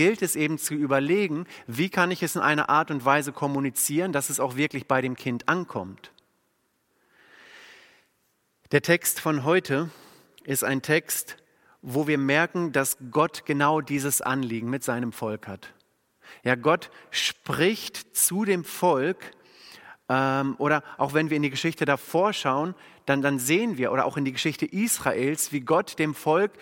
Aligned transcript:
gilt 0.00 0.22
es 0.22 0.34
eben 0.34 0.56
zu 0.56 0.72
überlegen, 0.72 1.44
wie 1.66 1.90
kann 1.90 2.10
ich 2.10 2.22
es 2.22 2.34
in 2.34 2.40
einer 2.40 2.70
Art 2.70 2.90
und 2.90 3.04
Weise 3.04 3.32
kommunizieren, 3.32 4.14
dass 4.14 4.30
es 4.30 4.40
auch 4.40 4.56
wirklich 4.56 4.86
bei 4.86 5.02
dem 5.02 5.14
Kind 5.14 5.46
ankommt. 5.46 6.10
Der 8.72 8.80
Text 8.80 9.20
von 9.20 9.44
heute 9.44 9.90
ist 10.44 10.64
ein 10.64 10.80
Text, 10.80 11.36
wo 11.82 12.06
wir 12.06 12.16
merken, 12.16 12.72
dass 12.72 12.96
Gott 13.10 13.44
genau 13.44 13.82
dieses 13.82 14.22
Anliegen 14.22 14.70
mit 14.70 14.82
seinem 14.82 15.12
Volk 15.12 15.46
hat. 15.46 15.74
Ja, 16.44 16.54
Gott 16.54 16.90
spricht 17.10 18.16
zu 18.16 18.46
dem 18.46 18.64
Volk, 18.64 19.32
ähm, 20.08 20.54
oder 20.56 20.82
auch 20.96 21.12
wenn 21.12 21.28
wir 21.28 21.36
in 21.36 21.42
die 21.42 21.50
Geschichte 21.50 21.84
davor 21.84 22.32
schauen, 22.32 22.74
dann, 23.04 23.20
dann 23.20 23.38
sehen 23.38 23.76
wir, 23.76 23.92
oder 23.92 24.06
auch 24.06 24.16
in 24.16 24.24
die 24.24 24.32
Geschichte 24.32 24.64
Israels, 24.64 25.52
wie 25.52 25.60
Gott 25.60 25.98
dem 25.98 26.14
Volk 26.14 26.52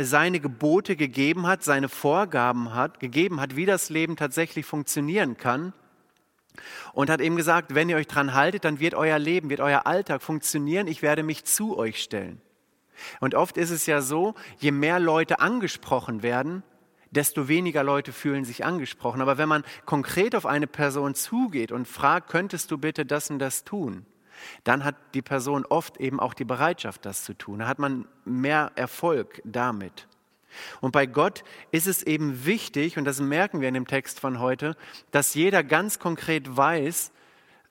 seine 0.00 0.40
Gebote 0.40 0.96
gegeben 0.96 1.46
hat, 1.46 1.62
seine 1.62 1.88
Vorgaben 1.88 2.74
hat, 2.74 3.00
gegeben 3.00 3.40
hat, 3.40 3.56
wie 3.56 3.66
das 3.66 3.90
Leben 3.90 4.16
tatsächlich 4.16 4.66
funktionieren 4.66 5.36
kann. 5.36 5.72
Und 6.92 7.08
hat 7.08 7.20
eben 7.20 7.36
gesagt, 7.36 7.74
wenn 7.74 7.88
ihr 7.88 7.96
euch 7.96 8.06
dran 8.06 8.34
haltet, 8.34 8.64
dann 8.64 8.78
wird 8.78 8.94
euer 8.94 9.18
Leben, 9.18 9.48
wird 9.48 9.60
euer 9.60 9.86
Alltag 9.86 10.22
funktionieren. 10.22 10.86
Ich 10.86 11.00
werde 11.00 11.22
mich 11.22 11.44
zu 11.44 11.76
euch 11.76 12.02
stellen. 12.02 12.40
Und 13.20 13.34
oft 13.34 13.56
ist 13.56 13.70
es 13.70 13.86
ja 13.86 14.02
so, 14.02 14.34
je 14.58 14.70
mehr 14.70 15.00
Leute 15.00 15.40
angesprochen 15.40 16.22
werden, 16.22 16.62
desto 17.10 17.48
weniger 17.48 17.82
Leute 17.82 18.12
fühlen 18.12 18.44
sich 18.44 18.64
angesprochen. 18.64 19.20
Aber 19.20 19.38
wenn 19.38 19.48
man 19.48 19.64
konkret 19.84 20.34
auf 20.34 20.46
eine 20.46 20.66
Person 20.66 21.14
zugeht 21.14 21.72
und 21.72 21.88
fragt, 21.88 22.28
könntest 22.28 22.70
du 22.70 22.78
bitte 22.78 23.06
das 23.06 23.30
und 23.30 23.38
das 23.38 23.64
tun, 23.64 24.06
dann 24.64 24.84
hat 24.84 24.96
die 25.14 25.22
Person 25.22 25.64
oft 25.66 25.98
eben 25.98 26.20
auch 26.20 26.34
die 26.34 26.44
Bereitschaft, 26.44 27.04
das 27.04 27.24
zu 27.24 27.34
tun. 27.34 27.60
Da 27.60 27.68
hat 27.68 27.78
man 27.78 28.06
mehr 28.24 28.72
Erfolg 28.74 29.40
damit. 29.44 30.06
Und 30.80 30.92
bei 30.92 31.06
Gott 31.06 31.44
ist 31.70 31.86
es 31.86 32.02
eben 32.02 32.44
wichtig, 32.44 32.98
und 32.98 33.04
das 33.04 33.20
merken 33.20 33.60
wir 33.60 33.68
in 33.68 33.74
dem 33.74 33.86
Text 33.86 34.20
von 34.20 34.38
heute, 34.38 34.76
dass 35.10 35.34
jeder 35.34 35.64
ganz 35.64 35.98
konkret 35.98 36.56
weiß, 36.56 37.12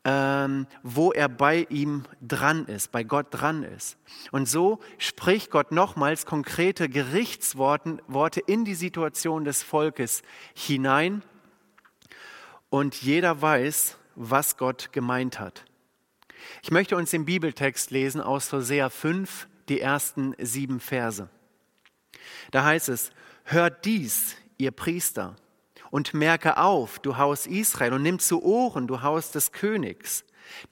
ähm, 0.03 0.65
wo 0.81 1.11
er 1.11 1.29
bei 1.29 1.67
ihm 1.69 2.03
dran 2.21 2.65
ist, 2.65 2.91
bei 2.91 3.03
Gott 3.03 3.27
dran 3.29 3.63
ist. 3.63 3.97
Und 4.31 4.49
so 4.49 4.79
spricht 4.97 5.51
Gott 5.51 5.71
nochmals 5.71 6.25
konkrete 6.25 6.89
Gerichtsworte 6.89 8.39
in 8.47 8.65
die 8.65 8.73
Situation 8.73 9.45
des 9.45 9.61
Volkes 9.61 10.23
hinein. 10.55 11.21
Und 12.69 12.95
jeder 12.95 13.41
weiß, 13.41 13.97
was 14.15 14.57
Gott 14.57 14.91
gemeint 14.91 15.39
hat. 15.39 15.65
Ich 16.61 16.71
möchte 16.71 16.95
uns 16.95 17.11
den 17.11 17.25
Bibeltext 17.25 17.91
lesen 17.91 18.21
aus 18.21 18.51
Hosea 18.51 18.89
5, 18.89 19.47
die 19.69 19.81
ersten 19.81 20.35
sieben 20.39 20.79
Verse. 20.79 21.29
Da 22.51 22.63
heißt 22.63 22.89
es, 22.89 23.11
hört 23.43 23.85
dies, 23.85 24.35
ihr 24.57 24.71
Priester, 24.71 25.35
und 25.89 26.13
merke 26.13 26.57
auf, 26.57 26.99
du 26.99 27.17
Haus 27.17 27.47
Israel, 27.47 27.93
und 27.93 28.03
nimm 28.03 28.19
zu 28.19 28.43
Ohren, 28.43 28.87
du 28.87 29.01
Haus 29.01 29.31
des 29.31 29.51
Königs. 29.51 30.23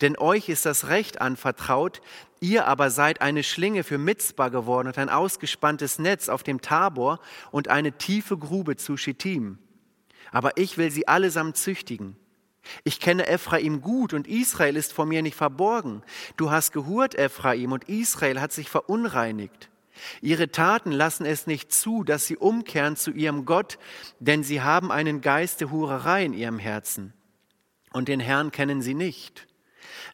Denn 0.02 0.18
euch 0.18 0.50
ist 0.50 0.66
das 0.66 0.88
Recht 0.88 1.22
anvertraut, 1.22 2.02
ihr 2.40 2.68
aber 2.68 2.90
seid 2.90 3.22
eine 3.22 3.44
Schlinge 3.44 3.84
für 3.84 3.98
Mitzbah 3.98 4.50
geworden 4.50 4.88
und 4.88 4.98
ein 4.98 5.10
ausgespanntes 5.10 6.00
Netz 6.00 6.30
auf 6.30 6.44
dem 6.44 6.62
Tabor 6.62 7.20
und 7.52 7.68
eine 7.68 7.94
tiefe 7.94 8.38
Grube 8.38 8.76
zu 8.76 8.98
Schittim. 8.98 9.60
Aber 10.32 10.58
ich 10.58 10.78
will 10.78 10.92
sie 10.92 11.08
allesamt 11.08 11.58
züchtigen. 11.58 12.16
Ich 12.84 13.00
kenne 13.00 13.28
Ephraim 13.28 13.82
gut 13.82 14.14
und 14.14 14.28
Israel 14.28 14.76
ist 14.76 14.94
vor 14.94 15.06
mir 15.06 15.22
nicht 15.22 15.36
verborgen. 15.36 16.04
Du 16.38 16.52
hast 16.52 16.72
gehurt, 16.72 17.16
Ephraim, 17.16 17.72
und 17.72 17.90
Israel 17.90 18.40
hat 18.40 18.52
sich 18.52 18.70
verunreinigt. 18.70 19.70
Ihre 20.22 20.50
Taten 20.50 20.92
lassen 20.92 21.26
es 21.26 21.48
nicht 21.48 21.74
zu, 21.74 22.04
dass 22.04 22.26
sie 22.26 22.38
umkehren 22.38 22.96
zu 22.96 23.12
ihrem 23.12 23.46
Gott, 23.46 23.78
denn 24.20 24.44
sie 24.44 24.62
haben 24.62 24.92
einen 24.92 25.22
Geist 25.22 25.62
der 25.62 25.72
Hurerei 25.72 26.26
in 26.26 26.34
ihrem 26.34 26.60
Herzen. 26.60 27.14
Und 27.92 28.08
den 28.08 28.20
Herrn 28.20 28.52
kennen 28.52 28.82
sie 28.82 28.94
nicht. 28.94 29.48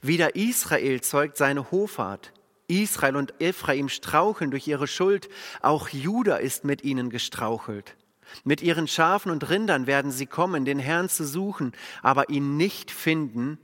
Wieder 0.02 0.36
Israel 0.36 1.02
zeugt 1.02 1.38
seine 1.38 1.72
Hoffart. 1.72 2.32
Israel 2.68 3.16
und 3.16 3.40
Ephraim 3.40 3.90
straucheln 3.90 4.50
durch 4.50 4.68
ihre 4.68 4.88
Schuld, 4.88 5.30
auch 5.62 5.90
Juda 5.90 6.38
ist 6.38 6.64
mit 6.64 6.84
ihnen 6.84 7.10
gestrauchelt. 7.10 7.96
Mit 8.44 8.62
ihren 8.62 8.88
Schafen 8.88 9.32
und 9.32 9.50
Rindern 9.50 9.88
werden 9.88 10.12
sie 10.12 10.26
kommen, 10.26 10.66
den 10.66 10.80
Herrn 10.80 11.10
zu 11.10 11.26
suchen, 11.26 11.74
aber 12.02 12.30
ihn 12.30 12.58
nicht 12.58 12.92
finden, 12.92 13.60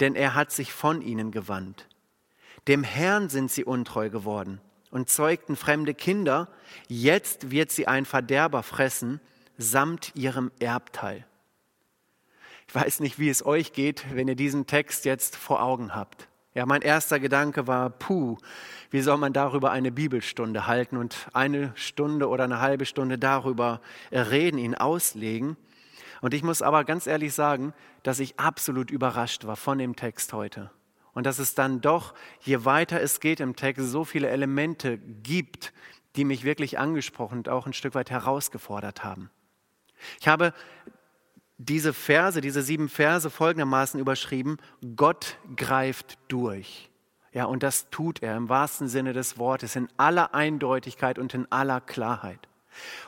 denn 0.00 0.14
er 0.14 0.34
hat 0.34 0.52
sich 0.52 0.72
von 0.72 1.02
ihnen 1.02 1.30
gewandt. 1.30 1.88
Dem 2.66 2.82
Herrn 2.82 3.28
sind 3.28 3.50
sie 3.50 3.64
untreu 3.64 4.10
geworden 4.10 4.60
und 4.90 5.08
zeugten 5.08 5.56
fremde 5.56 5.94
Kinder, 5.94 6.48
jetzt 6.88 7.50
wird 7.50 7.70
sie 7.70 7.86
ein 7.86 8.04
Verderber 8.04 8.62
fressen, 8.62 9.20
samt 9.56 10.14
ihrem 10.14 10.50
Erbteil. 10.58 11.26
Ich 12.68 12.74
weiß 12.74 13.00
nicht, 13.00 13.18
wie 13.18 13.30
es 13.30 13.44
euch 13.44 13.72
geht, 13.72 14.04
wenn 14.14 14.28
ihr 14.28 14.36
diesen 14.36 14.66
Text 14.66 15.04
jetzt 15.04 15.36
vor 15.36 15.62
Augen 15.62 15.94
habt. 15.94 16.28
Ja, 16.54 16.66
mein 16.66 16.82
erster 16.82 17.20
Gedanke 17.20 17.66
war, 17.66 17.90
puh, 17.90 18.36
wie 18.90 19.00
soll 19.00 19.18
man 19.18 19.32
darüber 19.32 19.70
eine 19.70 19.92
Bibelstunde 19.92 20.66
halten 20.66 20.96
und 20.96 21.28
eine 21.32 21.72
Stunde 21.74 22.28
oder 22.28 22.44
eine 22.44 22.60
halbe 22.60 22.86
Stunde 22.86 23.18
darüber 23.18 23.80
reden, 24.10 24.58
ihn 24.58 24.74
auslegen. 24.74 25.56
Und 26.20 26.34
ich 26.34 26.42
muss 26.42 26.62
aber 26.62 26.84
ganz 26.84 27.06
ehrlich 27.06 27.34
sagen, 27.34 27.74
dass 28.02 28.18
ich 28.18 28.40
absolut 28.40 28.90
überrascht 28.90 29.46
war 29.46 29.56
von 29.56 29.78
dem 29.78 29.94
Text 29.94 30.32
heute. 30.32 30.70
Und 31.12 31.26
dass 31.26 31.38
es 31.38 31.54
dann 31.54 31.80
doch, 31.80 32.14
je 32.40 32.64
weiter 32.64 33.00
es 33.00 33.20
geht 33.20 33.40
im 33.40 33.56
Text, 33.56 33.90
so 33.90 34.04
viele 34.04 34.28
Elemente 34.28 34.98
gibt, 34.98 35.72
die 36.16 36.24
mich 36.24 36.44
wirklich 36.44 36.78
angesprochen 36.78 37.38
und 37.38 37.48
auch 37.48 37.66
ein 37.66 37.72
Stück 37.72 37.94
weit 37.94 38.10
herausgefordert 38.10 39.04
haben. 39.04 39.30
Ich 40.20 40.28
habe 40.28 40.52
diese 41.58 41.92
Verse, 41.92 42.40
diese 42.40 42.62
sieben 42.62 42.88
Verse 42.88 43.28
folgendermaßen 43.28 43.98
überschrieben, 44.00 44.58
Gott 44.96 45.36
greift 45.56 46.18
durch. 46.28 46.88
Ja, 47.32 47.44
und 47.44 47.62
das 47.62 47.90
tut 47.90 48.22
er 48.22 48.36
im 48.36 48.48
wahrsten 48.48 48.88
Sinne 48.88 49.12
des 49.12 49.38
Wortes, 49.38 49.76
in 49.76 49.88
aller 49.96 50.34
Eindeutigkeit 50.34 51.18
und 51.18 51.34
in 51.34 51.50
aller 51.50 51.80
Klarheit. 51.80 52.48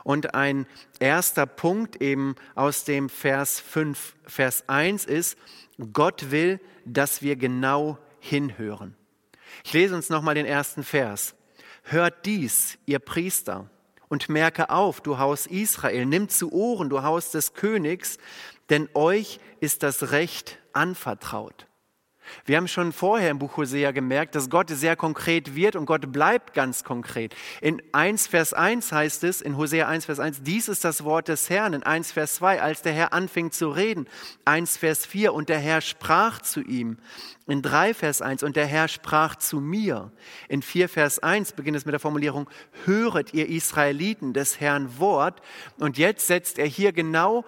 Und 0.02 0.34
ein 0.34 0.66
erster 0.98 1.46
Punkt 1.46 2.02
eben 2.02 2.34
aus 2.54 2.84
dem 2.84 3.08
Vers 3.08 3.60
5, 3.60 4.16
Vers 4.24 4.68
1 4.68 5.04
ist, 5.04 5.38
Gott 5.92 6.30
will, 6.30 6.60
dass 6.84 7.22
wir 7.22 7.36
genau 7.36 7.98
hinhören. 8.18 8.96
Ich 9.64 9.72
lese 9.72 9.94
uns 9.94 10.10
nochmal 10.10 10.34
den 10.34 10.46
ersten 10.46 10.82
Vers. 10.82 11.34
Hört 11.82 12.26
dies, 12.26 12.78
ihr 12.86 12.98
Priester, 12.98 13.70
und 14.10 14.28
merke 14.28 14.68
auf, 14.68 15.00
du 15.00 15.18
Haus 15.18 15.46
Israel, 15.46 16.04
nimm 16.04 16.28
zu 16.28 16.52
Ohren, 16.52 16.90
du 16.90 17.02
Haus 17.02 17.30
des 17.30 17.54
Königs, 17.54 18.18
denn 18.68 18.90
euch 18.92 19.40
ist 19.60 19.82
das 19.82 20.10
Recht 20.10 20.58
anvertraut. 20.74 21.66
Wir 22.44 22.56
haben 22.56 22.68
schon 22.68 22.92
vorher 22.92 23.30
im 23.30 23.38
Buch 23.38 23.56
Hosea 23.56 23.90
gemerkt, 23.92 24.34
dass 24.34 24.50
Gott 24.50 24.70
sehr 24.70 24.96
konkret 24.96 25.54
wird 25.54 25.76
und 25.76 25.86
Gott 25.86 26.12
bleibt 26.12 26.54
ganz 26.54 26.84
konkret. 26.84 27.34
In 27.60 27.82
1 27.92 28.26
Vers 28.26 28.54
1 28.54 28.92
heißt 28.92 29.24
es, 29.24 29.40
in 29.40 29.56
Hosea 29.56 29.88
1 29.88 30.06
Vers 30.06 30.20
1, 30.20 30.42
dies 30.42 30.68
ist 30.68 30.84
das 30.84 31.04
Wort 31.04 31.28
des 31.28 31.50
Herrn. 31.50 31.72
In 31.72 31.82
1 31.82 32.12
Vers 32.12 32.36
2, 32.36 32.60
als 32.62 32.82
der 32.82 32.92
Herr 32.92 33.12
anfing 33.12 33.50
zu 33.50 33.70
reden. 33.70 34.06
1 34.44 34.76
Vers 34.76 35.06
4, 35.06 35.34
und 35.34 35.48
der 35.48 35.58
Herr 35.58 35.80
sprach 35.80 36.40
zu 36.40 36.60
ihm. 36.60 36.98
In 37.46 37.62
3 37.62 37.94
Vers 37.94 38.22
1, 38.22 38.42
und 38.42 38.56
der 38.56 38.66
Herr 38.66 38.88
sprach 38.88 39.36
zu 39.36 39.60
mir. 39.60 40.12
In 40.48 40.62
4 40.62 40.88
Vers 40.88 41.18
1 41.18 41.52
beginnt 41.52 41.76
es 41.76 41.84
mit 41.84 41.92
der 41.92 42.00
Formulierung, 42.00 42.48
höret 42.84 43.34
ihr 43.34 43.48
Israeliten 43.48 44.32
des 44.32 44.60
Herrn 44.60 44.98
Wort. 44.98 45.40
Und 45.78 45.98
jetzt 45.98 46.26
setzt 46.26 46.58
er 46.58 46.66
hier 46.66 46.92
genau 46.92 47.44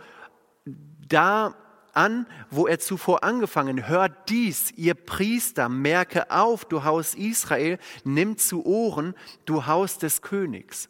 da 1.08 1.54
an, 1.92 2.26
wo 2.50 2.66
er 2.66 2.78
zuvor 2.78 3.24
angefangen. 3.24 3.88
Hört 3.88 4.28
dies, 4.28 4.72
ihr 4.72 4.94
Priester, 4.94 5.68
merke 5.68 6.30
auf, 6.30 6.64
du 6.64 6.84
Haus 6.84 7.14
Israel, 7.14 7.78
nimm 8.04 8.38
zu 8.38 8.64
Ohren, 8.64 9.14
du 9.44 9.66
Haus 9.66 9.98
des 9.98 10.22
Königs. 10.22 10.88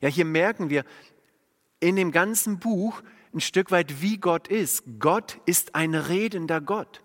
Ja, 0.00 0.08
hier 0.08 0.24
merken 0.24 0.70
wir 0.70 0.84
in 1.80 1.96
dem 1.96 2.12
ganzen 2.12 2.58
Buch 2.58 3.02
ein 3.32 3.40
Stück 3.40 3.70
weit, 3.70 4.02
wie 4.02 4.18
Gott 4.18 4.48
ist. 4.48 4.84
Gott 4.98 5.38
ist 5.46 5.74
ein 5.74 5.94
redender 5.94 6.60
Gott. 6.60 7.02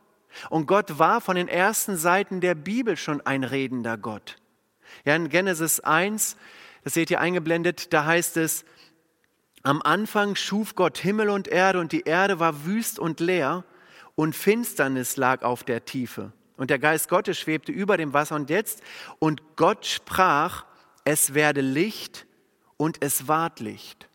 Und 0.50 0.68
Gott 0.68 1.00
war 1.00 1.22
von 1.22 1.36
den 1.36 1.48
ersten 1.48 1.96
Seiten 1.96 2.42
der 2.42 2.56
Bibel 2.56 2.98
schon 2.98 3.22
ein 3.22 3.44
redender 3.44 3.98
Gott. 3.98 4.38
Ja, 5.06 5.16
in 5.16 5.30
Genesis 5.30 5.80
1, 5.80 6.36
das 6.84 6.94
seht 6.94 7.10
ihr 7.10 7.20
eingeblendet, 7.20 7.94
da 7.94 8.06
heißt 8.06 8.38
es, 8.38 8.66
am 9.66 9.82
Anfang 9.82 10.36
schuf 10.36 10.76
Gott 10.76 11.00
Himmel 11.00 11.30
und 11.30 11.48
Erde 11.48 11.80
und 11.80 11.92
die 11.92 12.02
Erde 12.02 12.40
war 12.40 12.66
wüst 12.66 13.00
und 13.00 13.20
leer 13.20 13.64
und 14.14 14.36
Finsternis 14.36 15.18
lag 15.18 15.42
auf 15.42 15.64
der 15.64 15.86
Tiefe. 15.86 16.32
Und 16.56 16.70
der 16.70 16.78
Geist 16.78 17.10
Gottes 17.10 17.40
schwebte 17.40 17.72
über 17.72 17.98
dem 17.98 18.14
Wasser 18.14 18.36
und 18.36 18.52
jetzt, 18.52 18.82
und 19.18 19.42
Gott 19.56 19.88
sprach, 19.88 20.66
es 21.04 21.34
werde 21.34 21.62
Licht 21.62 22.28
und 22.78 22.98
es 23.02 23.28
ward 23.28 23.60
Licht. 23.60 24.08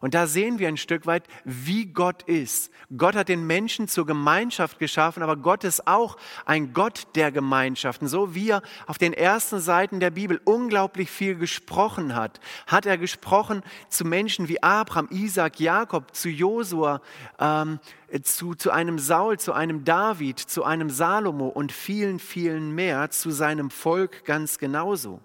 Und 0.00 0.14
da 0.14 0.26
sehen 0.26 0.58
wir 0.58 0.68
ein 0.68 0.78
Stück 0.78 1.06
weit, 1.06 1.24
wie 1.44 1.86
Gott 1.86 2.22
ist. 2.22 2.70
Gott 2.96 3.14
hat 3.14 3.28
den 3.28 3.46
Menschen 3.46 3.86
zur 3.86 4.06
Gemeinschaft 4.06 4.78
geschaffen, 4.78 5.22
aber 5.22 5.36
Gott 5.36 5.62
ist 5.62 5.86
auch 5.86 6.16
ein 6.46 6.72
Gott 6.72 7.06
der 7.14 7.30
Gemeinschaften. 7.30 8.08
So 8.08 8.34
wie 8.34 8.50
er 8.50 8.62
auf 8.86 8.98
den 8.98 9.12
ersten 9.12 9.60
Seiten 9.60 10.00
der 10.00 10.10
Bibel 10.10 10.40
unglaublich 10.44 11.10
viel 11.10 11.36
gesprochen 11.36 12.14
hat, 12.14 12.40
hat 12.66 12.86
er 12.86 12.98
gesprochen 12.98 13.62
zu 13.88 14.04
Menschen 14.04 14.48
wie 14.48 14.62
Abraham, 14.62 15.08
Isaac, 15.10 15.60
Jakob, 15.60 16.14
zu 16.14 16.28
Josua, 16.30 17.02
ähm, 17.38 17.78
zu, 18.22 18.54
zu 18.54 18.70
einem 18.70 18.98
Saul, 18.98 19.38
zu 19.38 19.52
einem 19.52 19.84
David, 19.84 20.38
zu 20.38 20.64
einem 20.64 20.90
Salomo 20.90 21.48
und 21.48 21.72
vielen, 21.72 22.18
vielen 22.18 22.74
mehr, 22.74 23.10
zu 23.10 23.30
seinem 23.30 23.70
Volk 23.70 24.24
ganz 24.24 24.58
genauso. 24.58 25.20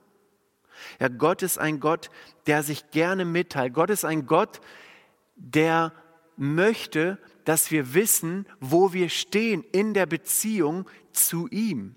Ja, 1.00 1.07
Gott 1.07 1.42
ist 1.42 1.57
ein 1.57 1.80
Gott, 1.80 2.10
der 2.48 2.63
sich 2.63 2.92
gerne 2.92 3.25
mitteilt. 3.25 3.74
Gott 3.74 3.89
ist 3.89 4.06
ein 4.06 4.25
Gott, 4.25 4.62
der 5.36 5.94
möchte, 6.38 7.18
dass 7.44 7.72
wir 7.72 7.94
wissen, 7.94 8.45
wo 8.60 8.94
wir 8.94 9.10
stehen 9.10 9.63
in 9.72 9.94
der 9.94 10.06
Beziehung 10.06 10.89
zu 11.12 11.48
ihm. 11.50 11.95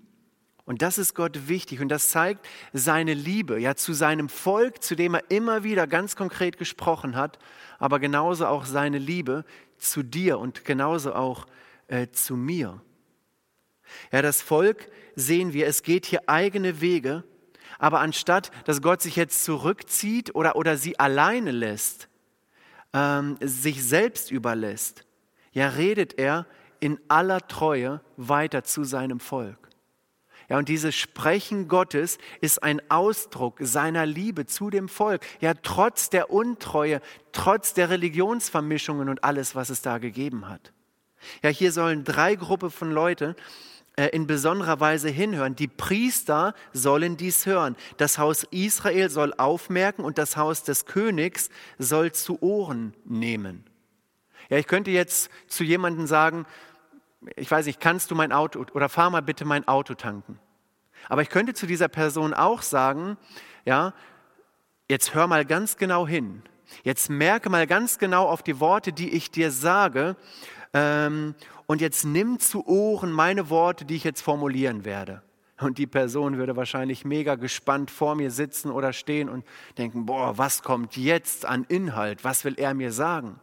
Und 0.65 0.83
das 0.83 0.99
ist 0.99 1.15
Gott 1.15 1.47
wichtig 1.47 1.81
und 1.81 1.89
das 1.89 2.09
zeigt 2.09 2.47
seine 2.73 3.15
Liebe 3.15 3.59
ja 3.59 3.73
zu 3.73 3.91
seinem 3.91 4.29
Volk, 4.29 4.83
zu 4.83 4.95
dem 4.95 5.15
er 5.15 5.31
immer 5.31 5.63
wieder 5.63 5.87
ganz 5.87 6.15
konkret 6.15 6.59
gesprochen 6.59 7.15
hat, 7.15 7.39
aber 7.79 7.97
genauso 7.97 8.45
auch 8.45 8.65
seine 8.65 8.99
Liebe 8.99 9.45
zu 9.79 10.03
dir 10.03 10.37
und 10.37 10.65
genauso 10.65 11.15
auch 11.15 11.47
äh, 11.87 12.09
zu 12.11 12.35
mir. 12.35 12.83
Ja, 14.11 14.21
das 14.21 14.43
Volk 14.43 14.91
sehen 15.15 15.53
wir, 15.53 15.65
es 15.65 15.81
geht 15.81 16.05
hier 16.05 16.21
eigene 16.27 16.81
Wege 16.81 17.23
aber 17.79 18.01
anstatt, 18.01 18.51
dass 18.65 18.81
Gott 18.81 19.01
sich 19.01 19.15
jetzt 19.15 19.43
zurückzieht 19.43 20.35
oder, 20.35 20.55
oder 20.55 20.77
sie 20.77 20.99
alleine 20.99 21.51
lässt, 21.51 22.09
ähm, 22.93 23.37
sich 23.41 23.83
selbst 23.83 24.31
überlässt, 24.31 25.05
ja, 25.51 25.69
redet 25.69 26.19
er 26.19 26.45
in 26.79 26.99
aller 27.07 27.47
Treue 27.47 28.01
weiter 28.17 28.63
zu 28.63 28.83
seinem 28.83 29.19
Volk. 29.19 29.69
Ja, 30.49 30.57
und 30.57 30.67
dieses 30.67 30.95
Sprechen 30.95 31.67
Gottes 31.67 32.17
ist 32.41 32.63
ein 32.63 32.81
Ausdruck 32.89 33.57
seiner 33.61 34.07
Liebe 34.07 34.47
zu 34.47 34.71
dem 34.71 34.89
Volk. 34.89 35.23
Ja, 35.41 35.53
trotz 35.53 36.09
der 36.09 36.31
Untreue, 36.31 37.01
trotz 37.31 37.75
der 37.75 37.91
Religionsvermischungen 37.91 39.09
und 39.09 39.23
alles, 39.23 39.55
was 39.55 39.69
es 39.69 39.83
da 39.83 39.99
gegeben 39.99 40.49
hat. 40.49 40.73
Ja, 41.43 41.49
hier 41.49 41.71
sollen 41.71 42.03
drei 42.03 42.35
Gruppen 42.35 42.71
von 42.71 42.91
Leuten 42.91 43.35
in 44.07 44.27
besonderer 44.27 44.79
Weise 44.79 45.09
hinhören. 45.09 45.55
Die 45.55 45.67
Priester 45.67 46.53
sollen 46.73 47.17
dies 47.17 47.45
hören. 47.45 47.75
Das 47.97 48.17
Haus 48.17 48.43
Israel 48.51 49.09
soll 49.09 49.33
aufmerken 49.37 50.03
und 50.03 50.17
das 50.17 50.37
Haus 50.37 50.63
des 50.63 50.85
Königs 50.85 51.49
soll 51.77 52.11
zu 52.11 52.41
Ohren 52.41 52.93
nehmen. 53.05 53.65
Ja, 54.49 54.57
ich 54.57 54.67
könnte 54.67 54.91
jetzt 54.91 55.29
zu 55.47 55.63
jemandem 55.63 56.07
sagen, 56.07 56.45
ich 57.35 57.51
weiß 57.51 57.65
nicht, 57.65 57.79
kannst 57.79 58.11
du 58.11 58.15
mein 58.15 58.31
Auto 58.31 58.65
oder 58.73 58.89
fahr 58.89 59.09
mal 59.09 59.21
bitte 59.21 59.45
mein 59.45 59.67
Auto 59.67 59.93
tanken. 59.93 60.39
Aber 61.07 61.21
ich 61.21 61.29
könnte 61.29 61.53
zu 61.53 61.67
dieser 61.67 61.87
Person 61.87 62.33
auch 62.33 62.61
sagen, 62.61 63.17
ja, 63.65 63.93
jetzt 64.87 65.13
hör 65.13 65.27
mal 65.27 65.45
ganz 65.45 65.77
genau 65.77 66.07
hin. 66.07 66.41
Jetzt 66.83 67.09
merke 67.09 67.49
mal 67.49 67.67
ganz 67.67 67.97
genau 67.97 68.27
auf 68.27 68.43
die 68.43 68.59
Worte, 68.59 68.93
die 68.93 69.09
ich 69.09 69.31
dir 69.31 69.51
sage 69.51 70.15
ähm, 70.73 71.35
und 71.69 71.81
jetzt 71.81 72.03
nimm 72.03 72.39
zu 72.39 72.65
Ohren 72.65 73.11
meine 73.11 73.51
Worte, 73.51 73.85
die 73.85 73.95
ich 73.95 74.03
jetzt 74.03 74.23
formulieren 74.23 74.85
werde. 74.85 75.21
Und 75.59 75.77
die 75.77 75.85
Person 75.85 76.39
würde 76.39 76.55
wahrscheinlich 76.55 77.05
mega 77.05 77.35
gespannt 77.35 77.91
vor 77.91 78.15
mir 78.15 78.31
sitzen 78.31 78.71
oder 78.71 78.91
stehen 78.91 79.29
und 79.29 79.45
denken, 79.77 80.07
boah, 80.07 80.39
was 80.39 80.63
kommt 80.63 80.97
jetzt 80.97 81.45
an 81.45 81.65
Inhalt? 81.69 82.23
Was 82.23 82.43
will 82.43 82.55
er 82.57 82.73
mir 82.73 82.91
sagen? 82.91 83.39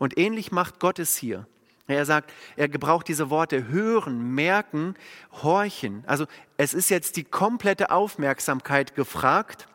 Und 0.00 0.18
ähnlich 0.18 0.50
macht 0.50 0.80
Gott 0.80 0.98
es 0.98 1.14
hier. 1.14 1.46
Er 1.86 2.04
sagt, 2.04 2.32
er 2.56 2.68
gebraucht 2.68 3.06
diese 3.06 3.30
Worte 3.30 3.68
hören, 3.68 4.34
merken, 4.34 4.96
horchen. 5.30 6.02
Also 6.08 6.26
es 6.56 6.74
ist 6.74 6.90
jetzt 6.90 7.16
die 7.16 7.22
komplette 7.22 7.92
Aufmerksamkeit 7.92 8.96
gefragt 8.96 9.68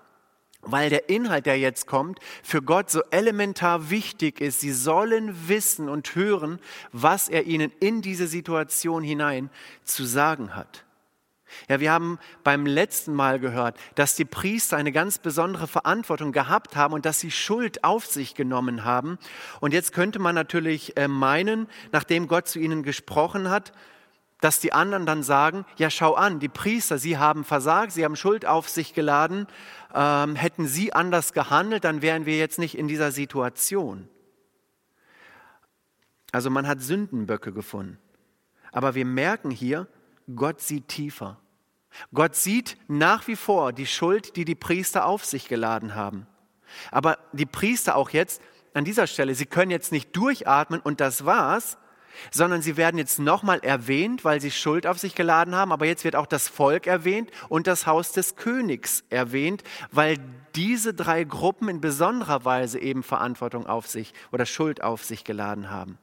weil 0.62 0.90
der 0.90 1.10
Inhalt, 1.10 1.46
der 1.46 1.58
jetzt 1.58 1.88
kommt, 1.88 2.19
für 2.44 2.62
Gott 2.62 2.90
so 2.90 3.02
elementar 3.12 3.90
wichtig 3.90 4.42
ist. 4.42 4.60
Sie 4.60 4.72
sollen 4.72 5.48
wissen 5.48 5.90
und 5.90 6.16
hören, 6.16 6.60
was 6.92 7.30
er 7.30 7.46
ihnen 7.46 7.72
in 7.80 8.02
diese 8.02 8.28
Situation 8.28 9.04
hinein 9.04 9.50
zu 9.84 10.06
sagen 10.06 10.56
hat. 10.56 10.86
Ja, 11.68 11.80
wir 11.80 11.92
haben 11.92 12.18
beim 12.44 12.66
letzten 12.66 13.13
Mal 13.13 13.40
gehört, 13.40 13.78
dass 13.96 14.16
die 14.16 14.25
Priester 14.25 14.78
eine 14.78 14.92
ganz 14.92 15.19
besondere 15.19 15.68
Verantwortung 15.68 16.31
gehabt 16.31 16.75
haben 16.75 16.94
und 16.94 17.06
dass 17.06 17.19
sie 17.19 17.31
Schuld 17.31 17.84
auf 17.84 18.06
sich 18.06 18.36
genommen 18.36 18.86
haben. 18.86 19.18
Und 19.60 19.74
jetzt 19.74 19.94
könnte 19.94 20.19
man 20.19 20.36
natürlich 20.36 20.96
äh, 20.98 21.08
meinen, 21.08 21.68
nachdem 21.92 22.28
Gott 22.28 22.48
zu 22.48 22.60
ihnen 22.60 22.84
gesprochen 22.84 23.50
hat, 23.50 23.74
dass 24.42 24.60
die 24.60 24.74
anderen 24.74 25.06
dann 25.06 25.24
sagen, 25.24 25.66
ja 25.78 25.90
schau 25.90 26.16
an, 26.16 26.40
die 26.40 26.50
Priester, 26.50 26.98
sie 26.98 27.18
haben 27.18 27.46
versagt, 27.46 27.92
sie 27.92 28.04
haben 28.04 28.16
Schuld 28.16 28.46
auf 28.46 28.68
sich 28.68 28.94
geladen, 28.94 29.48
ähm, 29.93 30.35
hätten 30.35 30.67
sie 30.67 30.93
anders 30.93 31.33
gehandelt, 31.33 31.83
dann 31.83 32.01
wären 32.01 32.25
wir 32.25 32.38
jetzt 32.38 32.59
nicht 32.59 32.77
in 32.77 32.88
dieser 32.88 33.11
Situation. 33.11 34.07
Also 36.31 36.49
man 36.49 36.67
hat 36.67 36.81
Sündenböcke 36.81 37.51
gefunden. 37.51 37.99
Aber 38.71 38.95
wir 38.95 39.05
merken 39.05 39.51
hier, 39.51 39.88
Gott 40.33 40.61
sieht 40.61 40.88
tiefer. 40.88 41.39
Gott 42.13 42.35
sieht 42.35 42.77
nach 42.88 43.27
wie 43.27 43.35
vor 43.35 43.73
die 43.73 43.85
Schuld, 43.85 44.35
die 44.38 44.45
die 44.45 44.55
Priester 44.55 45.05
auf 45.05 45.25
sich 45.25 45.49
geladen 45.49 45.93
haben. 45.93 46.25
Aber 46.89 47.17
die 47.33 47.45
Priester 47.45 47.97
auch 47.97 48.11
jetzt 48.11 48.41
an 48.73 48.85
dieser 48.85 49.07
Stelle, 49.07 49.35
sie 49.35 49.45
können 49.45 49.71
jetzt 49.71 49.91
nicht 49.91 50.15
durchatmen 50.15 50.79
und 50.79 51.01
das 51.01 51.25
war's, 51.25 51.77
sondern 52.31 52.62
sie 52.62 52.78
werden 52.78 52.98
jetzt 52.98 53.19
nochmal 53.19 53.60
erwähnt, 53.60 54.24
weil 54.24 54.42
sie 54.42 54.52
Schuld 54.52 54.88
auf 54.88 55.00
sich 55.00 55.16
geladen 55.16 55.56
haben, 55.56 55.72
aber 55.72 55.86
jetzt 55.86 56.04
wird 56.04 56.16
auch 56.16 56.25
das 56.25 56.48
Volk 56.48 56.88
erwähnt 56.88 57.31
und 57.50 57.68
das 57.68 57.88
Haus 57.88 58.12
des 58.12 58.36
Königs 58.36 59.04
erwähnt, 59.10 59.63
weil 59.92 60.18
diese 60.56 60.94
drei 60.94 61.24
Gruppen 61.24 61.69
in 61.69 61.81
besonderer 61.81 62.46
Weise 62.46 62.80
eben 62.80 63.04
Verantwortung 63.04 63.68
auf 63.68 63.88
sich 63.88 64.13
oder 64.31 64.46
Schuld 64.46 64.84
auf 64.84 65.04
sich 65.04 65.24
geladen 65.24 65.69
haben. 65.69 65.98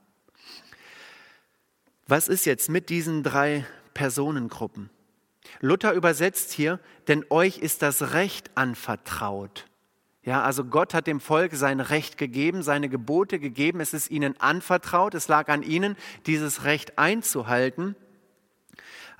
Was 2.06 2.28
ist 2.28 2.46
jetzt 2.46 2.70
mit 2.70 2.88
diesen 2.88 3.22
drei 3.22 3.66
Personengruppen? 3.92 4.90
Luther 5.60 5.92
übersetzt 5.92 6.52
hier, 6.52 6.80
denn 7.06 7.24
euch 7.30 7.58
ist 7.58 7.82
das 7.82 8.12
Recht 8.12 8.50
anvertraut. 8.54 9.67
Ja, 10.22 10.42
also 10.42 10.64
Gott 10.64 10.94
hat 10.94 11.06
dem 11.06 11.20
Volk 11.20 11.54
sein 11.54 11.80
Recht 11.80 12.18
gegeben, 12.18 12.62
seine 12.62 12.88
Gebote 12.88 13.38
gegeben. 13.38 13.80
Es 13.80 13.94
ist 13.94 14.10
ihnen 14.10 14.38
anvertraut. 14.40 15.14
Es 15.14 15.28
lag 15.28 15.48
an 15.48 15.62
ihnen, 15.62 15.96
dieses 16.26 16.64
Recht 16.64 16.98
einzuhalten. 16.98 17.96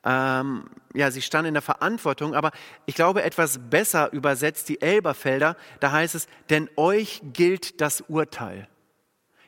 Ähm, 0.05 0.65
ja, 0.95 1.11
sie 1.11 1.23
standen 1.23 1.49
in 1.49 1.55
der 1.55 1.63
Verantwortung, 1.63 2.35
aber 2.35 2.53
ich 2.87 2.95
glaube, 2.95 3.23
etwas 3.23 3.59
besser 3.71 4.13
übersetzt 4.13 4.69
die 4.69 4.81
Elberfelder, 4.81 5.57
da 5.81 5.93
heißt 5.93 6.15
es, 6.15 6.29
denn 6.51 6.71
euch 6.77 7.21
gilt 7.33 7.81
das 7.81 8.03
Urteil. 8.03 8.69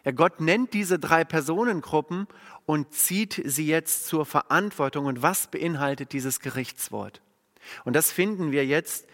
Ja, 0.04 0.12
Gott 0.12 0.40
nennt 0.40 0.72
diese 0.72 0.98
drei 0.98 1.24
Personengruppen 1.24 2.26
und 2.66 2.94
zieht 2.94 3.40
sie 3.44 3.66
jetzt 3.66 4.06
zur 4.06 4.24
Verantwortung. 4.24 5.06
Und 5.06 5.22
was 5.22 5.46
beinhaltet 5.46 6.12
dieses 6.12 6.40
Gerichtswort? 6.40 7.20
Und 7.84 7.94
das 7.94 8.10
finden 8.10 8.50
wir 8.50 8.64
jetzt 8.64 9.06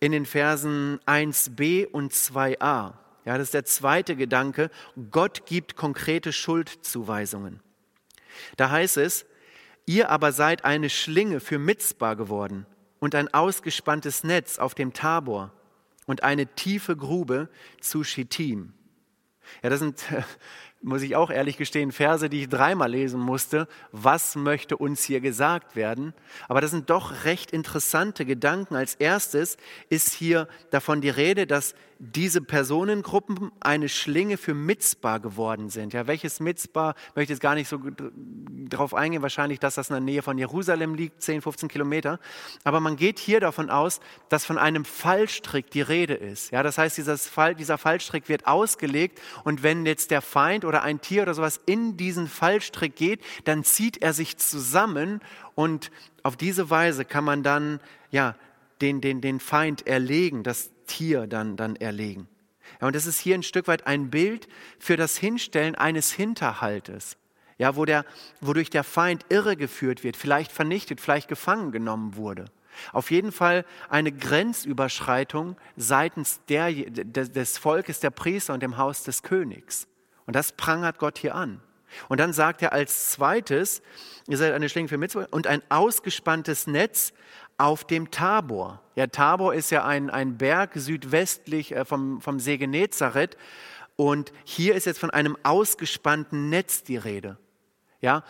in 0.00 0.12
den 0.12 0.26
Versen 0.26 0.98
1b 1.06 1.86
und 1.86 2.12
2a. 2.12 2.94
Ja, 3.26 3.38
das 3.38 3.48
ist 3.48 3.54
der 3.54 3.66
zweite 3.66 4.16
Gedanke. 4.16 4.70
Gott 5.10 5.46
gibt 5.46 5.76
konkrete 5.76 6.32
Schuldzuweisungen. 6.32 7.60
Da 8.56 8.70
heißt 8.70 8.96
es, 8.96 9.26
ihr 9.84 10.08
aber 10.08 10.32
seid 10.32 10.64
eine 10.64 10.88
Schlinge 10.88 11.40
für 11.40 11.58
Mitzbar 11.58 12.16
geworden 12.16 12.66
und 12.98 13.14
ein 13.14 13.32
ausgespanntes 13.32 14.24
Netz 14.24 14.58
auf 14.58 14.74
dem 14.74 14.94
Tabor 14.94 15.52
und 16.06 16.22
eine 16.22 16.46
tiefe 16.46 16.96
Grube 16.96 17.50
zu 17.80 18.02
Schittim. 18.02 18.72
Ja, 19.62 19.68
das 19.70 19.80
sind 19.80 20.02
muss 20.82 21.02
ich 21.02 21.14
auch 21.16 21.30
ehrlich 21.30 21.56
gestehen, 21.56 21.92
Verse, 21.92 22.28
die 22.30 22.42
ich 22.42 22.48
dreimal 22.48 22.90
lesen 22.90 23.20
musste. 23.20 23.68
Was 23.92 24.34
möchte 24.34 24.76
uns 24.76 25.04
hier 25.04 25.20
gesagt 25.20 25.76
werden? 25.76 26.14
Aber 26.48 26.60
das 26.60 26.70
sind 26.70 26.88
doch 26.90 27.24
recht 27.24 27.50
interessante 27.50 28.24
Gedanken. 28.24 28.76
Als 28.76 28.94
erstes 28.94 29.58
ist 29.88 30.12
hier 30.14 30.48
davon 30.70 31.00
die 31.00 31.10
Rede, 31.10 31.46
dass 31.46 31.74
diese 32.02 32.40
Personengruppen 32.40 33.52
eine 33.60 33.90
Schlinge 33.90 34.38
für 34.38 34.54
Mitzbar 34.54 35.20
geworden 35.20 35.68
sind. 35.68 35.92
Ja, 35.92 36.06
welches 36.06 36.40
Mitzbar, 36.40 36.94
möchte 37.14 37.34
jetzt 37.34 37.42
gar 37.42 37.54
nicht 37.54 37.68
so 37.68 37.78
darauf 38.70 38.94
eingehen, 38.94 39.20
wahrscheinlich, 39.20 39.60
dass 39.60 39.74
das 39.74 39.90
in 39.90 39.94
der 39.94 40.00
Nähe 40.00 40.22
von 40.22 40.38
Jerusalem 40.38 40.94
liegt, 40.94 41.20
10, 41.20 41.42
15 41.42 41.68
Kilometer. 41.68 42.18
Aber 42.64 42.80
man 42.80 42.96
geht 42.96 43.18
hier 43.18 43.38
davon 43.38 43.68
aus, 43.68 44.00
dass 44.30 44.46
von 44.46 44.56
einem 44.56 44.86
Fallstrick 44.86 45.70
die 45.70 45.82
Rede 45.82 46.14
ist. 46.14 46.52
Ja, 46.52 46.62
das 46.62 46.78
heißt, 46.78 46.96
dieser 46.96 47.78
Fallstrick 47.78 48.30
wird 48.30 48.46
ausgelegt 48.46 49.20
und 49.44 49.62
wenn 49.62 49.84
jetzt 49.84 50.10
der 50.10 50.22
Feind 50.22 50.64
oder 50.70 50.82
ein 50.82 51.00
Tier 51.00 51.22
oder 51.22 51.34
sowas 51.34 51.60
in 51.66 51.96
diesen 51.96 52.28
Fallstrick 52.28 52.94
geht, 52.96 53.20
dann 53.44 53.64
zieht 53.64 54.00
er 54.00 54.12
sich 54.12 54.36
zusammen 54.38 55.20
und 55.54 55.90
auf 56.22 56.36
diese 56.36 56.70
Weise 56.70 57.04
kann 57.04 57.24
man 57.24 57.42
dann 57.42 57.80
ja, 58.10 58.36
den, 58.80 59.00
den, 59.00 59.20
den 59.20 59.40
Feind 59.40 59.86
erlegen, 59.86 60.42
das 60.44 60.70
Tier 60.86 61.26
dann, 61.26 61.56
dann 61.56 61.76
erlegen. 61.76 62.28
Ja, 62.80 62.86
und 62.86 62.96
das 62.96 63.06
ist 63.06 63.18
hier 63.18 63.34
ein 63.34 63.42
Stück 63.42 63.66
weit 63.66 63.86
ein 63.86 64.10
Bild 64.10 64.48
für 64.78 64.96
das 64.96 65.16
Hinstellen 65.16 65.74
eines 65.74 66.12
Hinterhaltes, 66.12 67.16
ja, 67.58 67.74
wo 67.74 67.84
der, 67.84 68.04
wodurch 68.40 68.70
der 68.70 68.84
Feind 68.84 69.26
irregeführt 69.28 70.04
wird, 70.04 70.16
vielleicht 70.16 70.52
vernichtet, 70.52 71.00
vielleicht 71.00 71.28
gefangen 71.28 71.72
genommen 71.72 72.14
wurde. 72.16 72.46
Auf 72.92 73.10
jeden 73.10 73.32
Fall 73.32 73.64
eine 73.88 74.12
Grenzüberschreitung 74.12 75.56
seitens 75.76 76.40
der, 76.48 76.72
des 76.72 77.58
Volkes 77.58 78.00
der 78.00 78.10
Priester 78.10 78.54
und 78.54 78.62
dem 78.62 78.76
Haus 78.76 79.02
des 79.02 79.22
Königs. 79.22 79.86
Und 80.30 80.36
das 80.36 80.52
prangert 80.52 80.98
Gott 80.98 81.18
hier 81.18 81.34
an. 81.34 81.60
Und 82.08 82.20
dann 82.20 82.32
sagt 82.32 82.62
er 82.62 82.72
als 82.72 83.10
zweites, 83.10 83.82
ihr 84.28 84.36
seid 84.36 84.52
eine 84.52 84.68
Schlinge 84.68 84.86
für 84.86 84.96
Mitzvah 84.96 85.26
und 85.32 85.48
ein 85.48 85.60
ausgespanntes 85.70 86.68
Netz 86.68 87.12
auf 87.58 87.82
dem 87.82 88.12
Tabor. 88.12 88.80
Ja, 88.94 89.08
Tabor 89.08 89.54
ist 89.54 89.70
ja 89.70 89.84
ein, 89.84 90.08
ein 90.08 90.38
Berg 90.38 90.74
südwestlich 90.76 91.74
äh, 91.74 91.84
vom, 91.84 92.20
vom 92.20 92.38
See 92.38 92.58
Genezareth. 92.58 93.36
Und 93.96 94.32
hier 94.44 94.76
ist 94.76 94.86
jetzt 94.86 95.00
von 95.00 95.10
einem 95.10 95.36
ausgespannten 95.42 96.48
Netz 96.48 96.84
die 96.84 96.96
Rede. 96.96 97.36
Ja, 98.00 98.22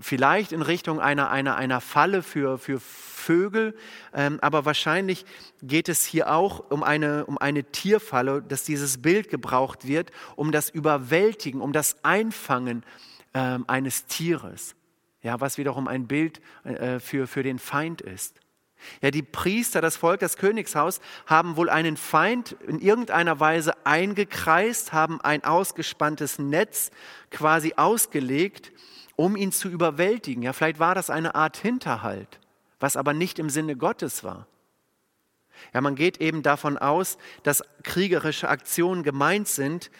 vielleicht 0.00 0.52
in 0.52 0.62
Richtung 0.62 1.00
einer, 1.00 1.30
einer, 1.30 1.56
einer 1.56 1.80
Falle 1.80 2.22
für, 2.22 2.58
für 2.58 2.80
Vögel, 2.80 3.74
ähm, 4.14 4.38
aber 4.40 4.64
wahrscheinlich 4.64 5.24
geht 5.62 5.88
es 5.88 6.04
hier 6.04 6.32
auch 6.32 6.70
um 6.70 6.82
eine, 6.82 7.26
um 7.26 7.38
eine 7.38 7.64
Tierfalle, 7.64 8.42
dass 8.42 8.62
dieses 8.62 9.02
Bild 9.02 9.28
gebraucht 9.28 9.86
wird, 9.86 10.10
um 10.36 10.52
das 10.52 10.70
Überwältigen, 10.70 11.60
um 11.60 11.72
das 11.72 12.04
Einfangen 12.04 12.84
ähm, 13.34 13.64
eines 13.66 14.06
Tieres, 14.06 14.76
ja, 15.22 15.40
was 15.40 15.58
wiederum 15.58 15.88
ein 15.88 16.06
Bild 16.06 16.40
äh, 16.64 17.00
für, 17.00 17.26
für 17.26 17.42
den 17.42 17.58
Feind 17.58 18.00
ist. 18.00 18.40
Ja, 19.00 19.10
die 19.10 19.22
Priester, 19.22 19.80
das 19.80 19.96
Volk, 19.96 20.20
das 20.20 20.36
Königshaus 20.36 21.00
haben 21.26 21.56
wohl 21.56 21.68
einen 21.68 21.96
Feind 21.96 22.56
in 22.66 22.80
irgendeiner 22.80 23.40
Weise 23.40 23.74
eingekreist, 23.84 24.92
haben 24.92 25.20
ein 25.20 25.44
ausgespanntes 25.44 26.38
Netz 26.38 26.90
quasi 27.30 27.74
ausgelegt 27.76 28.72
um 29.16 29.36
ihn 29.36 29.52
zu 29.52 29.68
überwältigen. 29.68 30.42
Ja, 30.42 30.52
vielleicht 30.52 30.78
war 30.78 30.94
das 30.94 31.10
eine 31.10 31.34
Art 31.34 31.56
Hinterhalt, 31.56 32.38
was 32.78 32.96
aber 32.96 33.14
nicht 33.14 33.38
im 33.38 33.50
Sinne 33.50 33.76
Gottes 33.76 34.22
war. 34.22 34.46
Ja, 35.72 35.80
man 35.80 35.94
geht 35.94 36.20
eben 36.20 36.42
davon 36.42 36.76
aus, 36.76 37.16
dass 37.42 37.62
kriegerische 37.82 38.48
Aktionen 38.48 39.02
gemeint 39.02 39.48
sind, 39.48 39.90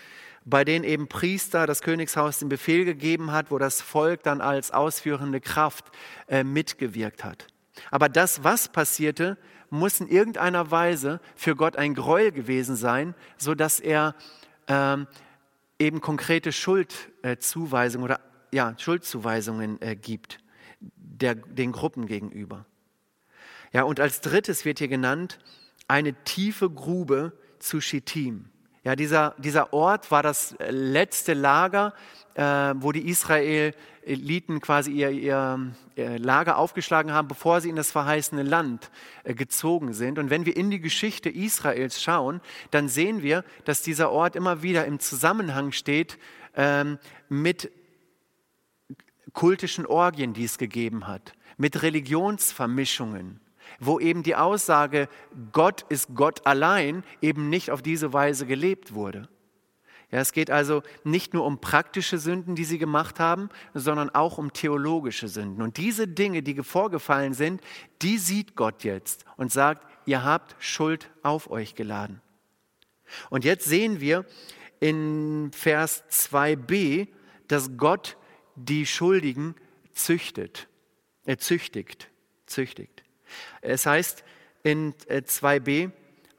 bei 0.45 0.65
denen 0.65 0.85
eben 0.85 1.09
Priester 1.09 1.67
das 1.67 1.83
Königshaus 1.83 2.39
den 2.39 2.49
Befehl 2.49 2.85
gegeben 2.85 3.33
hat, 3.33 3.51
wo 3.51 3.59
das 3.59 3.81
Volk 3.81 4.23
dann 4.23 4.41
als 4.41 4.71
ausführende 4.71 5.41
Kraft 5.41 5.87
äh, 6.29 6.45
mitgewirkt 6.45 7.25
hat. 7.25 7.49
Aber 7.91 8.09
das, 8.09 8.45
was 8.45 8.69
passierte, 8.69 9.39
muss 9.71 10.01
in 10.01 10.09
irgendeiner 10.09 10.71
Weise 10.71 11.21
für 11.35 11.57
Gott 11.57 11.77
ein 11.77 11.95
Gräuel 11.95 12.31
gewesen 12.31 12.77
sein, 12.77 13.15
so 13.37 13.55
dass 13.55 13.81
er 13.81 14.15
ähm, 14.69 15.09
eben 15.79 16.01
konkrete 16.01 16.53
Schuldzuweisungen 16.53 18.05
oder 18.05 18.21
ja, 18.57 18.75
Schuldzuweisungen 18.79 19.81
äh, 19.83 19.97
gibt 19.97 20.39
der, 20.81 21.35
den 21.35 21.73
Gruppen 21.73 22.07
gegenüber. 22.07 22.65
Ja, 23.71 23.83
und 23.83 24.01
als 24.01 24.23
drittes 24.23 24.65
wird 24.65 24.79
hier 24.79 24.89
genannt 24.89 25.39
eine 25.89 26.15
tiefe 26.25 26.71
Grube 26.71 27.35
zu 27.59 27.83
Schittim. 27.83 28.47
Ja, 28.83 28.97
dieser, 28.97 29.35
dieser 29.37 29.75
Ort 29.75 30.11
war 30.11 30.23
das 30.23 30.57
letzte 30.71 31.35
Lager, 31.35 31.93
äh, 32.33 32.43
wo 32.77 32.93
die 32.93 33.07
Israeliten 33.07 34.63
quasi 34.63 34.93
ihr, 34.93 35.11
ihr, 35.11 35.73
ihr, 35.95 36.19
Lager 36.19 36.57
aufgeschlagen 36.57 37.13
haben, 37.13 37.29
bevor 37.29 37.61
sie 37.61 37.69
in 37.69 37.77
das 37.77 37.91
verheißene 37.91 38.43
Land 38.43 38.91
äh, 39.25 39.35
gezogen 39.35 39.93
sind. 39.93 40.19
Und 40.19 40.31
wenn 40.31 40.47
wir 40.47 40.57
in 40.57 40.71
die 40.71 40.81
Geschichte 40.81 41.29
Israels 41.29 42.03
schauen, 42.03 42.41
dann 42.71 42.89
sehen 42.89 43.23
wir, 43.23 43.45
dass 43.67 43.83
dieser 43.83 44.11
Ort 44.11 44.35
immer 44.35 44.63
wieder 44.63 44.87
im 44.87 44.99
Zusammenhang 44.99 45.73
steht 45.73 46.17
ähm, 46.55 46.99
mit 47.29 47.71
kultischen 49.37 49.87
Orgien, 49.87 50.33
die 50.33 50.45
es 50.45 50.59
gegeben 50.59 51.07
hat, 51.07 51.35
mit 51.59 51.83
Religionsvermischungen, 51.83 53.39
wo 53.79 54.01
eben 54.01 54.25
die 54.25 54.35
Aussage, 54.35 55.09
Gott 55.53 55.85
ist 55.91 56.15
Gott 56.15 56.47
allein, 56.47 57.05
eben 57.21 57.49
nicht 57.49 57.71
auf 57.71 57.83
diese 57.83 58.13
Weise 58.13 58.47
gelebt 58.47 58.95
wurde. 58.95 59.29
Ja, 60.11 60.21
es 60.21 60.33
geht 60.33 60.51
also 60.51 60.83
nicht 61.05 61.35
nur 61.35 61.45
um 61.45 61.61
praktische 61.61 62.19
Sünden, 62.19 62.55
die 62.55 62.65
sie 62.65 62.79
gemacht 62.79 63.21
haben, 63.21 63.51
sondern 63.75 64.09
auch 64.09 64.39
um 64.39 64.53
theologische 64.53 65.29
Sünden. 65.29 65.63
Und 65.63 65.77
diese 65.77 66.09
Dinge, 66.09 66.43
die 66.43 66.63
vorgefallen 66.63 67.35
sind, 67.35 67.61
die 68.03 68.17
sieht 68.17 68.57
Gott 68.57 68.85
jetzt 68.85 69.25
und 69.37 69.53
sagt, 69.53 69.87
ihr 70.07 70.25
habt 70.25 70.57
Schuld 70.61 71.11
auf 71.23 71.51
euch 71.51 71.75
geladen. 71.75 72.23
Und 73.29 73.45
jetzt 73.45 73.67
sehen 73.67 74.01
wir 74.01 74.25
in 74.81 75.51
Vers 75.53 76.05
2b, 76.11 77.09
dass 77.49 77.77
Gott 77.77 78.17
die 78.57 78.87
Schuldigen 78.87 79.55
züchtet, 79.93 80.69
äh, 81.25 81.37
züchtigt, 81.37 82.09
züchtigt. 82.47 83.05
Es 83.61 83.87
heißt 83.87 84.25
in 84.63 84.95
2b, 84.95 85.69
äh, 85.69 85.91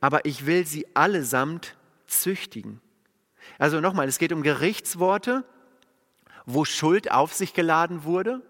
aber 0.01 0.25
ich 0.25 0.45
will 0.45 0.65
sie 0.65 0.88
allesamt 0.95 1.75
züchtigen. 2.07 2.81
Also 3.57 3.81
nochmal, 3.81 4.07
es 4.07 4.19
geht 4.19 4.31
um 4.31 4.43
Gerichtsworte, 4.43 5.43
wo 6.45 6.65
Schuld 6.65 7.12
auf 7.12 7.33
sich 7.33 7.53
geladen 7.53 8.03
wurde 8.03 8.41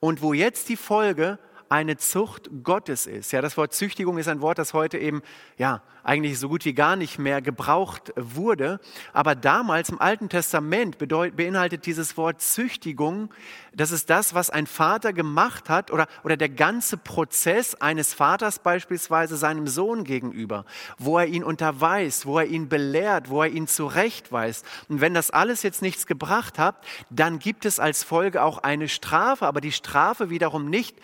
und 0.00 0.22
wo 0.22 0.32
jetzt 0.32 0.68
die 0.68 0.76
Folge 0.76 1.38
eine 1.68 1.96
Zucht 1.96 2.50
Gottes 2.62 3.06
ist. 3.06 3.32
Ja, 3.32 3.40
das 3.40 3.56
Wort 3.56 3.72
Züchtigung 3.72 4.18
ist 4.18 4.28
ein 4.28 4.40
Wort, 4.40 4.58
das 4.58 4.74
heute 4.74 4.98
eben 4.98 5.22
ja 5.58 5.82
eigentlich 6.06 6.38
so 6.38 6.48
gut 6.48 6.64
wie 6.64 6.72
gar 6.72 6.94
nicht 6.94 7.18
mehr 7.18 7.42
gebraucht 7.42 8.12
wurde. 8.14 8.78
Aber 9.12 9.34
damals 9.34 9.88
im 9.88 10.00
Alten 10.00 10.28
Testament 10.28 10.98
beinhaltet 10.98 11.84
dieses 11.84 12.16
Wort 12.16 12.40
Züchtigung, 12.40 13.30
das 13.74 13.90
ist 13.90 14.08
das, 14.08 14.32
was 14.32 14.48
ein 14.48 14.66
Vater 14.66 15.12
gemacht 15.12 15.68
hat 15.68 15.90
oder, 15.90 16.06
oder 16.22 16.36
der 16.36 16.48
ganze 16.48 16.96
Prozess 16.96 17.74
eines 17.74 18.14
Vaters 18.14 18.60
beispielsweise 18.60 19.36
seinem 19.36 19.66
Sohn 19.66 20.04
gegenüber, 20.04 20.64
wo 20.96 21.18
er 21.18 21.26
ihn 21.26 21.42
unterweist, 21.42 22.24
wo 22.24 22.38
er 22.38 22.46
ihn 22.46 22.68
belehrt, 22.68 23.28
wo 23.28 23.42
er 23.42 23.48
ihn 23.48 23.66
zurechtweist. 23.66 24.64
Und 24.88 25.00
wenn 25.00 25.12
das 25.12 25.32
alles 25.32 25.64
jetzt 25.64 25.82
nichts 25.82 26.06
gebracht 26.06 26.58
hat, 26.58 26.76
dann 27.10 27.40
gibt 27.40 27.64
es 27.64 27.80
als 27.80 28.04
Folge 28.04 28.42
auch 28.42 28.58
eine 28.58 28.88
Strafe, 28.88 29.46
aber 29.46 29.60
die 29.60 29.72
Strafe 29.72 30.30
wiederum 30.30 30.70
nicht 30.70 30.96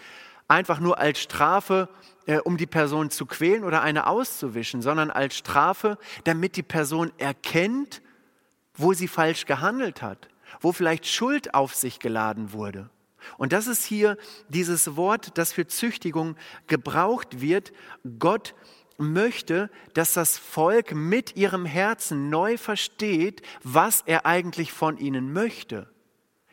einfach 0.49 0.81
nur 0.81 0.99
als 0.99 1.21
Strafe, 1.21 1.89
äh, 2.27 2.39
um 2.39 2.57
die 2.57 2.67
Person 2.67 3.11
zu 3.11 3.27
quälen 3.27 3.65
oder 3.65 3.83
eine 3.83 4.07
auszuwischen, 4.07 4.83
sondern 4.83 5.11
als 5.11 5.37
Strafe, 5.37 5.99
damit 6.25 6.57
die 6.57 6.63
Person 6.63 7.13
erkennt, 7.19 8.03
wo 8.75 8.93
sie 8.93 9.09
falsch 9.09 9.47
gehandelt 9.47 10.03
hat, 10.03 10.29
wo 10.61 10.73
vielleicht 10.73 11.07
Schuld 11.07 11.55
auf 11.55 11.75
sich 11.75 11.99
geladen 11.99 12.53
wurde. 12.53 12.91
Und 13.39 13.53
das 13.53 13.67
ist 13.67 13.85
hier 13.85 14.17
dieses 14.49 14.97
Wort, 14.97 15.39
das 15.39 15.53
für 15.53 15.67
Züchtigung 15.67 16.37
gebraucht 16.67 17.41
wird. 17.41 17.73
Gott 18.19 18.55
möchte, 18.99 19.71
dass 19.95 20.13
das 20.15 20.39
Volk 20.39 20.95
mit 20.95 21.37
ihrem 21.37 21.65
Herzen 21.65 22.31
neu 22.31 22.57
versteht, 22.57 23.43
was 23.63 24.03
er 24.07 24.27
eigentlich 24.27 24.73
von 24.73 24.99
ihnen 24.99 25.33
möchte. 25.33 25.89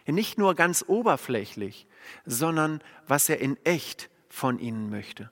Nicht 0.05 0.38
nur 0.38 0.55
ganz 0.55 0.84
oberflächlich, 0.88 1.86
sondern 2.25 2.82
was 3.08 3.29
er 3.29 3.39
in 3.39 3.58
echt 3.65 4.10
von 4.29 4.60
ihnen 4.60 4.89
möchte. 4.89 5.32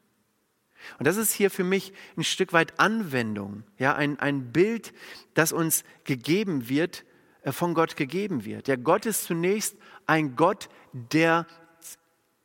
Und 1.00 1.08
das 1.08 1.18
ist 1.18 1.34
hier 1.34 1.52
für 1.52 1.64
mich 1.64 1.94
ein 2.16 2.24
Stück 2.24 2.54
weit 2.54 2.80
Anwendung, 2.80 3.64
ja, 3.78 3.96
ein, 3.96 4.20
ein 4.20 4.52
Bild, 4.52 4.94
das 5.34 5.52
uns 5.52 5.84
gegeben 6.04 6.70
wird, 6.70 7.04
äh, 7.42 7.52
von 7.52 7.74
Gott 7.74 7.96
gegeben 7.96 8.46
wird. 8.46 8.68
Der 8.68 8.78
Gott 8.78 9.06
ist 9.06 9.24
zunächst 9.26 9.76
ein 10.06 10.36
Gott, 10.36 10.70
der 10.92 11.46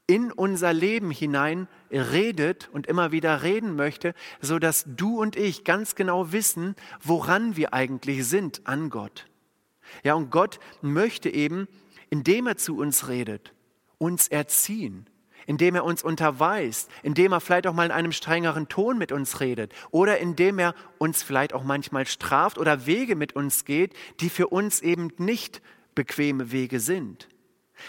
in 0.07 0.33
unser 0.33 0.73
Leben 0.73 1.11
hinein 1.11 1.69
redet 1.91 2.69
und 2.73 2.87
immer 2.87 3.13
wieder 3.13 3.43
reden 3.43 3.77
möchte, 3.77 4.15
so 4.41 4.59
dass 4.59 4.85
du 4.87 5.21
und 5.21 5.37
ich 5.37 5.65
ganz 5.65 5.95
genau 5.95 6.33
wissen, 6.33 6.75
woran 7.03 7.57
wir 7.57 7.73
eigentlich 7.73 8.27
sind 8.27 8.67
an 8.67 8.91
Gott. 8.91 9.27
Ja, 10.03 10.15
und 10.15 10.31
Gott 10.31 10.59
möchte 10.81 11.31
eben, 11.31 11.69
indem 12.11 12.47
er 12.47 12.57
zu 12.57 12.77
uns 12.77 13.09
redet, 13.09 13.55
uns 14.03 14.27
erziehen, 14.27 15.07
indem 15.47 15.77
er 15.77 15.85
uns 15.85 16.03
unterweist, 16.03 16.91
indem 17.05 17.33
er 17.33 17.41
vielleicht 17.41 17.69
auch 17.69 17.73
mal 17.73 17.87
in 17.87 17.93
einem 17.93 18.11
strengeren 18.11 18.69
Ton 18.69 18.99
mit 18.99 19.13
uns 19.13 19.39
redet 19.39 19.73
oder 19.93 20.19
indem 20.19 20.59
er 20.59 20.75
uns 20.99 21.23
vielleicht 21.23 21.53
auch 21.53 21.63
manchmal 21.63 22.07
straft 22.07 22.59
oder 22.59 22.85
Wege 22.85 23.15
mit 23.15 23.37
uns 23.37 23.65
geht, 23.65 23.95
die 24.19 24.29
für 24.29 24.49
uns 24.49 24.81
eben 24.81 25.13
nicht 25.19 25.63
bequeme 25.95 26.51
Wege 26.51 26.81
sind 26.81 27.29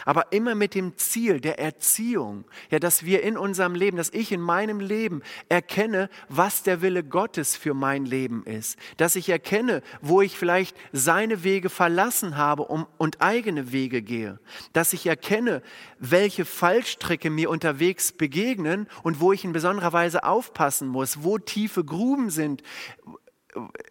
aber 0.05 0.31
immer 0.31 0.55
mit 0.55 0.75
dem 0.75 0.97
Ziel 0.97 1.39
der 1.39 1.59
Erziehung, 1.59 2.45
ja, 2.69 2.79
dass 2.79 3.03
wir 3.03 3.23
in 3.23 3.37
unserem 3.37 3.75
Leben, 3.75 3.97
dass 3.97 4.09
ich 4.09 4.31
in 4.31 4.41
meinem 4.41 4.79
Leben 4.79 5.21
erkenne, 5.49 6.09
was 6.29 6.63
der 6.63 6.81
Wille 6.81 7.03
Gottes 7.03 7.55
für 7.55 7.73
mein 7.73 8.05
Leben 8.05 8.43
ist, 8.45 8.77
dass 8.97 9.15
ich 9.15 9.29
erkenne, 9.29 9.81
wo 10.01 10.21
ich 10.21 10.37
vielleicht 10.37 10.75
seine 10.91 11.43
Wege 11.43 11.69
verlassen 11.69 12.37
habe 12.37 12.63
und 12.63 13.21
eigene 13.21 13.71
Wege 13.71 14.01
gehe, 14.01 14.39
dass 14.73 14.93
ich 14.93 15.07
erkenne, 15.07 15.61
welche 15.99 16.45
Fallstricke 16.45 17.29
mir 17.29 17.49
unterwegs 17.49 18.11
begegnen 18.11 18.87
und 19.03 19.19
wo 19.19 19.31
ich 19.31 19.43
in 19.43 19.53
besonderer 19.53 19.93
Weise 19.93 20.23
aufpassen 20.23 20.87
muss, 20.87 21.23
wo 21.23 21.37
tiefe 21.37 21.83
Gruben 21.83 22.29
sind, 22.29 22.63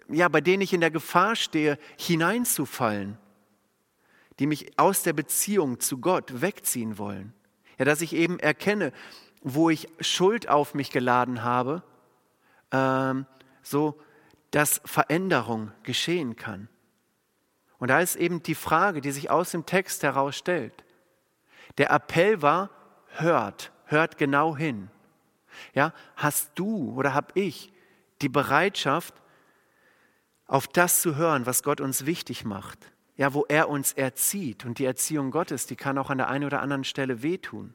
ja, 0.08 0.28
bei 0.28 0.40
denen 0.40 0.62
ich 0.62 0.72
in 0.72 0.80
der 0.80 0.90
Gefahr 0.90 1.36
stehe, 1.36 1.78
hineinzufallen, 1.96 3.18
die 4.38 4.46
mich 4.46 4.78
aus 4.78 5.02
der 5.02 5.12
Beziehung 5.12 5.80
zu 5.80 5.98
Gott 5.98 6.40
wegziehen 6.40 6.98
wollen. 6.98 7.34
Ja, 7.78 7.84
dass 7.84 8.00
ich 8.00 8.14
eben 8.14 8.38
erkenne, 8.38 8.92
wo 9.42 9.70
ich 9.70 9.88
Schuld 10.00 10.48
auf 10.48 10.74
mich 10.74 10.90
geladen 10.90 11.42
habe, 11.42 11.82
ähm, 12.70 13.26
so 13.62 13.98
dass 14.50 14.80
Veränderung 14.84 15.72
geschehen 15.82 16.36
kann. 16.36 16.68
Und 17.78 17.88
da 17.88 18.00
ist 18.00 18.16
eben 18.16 18.42
die 18.42 18.54
Frage, 18.54 19.00
die 19.00 19.10
sich 19.10 19.30
aus 19.30 19.50
dem 19.50 19.66
Text 19.66 20.02
heraus 20.02 20.36
stellt. 20.36 20.84
Der 21.78 21.90
Appell 21.90 22.42
war, 22.42 22.70
hört, 23.08 23.72
hört 23.86 24.18
genau 24.18 24.56
hin. 24.56 24.90
Ja, 25.74 25.92
hast 26.16 26.52
du 26.54 26.92
oder 26.94 27.14
habe 27.14 27.32
ich 27.34 27.72
die 28.20 28.28
Bereitschaft, 28.28 29.14
auf 30.46 30.68
das 30.68 31.00
zu 31.00 31.16
hören, 31.16 31.46
was 31.46 31.62
Gott 31.62 31.80
uns 31.80 32.04
wichtig 32.04 32.44
macht? 32.44 32.78
Ja, 33.16 33.34
wo 33.34 33.44
er 33.48 33.68
uns 33.68 33.92
erzieht. 33.92 34.64
Und 34.64 34.78
die 34.78 34.86
Erziehung 34.86 35.30
Gottes, 35.30 35.66
die 35.66 35.76
kann 35.76 35.98
auch 35.98 36.10
an 36.10 36.18
der 36.18 36.28
einen 36.28 36.44
oder 36.44 36.62
anderen 36.62 36.84
Stelle 36.84 37.22
wehtun. 37.22 37.74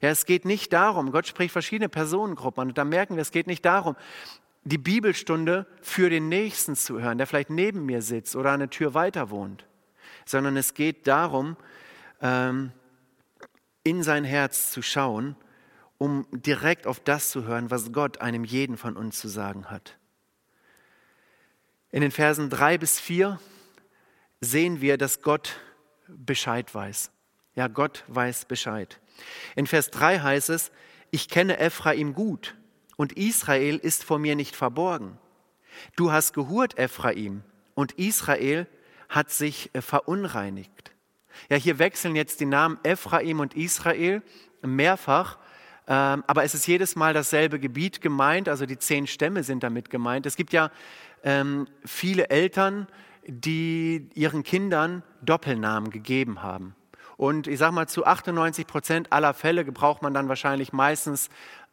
Ja, 0.00 0.08
es 0.08 0.24
geht 0.24 0.44
nicht 0.44 0.72
darum, 0.72 1.10
Gott 1.10 1.26
spricht 1.26 1.52
verschiedene 1.52 1.88
Personengruppen 1.88 2.62
an 2.62 2.68
und 2.68 2.78
da 2.78 2.84
merken 2.84 3.16
wir, 3.16 3.22
es 3.22 3.32
geht 3.32 3.48
nicht 3.48 3.64
darum, 3.64 3.96
die 4.62 4.78
Bibelstunde 4.78 5.66
für 5.82 6.10
den 6.10 6.28
Nächsten 6.28 6.76
zu 6.76 7.00
hören, 7.00 7.18
der 7.18 7.26
vielleicht 7.26 7.50
neben 7.50 7.86
mir 7.86 8.02
sitzt 8.02 8.36
oder 8.36 8.52
eine 8.52 8.70
Tür 8.70 8.94
weiter 8.94 9.30
wohnt, 9.30 9.66
sondern 10.24 10.56
es 10.56 10.74
geht 10.74 11.06
darum, 11.06 11.56
ähm, 12.20 12.72
in 13.82 14.02
sein 14.02 14.24
Herz 14.24 14.70
zu 14.70 14.82
schauen, 14.82 15.36
um 15.98 16.26
direkt 16.30 16.86
auf 16.86 17.00
das 17.00 17.30
zu 17.30 17.44
hören, 17.44 17.70
was 17.70 17.92
Gott 17.92 18.20
einem 18.20 18.44
jeden 18.44 18.76
von 18.76 18.96
uns 18.96 19.18
zu 19.18 19.28
sagen 19.28 19.70
hat. 19.70 19.98
In 21.90 22.02
den 22.02 22.10
Versen 22.10 22.50
drei 22.50 22.78
bis 22.78 23.00
vier 23.00 23.40
sehen 24.40 24.80
wir, 24.80 24.96
dass 24.96 25.22
Gott 25.22 25.60
Bescheid 26.08 26.74
weiß. 26.74 27.10
Ja, 27.54 27.68
Gott 27.68 28.04
weiß 28.08 28.46
Bescheid. 28.46 29.00
In 29.56 29.66
Vers 29.66 29.90
3 29.90 30.20
heißt 30.20 30.50
es, 30.50 30.70
ich 31.10 31.28
kenne 31.28 31.58
Ephraim 31.58 32.14
gut 32.14 32.56
und 32.96 33.12
Israel 33.12 33.76
ist 33.76 34.04
vor 34.04 34.18
mir 34.18 34.36
nicht 34.36 34.56
verborgen. 34.56 35.18
Du 35.96 36.12
hast 36.12 36.32
gehurt, 36.32 36.78
Ephraim, 36.78 37.42
und 37.74 37.92
Israel 37.92 38.66
hat 39.08 39.30
sich 39.30 39.70
äh, 39.72 39.82
verunreinigt. 39.82 40.92
Ja, 41.48 41.56
hier 41.56 41.78
wechseln 41.78 42.16
jetzt 42.16 42.40
die 42.40 42.46
Namen 42.46 42.78
Ephraim 42.82 43.40
und 43.40 43.54
Israel 43.54 44.22
mehrfach, 44.62 45.38
ähm, 45.86 46.22
aber 46.26 46.44
es 46.44 46.54
ist 46.54 46.66
jedes 46.66 46.96
Mal 46.96 47.14
dasselbe 47.14 47.58
Gebiet 47.58 48.00
gemeint, 48.00 48.48
also 48.48 48.66
die 48.66 48.78
zehn 48.78 49.06
Stämme 49.06 49.42
sind 49.42 49.62
damit 49.62 49.90
gemeint. 49.90 50.26
Es 50.26 50.36
gibt 50.36 50.52
ja 50.52 50.70
ähm, 51.24 51.66
viele 51.84 52.30
Eltern, 52.30 52.86
die 53.30 54.08
ihren 54.14 54.42
Kindern 54.42 55.02
Doppelnamen 55.22 55.90
gegeben 55.90 56.42
haben. 56.42 56.74
Und 57.16 57.46
ich 57.46 57.58
sage 57.58 57.74
mal, 57.74 57.86
zu 57.86 58.06
98 58.06 58.66
Prozent 58.66 59.12
aller 59.12 59.34
Fälle 59.34 59.64
gebraucht 59.64 60.02
man 60.02 60.14
dann 60.14 60.28
wahrscheinlich 60.28 60.72
meistens 60.72 61.28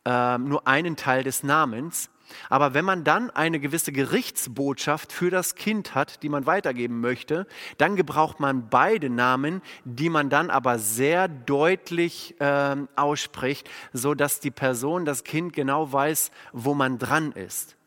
äh, 0.06 0.38
nur 0.38 0.68
einen 0.68 0.96
Teil 0.96 1.24
des 1.24 1.44
Namens. 1.44 2.10
Aber 2.50 2.74
wenn 2.74 2.84
man 2.84 3.06
dann 3.06 3.30
eine 3.30 3.60
gewisse 3.60 3.94
Gerichtsbotschaft 3.94 5.14
für 5.14 5.30
das 5.30 5.56
Kind 5.56 5.96
hat, 5.96 6.22
die 6.24 6.30
man 6.30 6.46
weitergeben 6.46 7.00
möchte, 7.00 7.48
dann 7.78 7.96
gebraucht 7.96 8.42
man 8.42 8.68
beide 8.70 9.10
Namen, 9.10 9.62
die 9.86 10.10
man 10.10 10.30
dann 10.30 10.50
aber 10.50 10.80
sehr 10.80 11.30
deutlich 11.30 12.36
äh, 12.42 12.76
ausspricht, 12.98 13.70
so 13.94 14.14
dass 14.14 14.42
die 14.42 14.52
Person, 14.52 15.06
das 15.06 15.24
Kind 15.24 15.54
genau 15.54 15.92
weiß, 15.92 16.32
wo 16.52 16.74
man 16.74 16.98
dran 16.98 17.32
ist. 17.32 17.78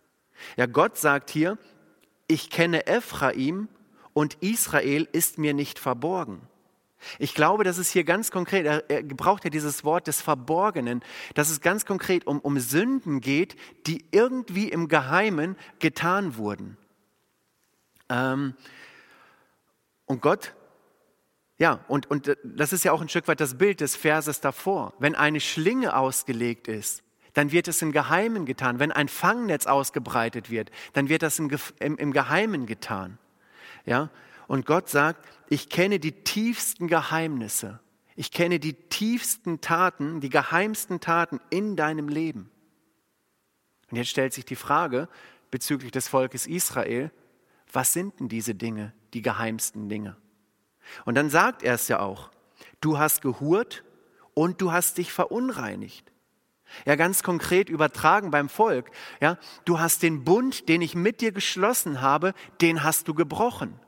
Ja, 0.56 0.64
Gott 0.64 0.96
sagt 0.96 1.28
hier, 1.28 1.58
ich 2.30 2.48
kenne 2.48 2.86
Ephraim 2.86 3.68
und 4.12 4.34
Israel 4.40 5.08
ist 5.12 5.38
mir 5.38 5.52
nicht 5.52 5.78
verborgen. 5.78 6.42
Ich 7.18 7.34
glaube, 7.34 7.64
dass 7.64 7.78
es 7.78 7.90
hier 7.90 8.04
ganz 8.04 8.30
konkret, 8.30 8.66
er, 8.66 9.02
gebraucht 9.02 9.44
ja 9.44 9.50
dieses 9.50 9.84
Wort 9.84 10.06
des 10.06 10.20
Verborgenen, 10.20 11.02
dass 11.34 11.50
es 11.50 11.60
ganz 11.60 11.86
konkret 11.86 12.26
um, 12.26 12.38
um 12.40 12.58
Sünden 12.60 13.20
geht, 13.20 13.56
die 13.86 14.04
irgendwie 14.12 14.68
im 14.68 14.88
Geheimen 14.88 15.56
getan 15.78 16.36
wurden. 16.36 16.76
Ähm, 18.10 18.54
und 20.04 20.20
Gott, 20.20 20.54
ja, 21.58 21.84
und, 21.88 22.10
und 22.10 22.36
das 22.44 22.72
ist 22.72 22.84
ja 22.84 22.92
auch 22.92 23.00
ein 23.00 23.08
Stück 23.08 23.28
weit 23.28 23.40
das 23.40 23.58
Bild 23.58 23.80
des 23.80 23.96
Verses 23.96 24.40
davor. 24.40 24.92
Wenn 24.98 25.14
eine 25.14 25.40
Schlinge 25.40 25.96
ausgelegt 25.96 26.68
ist, 26.68 27.02
dann 27.34 27.52
wird 27.52 27.68
es 27.68 27.82
im 27.82 27.92
Geheimen 27.92 28.46
getan. 28.46 28.78
Wenn 28.78 28.92
ein 28.92 29.08
Fangnetz 29.08 29.66
ausgebreitet 29.66 30.50
wird, 30.50 30.70
dann 30.92 31.08
wird 31.08 31.22
das 31.22 31.38
im, 31.38 31.50
im, 31.78 31.96
im 31.96 32.12
Geheimen 32.12 32.66
getan. 32.66 33.18
Ja, 33.86 34.10
und 34.46 34.66
Gott 34.66 34.88
sagt, 34.88 35.26
ich 35.48 35.68
kenne 35.68 36.00
die 36.00 36.12
tiefsten 36.12 36.88
Geheimnisse. 36.88 37.80
Ich 38.16 38.32
kenne 38.32 38.58
die 38.58 38.74
tiefsten 38.74 39.60
Taten, 39.60 40.20
die 40.20 40.28
geheimsten 40.28 41.00
Taten 41.00 41.40
in 41.50 41.76
deinem 41.76 42.08
Leben. 42.08 42.50
Und 43.90 43.96
jetzt 43.96 44.10
stellt 44.10 44.32
sich 44.32 44.44
die 44.44 44.56
Frage 44.56 45.08
bezüglich 45.50 45.92
des 45.92 46.08
Volkes 46.08 46.46
Israel, 46.46 47.10
was 47.72 47.92
sind 47.92 48.18
denn 48.20 48.28
diese 48.28 48.54
Dinge, 48.54 48.92
die 49.14 49.22
geheimsten 49.22 49.88
Dinge? 49.88 50.16
Und 51.04 51.14
dann 51.14 51.30
sagt 51.30 51.62
er 51.62 51.74
es 51.74 51.88
ja 51.88 52.00
auch, 52.00 52.30
du 52.80 52.98
hast 52.98 53.22
gehurt 53.22 53.84
und 54.34 54.60
du 54.60 54.72
hast 54.72 54.98
dich 54.98 55.12
verunreinigt. 55.12 56.09
Ja, 56.86 56.96
ganz 56.96 57.22
konkret 57.22 57.68
übertragen 57.68 58.30
beim 58.30 58.48
Volk. 58.48 58.90
Ja, 59.20 59.38
du 59.64 59.78
hast 59.80 60.02
den 60.02 60.24
Bund, 60.24 60.68
den 60.68 60.82
ich 60.82 60.94
mit 60.94 61.20
dir 61.20 61.32
geschlossen 61.32 62.00
habe, 62.00 62.34
den 62.60 62.82
hast 62.82 63.08
du 63.08 63.14
gebrochen 63.14 63.78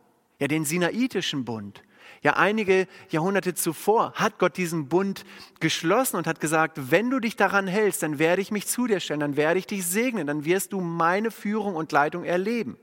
ja 0.42 0.48
den 0.48 0.64
Sinaitischen 0.64 1.44
Bund. 1.44 1.84
Ja, 2.20 2.32
einige 2.32 2.88
Jahrhunderte 3.10 3.54
zuvor 3.54 4.12
hat 4.14 4.40
Gott 4.40 4.56
diesen 4.56 4.88
Bund 4.88 5.24
geschlossen 5.60 6.16
und 6.16 6.26
hat 6.26 6.40
gesagt, 6.40 6.90
wenn 6.90 7.10
du 7.10 7.20
dich 7.20 7.36
daran 7.36 7.68
hältst, 7.68 8.02
dann 8.02 8.18
werde 8.18 8.42
ich 8.42 8.50
mich 8.50 8.66
zu 8.66 8.88
dir 8.88 8.98
stellen, 8.98 9.20
dann 9.20 9.36
werde 9.36 9.60
ich 9.60 9.68
dich 9.68 9.86
segnen, 9.86 10.26
dann 10.26 10.44
wirst 10.44 10.72
du 10.72 10.80
meine 10.80 11.30
Führung 11.30 11.76
und 11.76 11.92
Leitung 11.92 12.24
erleben. 12.24 12.76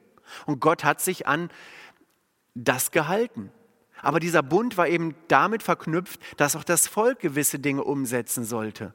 Und 0.46 0.62
Gott 0.62 0.86
hat 0.86 1.02
sich 1.02 1.28
an 1.28 1.50
das 2.56 2.92
gehalten. 2.92 3.52
Aber 4.02 4.22
dieser 4.22 4.42
Bund 4.42 4.78
war 4.78 4.88
eben 4.88 5.14
damit 5.28 5.62
verknüpft, 5.62 6.22
dass 6.38 6.56
auch 6.56 6.64
das 6.64 6.88
Volk 6.88 7.20
gewisse 7.20 7.60
Dinge 7.60 7.84
umsetzen 7.84 8.46
sollte. 8.46 8.94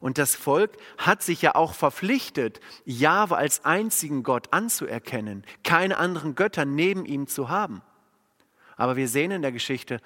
Und 0.00 0.18
das 0.18 0.34
Volk 0.34 0.72
hat 0.98 1.22
sich 1.22 1.42
ja 1.42 1.54
auch 1.54 1.74
verpflichtet, 1.74 2.60
Jahwe 2.84 3.36
als 3.36 3.64
einzigen 3.64 4.22
Gott 4.22 4.52
anzuerkennen, 4.52 5.44
keine 5.62 5.98
anderen 5.98 6.34
Götter 6.34 6.64
neben 6.64 7.04
ihm 7.04 7.26
zu 7.26 7.48
haben. 7.48 7.82
Aber 8.76 8.96
wir 8.96 9.08
sehen 9.08 9.30
in 9.30 9.42
der 9.42 9.52
Geschichte, 9.52 10.00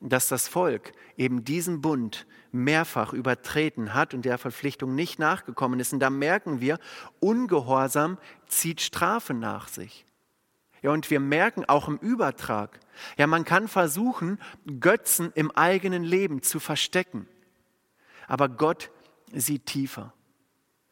dass 0.00 0.28
das 0.28 0.48
Volk 0.48 0.92
eben 1.16 1.44
diesen 1.44 1.80
Bund 1.80 2.26
mehrfach 2.52 3.12
übertreten 3.12 3.94
hat 3.94 4.14
und 4.14 4.24
der 4.24 4.38
Verpflichtung 4.38 4.94
nicht 4.94 5.18
nachgekommen 5.18 5.80
ist. 5.80 5.92
Und 5.92 6.00
da 6.00 6.10
merken 6.10 6.60
wir, 6.60 6.78
Ungehorsam 7.20 8.18
zieht 8.46 8.80
Strafe 8.80 9.34
nach 9.34 9.68
sich. 9.68 10.04
Ja, 10.82 10.90
und 10.90 11.10
wir 11.10 11.18
merken 11.18 11.64
auch 11.64 11.88
im 11.88 11.96
Übertrag, 11.96 12.78
ja, 13.16 13.26
man 13.26 13.44
kann 13.44 13.68
versuchen, 13.68 14.38
Götzen 14.80 15.32
im 15.34 15.50
eigenen 15.50 16.04
Leben 16.04 16.42
zu 16.42 16.60
verstecken. 16.60 17.26
Aber 18.28 18.48
Gott 18.48 18.90
sieht 19.34 19.66
tiefer. 19.66 20.12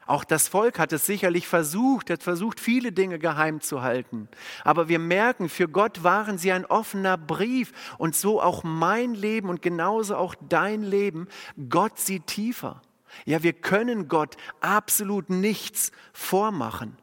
Auch 0.07 0.25
das 0.25 0.49
Volk 0.49 0.79
hat 0.79 0.93
es 0.93 1.07
sicherlich 1.07 1.47
versucht, 1.47 2.11
hat 2.11 2.23
versucht, 2.23 2.59
viele 2.59 2.93
Dinge 2.93 3.19
geheim 3.19 3.61
zu 3.61 3.83
halten. 3.83 4.29
Aber 4.65 4.89
wir 4.89 4.99
merken, 4.99 5.49
für 5.49 5.69
Gott 5.69 6.03
waren 6.03 6.39
sie 6.39 6.51
ein 6.51 6.67
offener 6.67 7.17
Brief 7.17 7.73
und 7.99 8.17
so 8.17 8.43
auch 8.43 8.65
mein 8.65 9.15
Leben 9.15 9.49
und 9.49 9.63
genauso 9.63 10.17
auch 10.17 10.35
dein 10.49 10.83
Leben. 10.83 11.29
Gott 11.69 11.99
sieht 11.99 12.27
tiefer. 12.27 12.83
Ja, 13.25 13.43
wir 13.43 13.53
können 13.53 14.09
Gott 14.09 14.37
absolut 14.61 15.31
nichts 15.31 15.93
vormachen. 16.13 16.97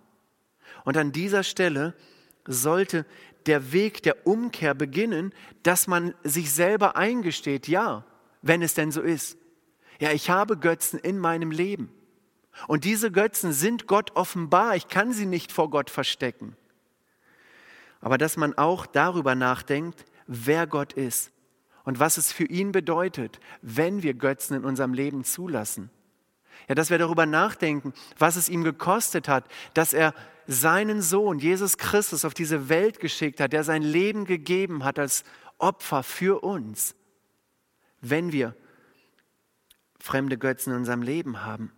Und 0.84 0.98
an 0.98 1.12
dieser 1.12 1.44
Stelle 1.44 1.96
sollte 2.46 3.06
der 3.46 3.72
Weg 3.72 4.04
der 4.04 4.28
Umkehr 4.28 4.74
beginnen, 4.74 5.34
dass 5.64 5.88
man 5.88 6.14
sich 6.24 6.52
selber 6.52 6.98
eingesteht, 6.98 7.68
ja, 7.68 8.06
wenn 8.42 8.62
es 8.62 8.74
denn 8.74 8.92
so 8.92 9.02
ist. 9.02 9.38
Ja, 10.00 10.12
ich 10.12 10.30
habe 10.30 10.58
Götzen 10.58 10.98
in 10.98 11.20
meinem 11.20 11.52
Leben. 11.52 11.92
Und 12.68 12.84
diese 12.84 13.12
Götzen 13.12 13.54
sind 13.54 13.88
Gott 13.88 14.16
offenbar. 14.16 14.76
Ich 14.76 14.88
kann 14.88 15.14
sie 15.14 15.26
nicht 15.26 15.52
vor 15.52 15.70
Gott 15.70 15.90
verstecken. 15.90 16.56
Aber 18.02 18.18
dass 18.18 18.38
man 18.38 18.58
auch 18.58 18.86
darüber 18.86 19.36
nachdenkt, 19.36 20.06
wer 20.26 20.68
Gott 20.68 20.94
ist 20.94 21.32
und 21.84 22.00
was 22.00 22.18
es 22.18 22.32
für 22.32 22.46
ihn 22.46 22.72
bedeutet, 22.72 23.40
wenn 23.62 24.04
wir 24.04 24.14
Götzen 24.14 24.56
in 24.56 24.66
unserem 24.66 24.94
Leben 24.94 25.24
zulassen. 25.24 25.90
Ja, 26.68 26.76
dass 26.76 26.90
wir 26.90 26.98
darüber 26.98 27.26
nachdenken, 27.26 27.94
was 28.18 28.36
es 28.36 28.48
ihm 28.48 28.64
gekostet 28.64 29.28
hat, 29.28 29.46
dass 29.74 29.94
er 29.94 30.14
seinen 30.48 31.02
Sohn 31.02 31.40
Jesus 31.40 31.78
Christus 31.78 32.26
auf 32.26 32.34
diese 32.34 32.70
Welt 32.70 33.00
geschickt 33.00 33.40
hat, 33.40 33.54
der 33.54 33.64
sein 33.64 33.82
Leben 33.82 34.26
gegeben 34.26 34.84
hat 34.84 35.00
als 35.00 35.24
Opfer 35.58 36.04
für 36.04 36.44
uns, 36.44 36.96
wenn 38.02 38.32
wir 38.32 38.56
fremde 40.00 40.38
Götzen 40.38 40.72
in 40.72 40.80
unserem 40.80 41.02
Leben 41.02 41.44
haben 41.46 41.72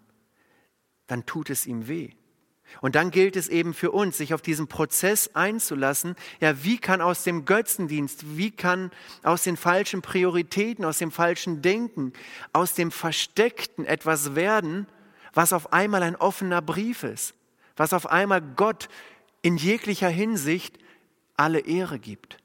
dann 1.12 1.26
tut 1.26 1.50
es 1.50 1.68
ihm 1.68 1.90
weh. 1.90 2.12
Und 2.80 2.96
dann 2.96 3.12
gilt 3.12 3.36
es 3.36 3.50
eben 3.50 3.74
für 3.74 3.92
uns, 3.92 4.16
sich 4.16 4.34
auf 4.34 4.42
diesen 4.42 4.70
Prozess 4.70 5.32
einzulassen. 5.34 6.16
Ja, 6.40 6.64
wie 6.64 6.78
kann 6.78 7.02
aus 7.02 7.26
dem 7.26 7.44
Götzendienst, 7.44 8.38
wie 8.38 8.50
kann 8.50 8.92
aus 9.22 9.44
den 9.44 9.58
falschen 9.58 10.02
Prioritäten, 10.02 10.86
aus 10.86 11.00
dem 11.00 11.12
falschen 11.12 11.62
Denken, 11.62 12.14
aus 12.54 12.76
dem 12.76 12.92
Versteckten 12.92 13.86
etwas 13.86 14.36
werden, 14.36 14.88
was 15.34 15.52
auf 15.52 15.74
einmal 15.74 16.02
ein 16.02 16.16
offener 16.16 16.62
Brief 16.62 17.04
ist, 17.04 17.34
was 17.76 17.92
auf 17.92 18.08
einmal 18.08 18.42
Gott 18.42 18.88
in 19.42 19.58
jeglicher 19.58 20.08
Hinsicht 20.08 20.78
alle 21.36 21.60
Ehre 21.60 22.00
gibt. 22.00 22.38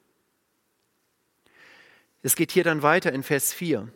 Es 2.21 2.35
geht 2.35 2.51
hier 2.51 2.65
dann 2.65 2.81
weiter 2.81 3.13
in 3.13 3.23
Vers 3.23 3.53
4. 3.53 3.87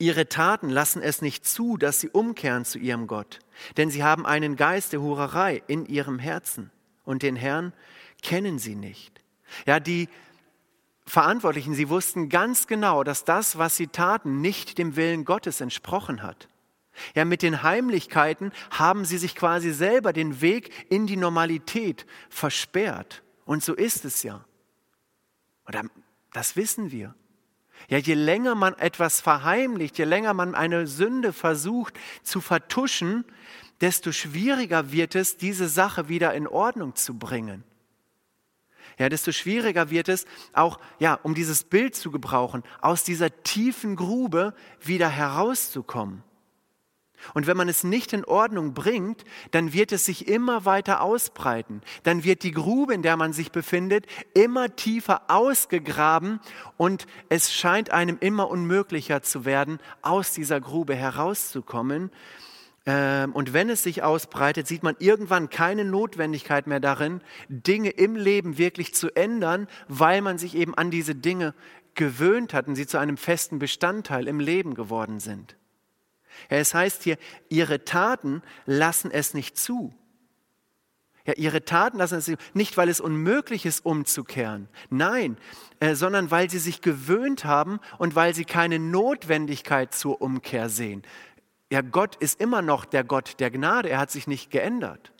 Ihre 0.00 0.30
Taten 0.30 0.70
lassen 0.70 1.02
es 1.02 1.20
nicht 1.20 1.46
zu, 1.46 1.76
dass 1.76 2.00
sie 2.00 2.08
umkehren 2.08 2.64
zu 2.64 2.78
ihrem 2.78 3.06
Gott, 3.06 3.38
denn 3.76 3.90
sie 3.90 4.02
haben 4.02 4.24
einen 4.24 4.56
Geist 4.56 4.94
der 4.94 5.02
Hurerei 5.02 5.62
in 5.66 5.84
ihrem 5.84 6.18
Herzen 6.18 6.70
und 7.04 7.22
den 7.22 7.36
Herrn 7.36 7.74
kennen 8.22 8.58
sie 8.58 8.74
nicht. 8.74 9.20
Ja, 9.66 9.78
die 9.78 10.08
Verantwortlichen, 11.04 11.74
sie 11.74 11.90
wussten 11.90 12.30
ganz 12.30 12.66
genau, 12.66 13.04
dass 13.04 13.26
das, 13.26 13.58
was 13.58 13.76
sie 13.76 13.88
taten, 13.88 14.40
nicht 14.40 14.78
dem 14.78 14.96
Willen 14.96 15.26
Gottes 15.26 15.60
entsprochen 15.60 16.22
hat. 16.22 16.48
Ja, 17.14 17.26
mit 17.26 17.42
den 17.42 17.62
Heimlichkeiten 17.62 18.52
haben 18.70 19.04
sie 19.04 19.18
sich 19.18 19.34
quasi 19.34 19.70
selber 19.70 20.14
den 20.14 20.40
Weg 20.40 20.72
in 20.88 21.06
die 21.06 21.16
Normalität 21.16 22.06
versperrt. 22.30 23.22
Und 23.44 23.62
so 23.62 23.74
ist 23.74 24.06
es 24.06 24.22
ja. 24.22 24.44
Oder 25.68 25.82
das 26.32 26.56
wissen 26.56 26.90
wir. 26.90 27.14
Ja, 27.90 27.98
je 27.98 28.14
länger 28.14 28.54
man 28.54 28.74
etwas 28.78 29.20
verheimlicht, 29.20 29.98
je 29.98 30.04
länger 30.04 30.32
man 30.32 30.54
eine 30.54 30.86
Sünde 30.86 31.32
versucht 31.32 31.98
zu 32.22 32.40
vertuschen, 32.40 33.24
desto 33.80 34.12
schwieriger 34.12 34.92
wird 34.92 35.16
es, 35.16 35.36
diese 35.36 35.68
Sache 35.68 36.08
wieder 36.08 36.32
in 36.34 36.46
Ordnung 36.46 36.94
zu 36.94 37.18
bringen. 37.18 37.64
Ja, 38.96 39.08
desto 39.08 39.32
schwieriger 39.32 39.90
wird 39.90 40.08
es 40.08 40.24
auch, 40.52 40.78
ja, 41.00 41.14
um 41.14 41.34
dieses 41.34 41.64
Bild 41.64 41.96
zu 41.96 42.12
gebrauchen, 42.12 42.62
aus 42.80 43.02
dieser 43.02 43.42
tiefen 43.42 43.96
Grube 43.96 44.54
wieder 44.80 45.08
herauszukommen. 45.08 46.22
Und 47.34 47.46
wenn 47.46 47.56
man 47.56 47.68
es 47.68 47.84
nicht 47.84 48.12
in 48.12 48.24
Ordnung 48.24 48.74
bringt, 48.74 49.24
dann 49.50 49.72
wird 49.72 49.92
es 49.92 50.04
sich 50.04 50.28
immer 50.28 50.64
weiter 50.64 51.02
ausbreiten. 51.02 51.82
Dann 52.02 52.24
wird 52.24 52.42
die 52.42 52.52
Grube, 52.52 52.94
in 52.94 53.02
der 53.02 53.16
man 53.16 53.32
sich 53.32 53.52
befindet, 53.52 54.06
immer 54.34 54.74
tiefer 54.76 55.22
ausgegraben 55.28 56.40
und 56.76 57.06
es 57.28 57.52
scheint 57.52 57.90
einem 57.90 58.18
immer 58.20 58.50
unmöglicher 58.50 59.22
zu 59.22 59.44
werden, 59.44 59.78
aus 60.02 60.32
dieser 60.32 60.60
Grube 60.60 60.94
herauszukommen. 60.94 62.10
Ähm, 62.86 63.32
und 63.32 63.52
wenn 63.52 63.68
es 63.68 63.82
sich 63.82 64.02
ausbreitet, 64.02 64.66
sieht 64.66 64.82
man 64.82 64.96
irgendwann 64.98 65.50
keine 65.50 65.84
Notwendigkeit 65.84 66.66
mehr 66.66 66.80
darin, 66.80 67.20
Dinge 67.48 67.90
im 67.90 68.16
Leben 68.16 68.58
wirklich 68.58 68.94
zu 68.94 69.14
ändern, 69.14 69.68
weil 69.88 70.22
man 70.22 70.38
sich 70.38 70.54
eben 70.54 70.74
an 70.74 70.90
diese 70.90 71.14
Dinge 71.14 71.54
gewöhnt 71.94 72.54
hat 72.54 72.68
und 72.68 72.76
sie 72.76 72.86
zu 72.86 72.98
einem 72.98 73.16
festen 73.16 73.58
Bestandteil 73.58 74.28
im 74.28 74.40
Leben 74.40 74.74
geworden 74.74 75.20
sind. 75.20 75.56
Ja, 76.48 76.58
es 76.58 76.74
heißt 76.74 77.02
hier, 77.02 77.16
ihre 77.48 77.84
Taten 77.84 78.42
lassen 78.66 79.10
es 79.10 79.34
nicht 79.34 79.56
zu. 79.56 79.92
Ja, 81.26 81.34
ihre 81.36 81.64
Taten 81.64 81.98
lassen 81.98 82.18
es 82.18 82.32
nicht, 82.54 82.76
weil 82.76 82.88
es 82.88 83.00
unmöglich 83.00 83.66
ist, 83.66 83.84
umzukehren. 83.84 84.68
Nein, 84.88 85.36
äh, 85.78 85.94
sondern 85.94 86.30
weil 86.30 86.48
sie 86.48 86.58
sich 86.58 86.80
gewöhnt 86.80 87.44
haben 87.44 87.78
und 87.98 88.14
weil 88.14 88.34
sie 88.34 88.44
keine 88.44 88.78
Notwendigkeit 88.78 89.94
zur 89.94 90.22
Umkehr 90.22 90.68
sehen. 90.68 91.02
Ja, 91.70 91.82
Gott 91.82 92.16
ist 92.16 92.40
immer 92.40 92.62
noch 92.62 92.84
der 92.84 93.04
Gott 93.04 93.38
der 93.38 93.50
Gnade. 93.50 93.90
Er 93.90 93.98
hat 93.98 94.10
sich 94.10 94.26
nicht 94.26 94.50
geändert. 94.50 95.12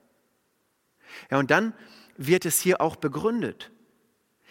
Ja, 1.31 1.39
und 1.39 1.51
dann 1.51 1.75
wird 2.17 2.45
es 2.45 2.61
hier 2.61 2.81
auch 2.81 2.97
begründet. 2.97 3.71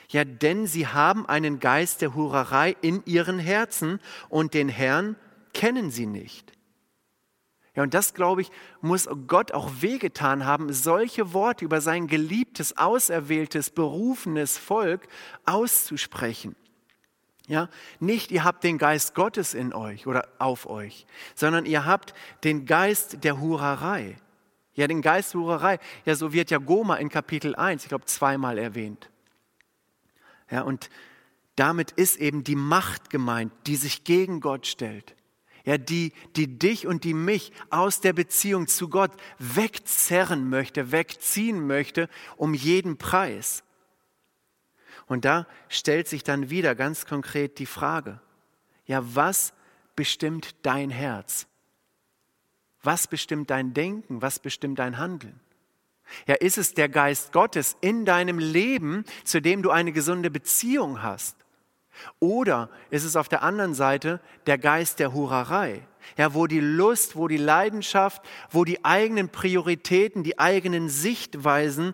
Ja, 0.09 0.23
denn 0.23 0.65
sie 0.65 0.87
haben 0.87 1.27
einen 1.27 1.59
Geist 1.59 2.01
der 2.01 2.15
Hurerei 2.15 2.75
in 2.81 3.03
ihren 3.05 3.37
Herzen 3.37 3.99
und 4.27 4.53
den 4.53 4.69
Herrn 4.69 5.15
kennen 5.53 5.91
sie 5.91 6.07
nicht. 6.07 6.51
Ja, 7.79 7.83
und 7.83 7.93
das, 7.93 8.13
glaube 8.13 8.41
ich, 8.41 8.51
muss 8.81 9.07
Gott 9.27 9.53
auch 9.53 9.71
wehgetan 9.79 10.45
haben, 10.45 10.73
solche 10.73 11.31
Worte 11.31 11.63
über 11.63 11.79
sein 11.79 12.07
geliebtes, 12.07 12.75
auserwähltes, 12.77 13.69
berufenes 13.69 14.57
Volk 14.57 15.07
auszusprechen. 15.45 16.57
Ja, 17.47 17.69
nicht 18.01 18.31
ihr 18.31 18.43
habt 18.43 18.65
den 18.65 18.79
Geist 18.79 19.15
Gottes 19.15 19.53
in 19.53 19.71
euch 19.73 20.07
oder 20.07 20.27
auf 20.39 20.69
euch, 20.69 21.05
sondern 21.35 21.65
ihr 21.65 21.85
habt 21.85 22.13
den 22.43 22.65
Geist 22.65 23.23
der 23.23 23.39
Hurerei. 23.39 24.17
Ja, 24.73 24.85
den 24.85 25.01
Geist 25.01 25.33
der 25.33 25.39
Hurerei. 25.39 25.79
Ja, 26.03 26.15
so 26.15 26.33
wird 26.33 26.51
ja 26.51 26.57
Goma 26.57 26.97
in 26.97 27.07
Kapitel 27.07 27.55
1, 27.55 27.83
ich 27.83 27.87
glaube, 27.87 28.03
zweimal 28.03 28.57
erwähnt. 28.57 29.09
Ja, 30.51 30.63
und 30.63 30.89
damit 31.55 31.91
ist 31.91 32.17
eben 32.17 32.43
die 32.43 32.57
Macht 32.57 33.09
gemeint, 33.09 33.53
die 33.67 33.77
sich 33.77 34.03
gegen 34.03 34.41
Gott 34.41 34.67
stellt 34.67 35.15
ja, 35.69 35.77
die, 35.77 36.13
die 36.35 36.57
dich 36.57 36.87
und 36.87 37.03
die 37.03 37.13
mich 37.13 37.51
aus 37.69 38.01
der 38.01 38.11
Beziehung 38.11 38.65
zu 38.65 38.89
Gott 38.89 39.11
wegzerren 39.37 40.49
möchte, 40.49 40.91
wegziehen 40.91 41.67
möchte, 41.67 42.09
um 42.37 42.55
jeden 42.55 42.97
Preis. 42.97 43.63
Und 45.05 45.25
da 45.25 45.45
stellt 45.67 46.07
sich 46.07 46.23
dann 46.23 46.49
wieder 46.49 46.73
ganz 46.73 47.05
konkret 47.05 47.59
die 47.59 47.67
Frage, 47.67 48.19
ja, 48.87 49.03
was 49.13 49.53
bestimmt 49.95 50.55
dein 50.63 50.89
Herz? 50.89 51.45
Was 52.81 53.05
bestimmt 53.05 53.51
dein 53.51 53.75
Denken? 53.75 54.23
Was 54.23 54.39
bestimmt 54.39 54.79
dein 54.79 54.97
Handeln? 54.97 55.39
Ja, 56.25 56.33
ist 56.33 56.57
es 56.57 56.73
der 56.73 56.89
Geist 56.89 57.31
Gottes 57.31 57.77
in 57.79 58.05
deinem 58.05 58.39
Leben, 58.39 59.05
zu 59.23 59.39
dem 59.39 59.61
du 59.61 59.69
eine 59.69 59.91
gesunde 59.91 60.31
Beziehung 60.31 61.03
hast? 61.03 61.38
Oder 62.19 62.69
ist 62.89 63.03
es 63.03 63.15
auf 63.15 63.29
der 63.29 63.43
anderen 63.43 63.73
Seite 63.73 64.19
der 64.45 64.57
Geist 64.57 64.99
der 64.99 65.13
Hurerei, 65.13 65.81
ja, 66.17 66.33
wo 66.33 66.47
die 66.47 66.59
Lust, 66.59 67.15
wo 67.15 67.27
die 67.27 67.37
Leidenschaft, 67.37 68.21
wo 68.49 68.65
die 68.65 68.83
eigenen 68.83 69.29
Prioritäten, 69.29 70.23
die 70.23 70.39
eigenen 70.39 70.89
Sichtweisen 70.89 71.93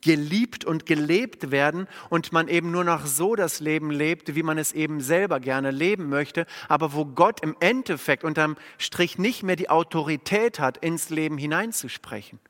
geliebt 0.00 0.64
und 0.64 0.86
gelebt 0.86 1.50
werden 1.50 1.86
und 2.10 2.32
man 2.32 2.48
eben 2.48 2.70
nur 2.70 2.84
noch 2.84 3.06
so 3.06 3.34
das 3.36 3.60
Leben 3.60 3.90
lebt, 3.90 4.34
wie 4.34 4.42
man 4.42 4.58
es 4.58 4.72
eben 4.72 5.00
selber 5.00 5.40
gerne 5.40 5.70
leben 5.70 6.08
möchte, 6.08 6.46
aber 6.68 6.92
wo 6.94 7.04
Gott 7.04 7.40
im 7.42 7.56
Endeffekt 7.60 8.24
unterm 8.24 8.56
Strich 8.78 9.18
nicht 9.18 9.42
mehr 9.42 9.56
die 9.56 9.70
Autorität 9.70 10.58
hat, 10.58 10.78
ins 10.78 11.10
Leben 11.10 11.38
hineinzusprechen. 11.38 12.40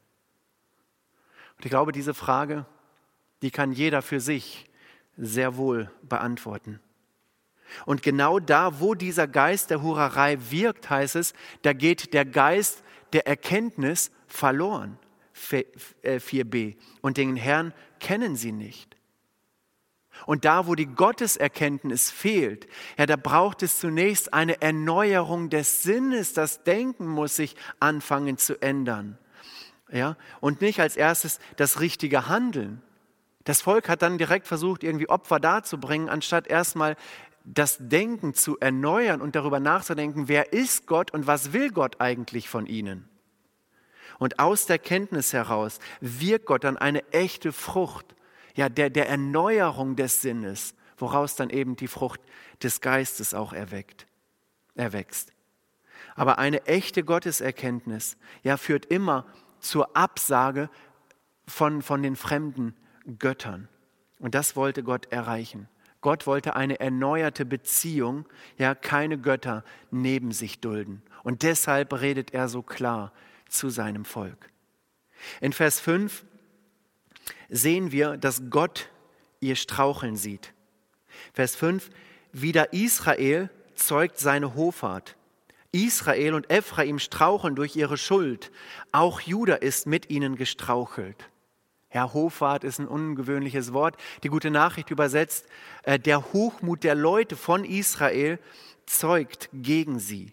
Und 1.57 1.65
ich 1.65 1.71
glaube, 1.71 1.93
diese 1.93 2.15
Frage, 2.15 2.67
die 3.43 3.51
kann 3.51 3.73
jeder 3.73 4.03
für 4.03 4.21
sich 4.21 4.71
sehr 5.17 5.57
wohl 5.57 5.91
beantworten. 6.03 6.81
Und 7.87 8.03
genau 8.03 8.39
da, 8.39 8.81
wo 8.81 8.95
dieser 8.95 9.27
Geist 9.27 9.71
der 9.71 9.83
Hurerei 9.83 10.39
wirkt, 10.51 10.91
heißt 10.91 11.17
es, 11.17 11.35
da 11.63 11.73
geht 11.73 12.15
der 12.15 12.25
Geist 12.25 12.83
der 13.13 13.27
Erkenntnis 13.27 14.11
verloren. 14.27 14.99
4b. 15.35 16.55
Äh, 16.55 16.77
Und 17.01 17.17
den 17.17 17.37
Herrn 17.37 17.73
kennen 18.01 18.37
sie 18.37 18.53
nicht. 18.53 18.97
Und 20.27 20.45
da, 20.45 20.67
wo 20.67 20.75
die 20.75 20.87
Gotteserkenntnis 20.87 22.11
fehlt, 22.11 22.69
ja, 22.97 23.07
da 23.07 23.17
braucht 23.17 23.63
es 23.63 23.81
zunächst 23.81 24.33
eine 24.33 24.63
Erneuerung 24.63 25.51
des 25.51 25.83
Sinnes. 25.83 26.33
Das 26.33 26.63
Denken 26.63 27.07
muss 27.07 27.37
sich 27.37 27.57
anfangen 27.81 28.39
zu 28.39 28.61
ändern. 28.63 29.19
Ja, 29.91 30.17
und 30.41 30.61
nicht 30.61 30.81
als 30.81 30.97
erstes 30.97 31.41
das 31.57 31.81
richtige 31.81 32.29
Handeln. 32.29 32.83
Das 33.45 33.61
Volk 33.61 33.91
hat 33.91 34.01
dann 34.01 34.17
direkt 34.17 34.47
versucht, 34.47 34.83
irgendwie 34.83 35.11
Opfer 35.11 35.39
darzubringen, 35.39 36.09
anstatt 36.09 36.47
erstmal 36.47 36.97
das 37.45 37.77
Denken 37.79 38.35
zu 38.35 38.59
erneuern 38.59 39.21
und 39.21 39.37
darüber 39.37 39.61
nachzudenken, 39.61 40.29
wer 40.29 40.53
ist 40.53 40.87
Gott 40.87 41.13
und 41.13 41.27
was 41.27 41.53
will 41.53 41.71
Gott 41.71 42.01
eigentlich 42.01 42.49
von 42.49 42.67
ihnen. 42.67 43.09
Und 44.19 44.39
aus 44.39 44.67
der 44.67 44.79
Kenntnis 44.79 45.33
heraus 45.33 45.79
wirkt 46.01 46.47
Gott 46.47 46.65
dann 46.65 46.79
eine 46.79 47.07
echte 47.13 47.53
Frucht, 47.53 48.15
ja, 48.55 48.69
der, 48.69 48.89
der 48.89 49.09
Erneuerung 49.09 49.97
des 49.97 50.23
Sinnes, 50.23 50.75
woraus 50.97 51.37
dann 51.37 51.51
eben 51.51 51.77
die 51.77 51.89
Frucht 51.89 52.21
des 52.63 52.81
Geistes 52.81 53.35
auch 53.35 53.53
erweckt, 53.53 54.07
erwächst. 54.75 55.33
Aber 56.15 56.39
eine 56.39 56.65
echte 56.67 57.03
Gotteserkenntnis, 57.03 58.17
ja, 58.43 58.57
führt 58.57 58.87
immer 58.87 59.27
zur 59.59 59.97
Absage 59.97 60.71
von, 61.47 61.83
von 61.83 62.03
den 62.03 62.17
fremden 62.17 62.75
Göttern. 63.19 63.69
Und 64.21 64.35
das 64.35 64.57
wollte 64.57 64.83
Gott 64.83 65.07
erreichen. 65.13 65.69
Gott 66.05 66.27
wollte 66.27 66.55
eine 66.55 66.81
erneuerte 66.81 67.47
Beziehung, 67.47 68.27
ja, 68.59 68.75
keine 68.75 69.17
Götter 69.17 69.65
neben 69.91 70.33
sich 70.33 70.61
dulden. 70.61 71.03
Und 71.23 71.43
deshalb 71.43 71.99
redet 71.99 72.35
er 72.35 72.49
so 72.49 72.61
klar 72.61 73.11
zu 73.49 73.71
seinem 73.71 74.05
Volk. 74.05 74.51
In 75.41 75.55
Vers 75.55 75.81
5 75.81 76.27
sehen 77.49 77.91
wir, 77.91 78.19
dass 78.19 78.43
Gott 78.51 78.91
ihr 79.41 79.57
Straucheln 79.57 80.17
sieht. 80.17 80.53
Vers 81.33 81.57
5, 81.57 81.89
wieder 82.33 82.75
Israel 82.75 83.49
zeugt 83.75 84.19
seine 84.19 84.55
Hoffart. 84.57 85.17
Israel 85.73 86.35
und 86.35 86.51
Ephraim 86.51 86.99
straucheln 86.99 87.57
durch 87.57 87.77
ihre 87.77 87.97
Schuld. 87.97 88.53
Auch 88.93 89.23
Juda 89.23 89.55
ist 89.55 89.87
mit 89.87 90.11
ihnen 90.11 90.37
gestrauchelt. 90.37 91.31
Herr 91.95 92.13
Hoffart 92.13 92.65
ist 92.65 92.81
ein 92.81 92.89
ungewöhnliches 92.89 93.73
Wort. 93.73 93.97
Die 94.25 94.29
gute 94.29 94.51
Nachricht 94.51 94.91
übersetzt, 94.91 95.47
äh, 95.85 95.97
der 95.97 96.33
Hochmut 96.33 96.83
der 96.83 96.97
Leute 96.97 97.37
von 97.37 97.65
Israel 97.65 98.41
zeugt 98.85 99.49
gegen 99.53 100.01
sie. 100.01 100.33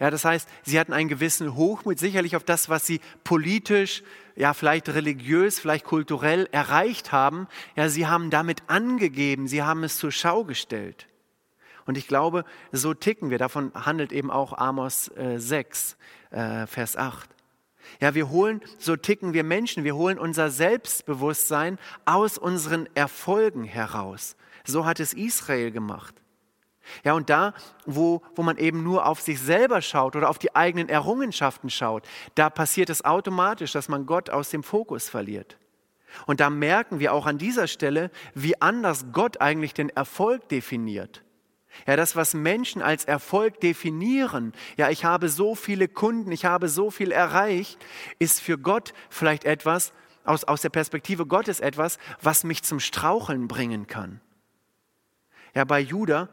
Ja, 0.00 0.10
das 0.10 0.24
heißt, 0.24 0.48
sie 0.64 0.80
hatten 0.80 0.92
einen 0.92 1.08
gewissen 1.08 1.54
Hochmut, 1.54 2.00
sicherlich 2.00 2.34
auf 2.34 2.42
das, 2.42 2.68
was 2.68 2.84
sie 2.84 3.00
politisch, 3.22 4.02
ja, 4.34 4.54
vielleicht 4.54 4.88
religiös, 4.88 5.60
vielleicht 5.60 5.84
kulturell 5.84 6.48
erreicht 6.50 7.12
haben. 7.12 7.46
Ja, 7.76 7.88
sie 7.88 8.08
haben 8.08 8.30
damit 8.30 8.64
angegeben, 8.66 9.46
sie 9.46 9.62
haben 9.62 9.84
es 9.84 9.98
zur 9.98 10.10
Schau 10.10 10.42
gestellt. 10.42 11.06
Und 11.86 11.96
ich 11.96 12.08
glaube, 12.08 12.44
so 12.72 12.92
ticken 12.92 13.30
wir. 13.30 13.38
Davon 13.38 13.70
handelt 13.74 14.10
eben 14.10 14.32
auch 14.32 14.58
Amos 14.58 15.12
äh, 15.16 15.38
6, 15.38 15.96
äh, 16.32 16.66
Vers 16.66 16.96
8. 16.96 17.30
Ja, 18.00 18.14
wir 18.14 18.30
holen, 18.30 18.60
so 18.78 18.96
ticken 18.96 19.32
wir 19.32 19.44
Menschen, 19.44 19.84
wir 19.84 19.96
holen 19.96 20.18
unser 20.18 20.50
Selbstbewusstsein 20.50 21.78
aus 22.04 22.38
unseren 22.38 22.88
Erfolgen 22.94 23.64
heraus. 23.64 24.36
So 24.64 24.84
hat 24.86 25.00
es 25.00 25.12
Israel 25.12 25.70
gemacht. 25.70 26.14
Ja, 27.04 27.14
und 27.14 27.30
da, 27.30 27.54
wo, 27.86 28.22
wo 28.34 28.42
man 28.42 28.56
eben 28.58 28.82
nur 28.82 29.06
auf 29.06 29.20
sich 29.20 29.40
selber 29.40 29.82
schaut 29.82 30.16
oder 30.16 30.28
auf 30.28 30.38
die 30.38 30.54
eigenen 30.54 30.88
Errungenschaften 30.88 31.70
schaut, 31.70 32.04
da 32.34 32.50
passiert 32.50 32.90
es 32.90 33.04
automatisch, 33.04 33.72
dass 33.72 33.88
man 33.88 34.06
Gott 34.06 34.30
aus 34.30 34.50
dem 34.50 34.62
Fokus 34.62 35.08
verliert. 35.08 35.58
Und 36.26 36.40
da 36.40 36.50
merken 36.50 36.98
wir 36.98 37.12
auch 37.12 37.26
an 37.26 37.38
dieser 37.38 37.66
Stelle, 37.66 38.10
wie 38.34 38.60
anders 38.60 39.06
Gott 39.12 39.40
eigentlich 39.40 39.74
den 39.74 39.88
Erfolg 39.90 40.48
definiert. 40.48 41.22
Ja, 41.86 41.96
das, 41.96 42.16
was 42.16 42.34
Menschen 42.34 42.82
als 42.82 43.04
Erfolg 43.04 43.60
definieren, 43.60 44.52
ja, 44.76 44.90
ich 44.90 45.04
habe 45.04 45.28
so 45.28 45.54
viele 45.54 45.88
Kunden, 45.88 46.30
ich 46.30 46.44
habe 46.44 46.68
so 46.68 46.90
viel 46.90 47.12
erreicht, 47.12 47.78
ist 48.18 48.40
für 48.40 48.58
Gott 48.58 48.92
vielleicht 49.10 49.44
etwas, 49.44 49.92
aus, 50.24 50.44
aus 50.44 50.62
der 50.62 50.68
Perspektive 50.68 51.26
Gottes 51.26 51.60
etwas, 51.60 51.98
was 52.20 52.44
mich 52.44 52.62
zum 52.62 52.78
Straucheln 52.78 53.48
bringen 53.48 53.86
kann. 53.86 54.20
Ja, 55.54 55.64
bei 55.64 55.80
Judah 55.80 56.28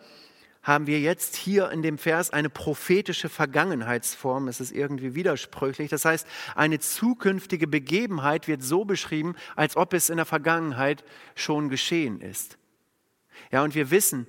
haben 0.61 0.87
wir 0.87 0.99
jetzt 0.99 1.35
hier 1.35 1.71
in 1.71 1.81
dem 1.81 1.97
Vers 1.97 2.31
eine 2.31 2.49
prophetische 2.49 3.29
Vergangenheitsform. 3.29 4.47
Es 4.47 4.59
ist 4.59 4.71
irgendwie 4.71 5.15
widersprüchlich. 5.15 5.89
Das 5.89 6.05
heißt, 6.05 6.27
eine 6.55 6.79
zukünftige 6.79 7.65
Begebenheit 7.65 8.47
wird 8.47 8.61
so 8.61 8.85
beschrieben, 8.85 9.35
als 9.55 9.77
ob 9.77 9.93
es 9.93 10.09
in 10.09 10.17
der 10.17 10.25
Vergangenheit 10.25 11.03
schon 11.35 11.69
geschehen 11.69 12.21
ist. 12.21 12.57
Ja, 13.51 13.63
und 13.63 13.73
wir 13.73 13.89
wissen, 13.89 14.27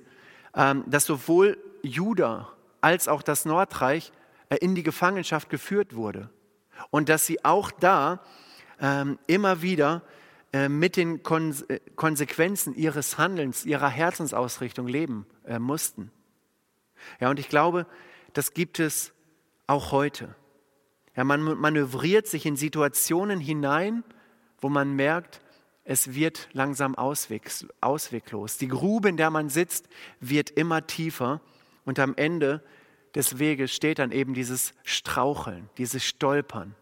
dass 0.53 1.05
sowohl 1.05 1.57
Juda 1.81 2.51
als 2.81 3.07
auch 3.07 3.21
das 3.21 3.45
Nordreich 3.45 4.11
äh, 4.49 4.57
in 4.57 4.75
die 4.75 4.83
Gefangenschaft 4.83 5.49
geführt 5.49 5.95
wurde 5.95 6.29
und 6.89 7.09
dass 7.09 7.25
sie 7.25 7.45
auch 7.45 7.71
da 7.71 8.21
ähm, 8.79 9.17
immer 9.27 9.61
wieder 9.61 10.01
äh, 10.51 10.67
mit 10.67 10.97
den 10.97 11.21
äh, 11.23 11.79
Konsequenzen 11.95 12.75
ihres 12.75 13.17
Handelns, 13.17 13.65
ihrer 13.65 13.89
Herzensausrichtung 13.89 14.87
leben 14.87 15.25
mussten. 15.59 16.11
Ja, 17.19 17.29
und 17.29 17.39
ich 17.39 17.49
glaube, 17.49 17.87
das 18.33 18.53
gibt 18.53 18.79
es 18.79 19.11
auch 19.67 19.91
heute. 19.91 20.35
Ja, 21.15 21.23
man 21.23 21.41
manövriert 21.41 22.27
sich 22.27 22.45
in 22.45 22.55
Situationen 22.55 23.39
hinein, 23.39 24.03
wo 24.59 24.69
man 24.69 24.95
merkt, 24.95 25.41
es 25.83 26.13
wird 26.13 26.49
langsam 26.53 26.95
ausweglos. 26.95 28.57
Die 28.57 28.67
Grube, 28.67 29.09
in 29.09 29.17
der 29.17 29.29
man 29.29 29.49
sitzt, 29.49 29.87
wird 30.19 30.49
immer 30.51 30.85
tiefer 30.85 31.41
und 31.85 31.99
am 31.99 32.15
Ende 32.15 32.63
des 33.15 33.39
Weges 33.39 33.73
steht 33.73 33.99
dann 33.99 34.11
eben 34.11 34.33
dieses 34.33 34.73
Straucheln, 34.83 35.69
dieses 35.77 36.03
Stolpern, 36.03 36.75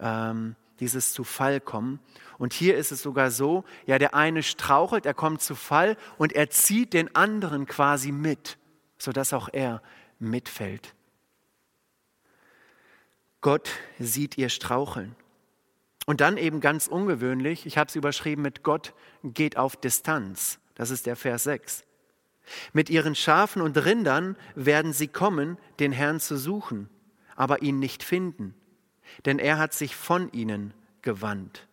ähm, 0.00 0.56
dieses 0.80 1.12
zu 1.12 1.24
Fall 1.24 1.60
kommen. 1.60 2.00
Und 2.36 2.52
hier 2.52 2.76
ist 2.76 2.92
es 2.92 3.02
sogar 3.02 3.30
so, 3.30 3.64
ja, 3.86 3.98
der 3.98 4.14
eine 4.14 4.42
strauchelt, 4.42 5.06
er 5.06 5.14
kommt 5.14 5.40
zu 5.40 5.54
Fall 5.54 5.96
und 6.18 6.32
er 6.32 6.50
zieht 6.50 6.92
den 6.92 7.14
anderen 7.14 7.66
quasi 7.66 8.12
mit, 8.12 8.58
sodass 8.98 9.32
auch 9.32 9.48
er 9.52 9.80
mitfällt. 10.18 10.94
Gott 13.40 13.70
sieht 13.98 14.36
ihr 14.38 14.48
Straucheln. 14.48 15.14
Und 16.06 16.20
dann 16.20 16.36
eben 16.36 16.60
ganz 16.60 16.86
ungewöhnlich, 16.86 17.66
ich 17.66 17.78
habe 17.78 17.88
es 17.88 17.96
überschrieben 17.96 18.42
mit 18.42 18.62
Gott 18.62 18.92
geht 19.22 19.56
auf 19.56 19.76
Distanz. 19.76 20.58
Das 20.74 20.90
ist 20.90 21.06
der 21.06 21.16
Vers 21.16 21.44
6. 21.44 21.84
Mit 22.72 22.90
ihren 22.90 23.14
Schafen 23.14 23.62
und 23.62 23.76
Rindern 23.84 24.36
werden 24.54 24.92
sie 24.92 25.08
kommen, 25.08 25.56
den 25.80 25.92
Herrn 25.92 26.20
zu 26.20 26.36
suchen, 26.36 26.90
aber 27.36 27.62
ihn 27.62 27.78
nicht 27.78 28.02
finden, 28.02 28.54
denn 29.24 29.38
er 29.38 29.58
hat 29.58 29.72
sich 29.72 29.96
von 29.96 30.30
ihnen 30.32 30.74
gewandt. 31.00 31.66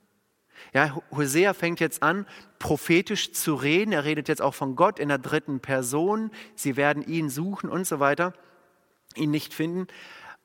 Ja, 0.73 0.95
Hosea 1.11 1.53
fängt 1.53 1.79
jetzt 1.79 2.03
an, 2.03 2.25
prophetisch 2.59 3.33
zu 3.33 3.55
reden. 3.55 3.91
Er 3.91 4.05
redet 4.05 4.27
jetzt 4.27 4.41
auch 4.41 4.53
von 4.53 4.75
Gott 4.75 4.99
in 4.99 5.09
der 5.09 5.17
dritten 5.17 5.59
Person. 5.59 6.31
Sie 6.55 6.77
werden 6.77 7.03
ihn 7.03 7.29
suchen 7.29 7.69
und 7.69 7.87
so 7.87 7.99
weiter, 7.99 8.33
ihn 9.15 9.31
nicht 9.31 9.53
finden. 9.53 9.87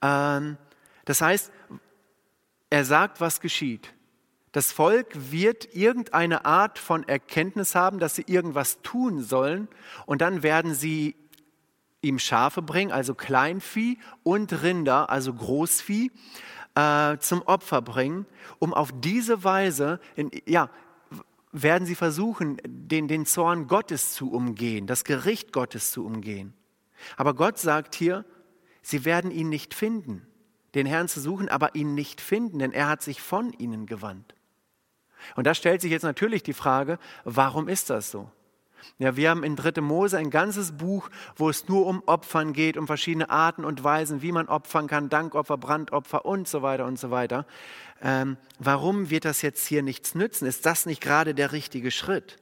Ähm, 0.02 0.56
das 1.04 1.20
heißt, 1.20 1.52
er 2.70 2.84
sagt, 2.84 3.20
was 3.20 3.40
geschieht. 3.40 3.94
Das 4.52 4.72
Volk 4.72 5.08
wird 5.30 5.74
irgendeine 5.74 6.46
Art 6.46 6.78
von 6.78 7.06
Erkenntnis 7.06 7.74
haben, 7.74 7.98
dass 7.98 8.14
sie 8.14 8.24
irgendwas 8.26 8.80
tun 8.82 9.22
sollen 9.22 9.68
und 10.06 10.22
dann 10.22 10.42
werden 10.42 10.74
sie 10.74 11.14
ihm 12.00 12.18
Schafe 12.18 12.62
bringen, 12.62 12.90
also 12.90 13.14
Kleinvieh 13.14 13.98
und 14.22 14.62
Rinder, 14.62 15.10
also 15.10 15.34
Großvieh, 15.34 16.10
äh, 16.74 17.18
zum 17.18 17.42
Opfer 17.42 17.82
bringen, 17.82 18.26
um 18.58 18.72
auf 18.72 18.92
diese 18.98 19.44
Weise, 19.44 20.00
in, 20.14 20.30
ja, 20.46 20.70
werden 21.52 21.86
sie 21.86 21.94
versuchen, 21.94 22.58
den, 22.66 23.08
den 23.08 23.26
Zorn 23.26 23.66
Gottes 23.66 24.12
zu 24.12 24.32
umgehen, 24.32 24.86
das 24.86 25.04
Gericht 25.04 25.52
Gottes 25.52 25.90
zu 25.90 26.04
umgehen. 26.04 26.54
Aber 27.16 27.34
Gott 27.34 27.58
sagt 27.58 27.94
hier, 27.94 28.24
sie 28.82 29.04
werden 29.04 29.30
ihn 29.30 29.48
nicht 29.48 29.74
finden 29.74 30.26
den 30.76 30.86
Herrn 30.86 31.08
zu 31.08 31.20
suchen, 31.20 31.48
aber 31.48 31.74
ihn 31.74 31.94
nicht 31.94 32.20
finden, 32.20 32.58
denn 32.58 32.72
er 32.72 32.88
hat 32.88 33.02
sich 33.02 33.20
von 33.20 33.52
ihnen 33.54 33.86
gewandt. 33.86 34.34
Und 35.34 35.46
da 35.46 35.54
stellt 35.54 35.80
sich 35.80 35.90
jetzt 35.90 36.02
natürlich 36.02 36.42
die 36.42 36.52
Frage, 36.52 36.98
warum 37.24 37.68
ist 37.68 37.90
das 37.90 38.10
so? 38.10 38.30
Ja, 38.98 39.16
wir 39.16 39.30
haben 39.30 39.42
in 39.42 39.56
3. 39.56 39.80
Mose 39.80 40.16
ein 40.18 40.30
ganzes 40.30 40.72
Buch, 40.72 41.08
wo 41.34 41.50
es 41.50 41.66
nur 41.66 41.86
um 41.86 42.02
Opfern 42.06 42.52
geht, 42.52 42.76
um 42.76 42.86
verschiedene 42.86 43.30
Arten 43.30 43.64
und 43.64 43.82
Weisen, 43.82 44.22
wie 44.22 44.32
man 44.32 44.48
opfern 44.48 44.86
kann, 44.86 45.08
Dankopfer, 45.08 45.56
Brandopfer 45.56 46.24
und 46.24 46.46
so 46.46 46.62
weiter 46.62 46.86
und 46.86 46.98
so 46.98 47.10
weiter. 47.10 47.46
Ähm, 48.00 48.36
warum 48.58 49.10
wird 49.10 49.24
das 49.24 49.42
jetzt 49.42 49.66
hier 49.66 49.82
nichts 49.82 50.14
nützen? 50.14 50.46
Ist 50.46 50.66
das 50.66 50.86
nicht 50.86 51.00
gerade 51.00 51.34
der 51.34 51.52
richtige 51.52 51.90
Schritt? 51.90 52.38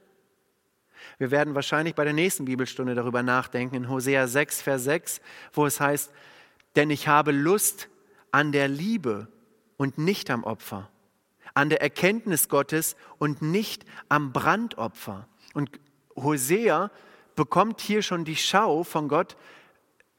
Wir 1.17 1.31
werden 1.31 1.55
wahrscheinlich 1.55 1.95
bei 1.95 2.03
der 2.03 2.13
nächsten 2.13 2.45
Bibelstunde 2.45 2.93
darüber 2.93 3.23
nachdenken, 3.23 3.75
in 3.75 3.89
Hosea 3.89 4.27
6, 4.27 4.61
Vers 4.61 4.83
6, 4.83 5.21
wo 5.53 5.65
es 5.65 5.79
heißt, 5.79 6.11
denn 6.75 6.89
ich 6.89 7.07
habe 7.07 7.31
Lust, 7.31 7.89
an 8.35 8.51
der 8.51 8.67
Liebe 8.67 9.29
und 9.77 9.97
nicht 9.97 10.29
am 10.29 10.43
Opfer, 10.43 10.89
an 11.53 11.69
der 11.69 11.81
Erkenntnis 11.81 12.49
Gottes 12.49 12.97
und 13.17 13.41
nicht 13.41 13.85
am 14.09 14.33
Brandopfer. 14.33 15.29
Und 15.53 15.79
Hosea 16.17 16.91
bekommt 17.37 17.79
hier 17.79 18.01
schon 18.01 18.25
die 18.25 18.35
Schau 18.35 18.83
von 18.83 19.07
Gott, 19.07 19.37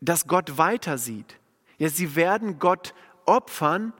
dass 0.00 0.26
Gott 0.26 0.56
weiter 0.56 0.96
sieht. 0.96 1.38
Ja, 1.76 1.90
sie 1.90 2.16
werden 2.16 2.58
Gott 2.58 2.94
opfern, 3.26 3.92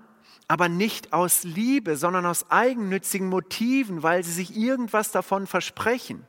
aber 0.48 0.70
nicht 0.70 1.12
aus 1.12 1.44
Liebe, 1.44 1.98
sondern 1.98 2.24
aus 2.24 2.50
eigennützigen 2.50 3.28
Motiven, 3.28 4.02
weil 4.02 4.24
sie 4.24 4.32
sich 4.32 4.56
irgendwas 4.56 5.10
davon 5.10 5.46
versprechen. 5.46 6.26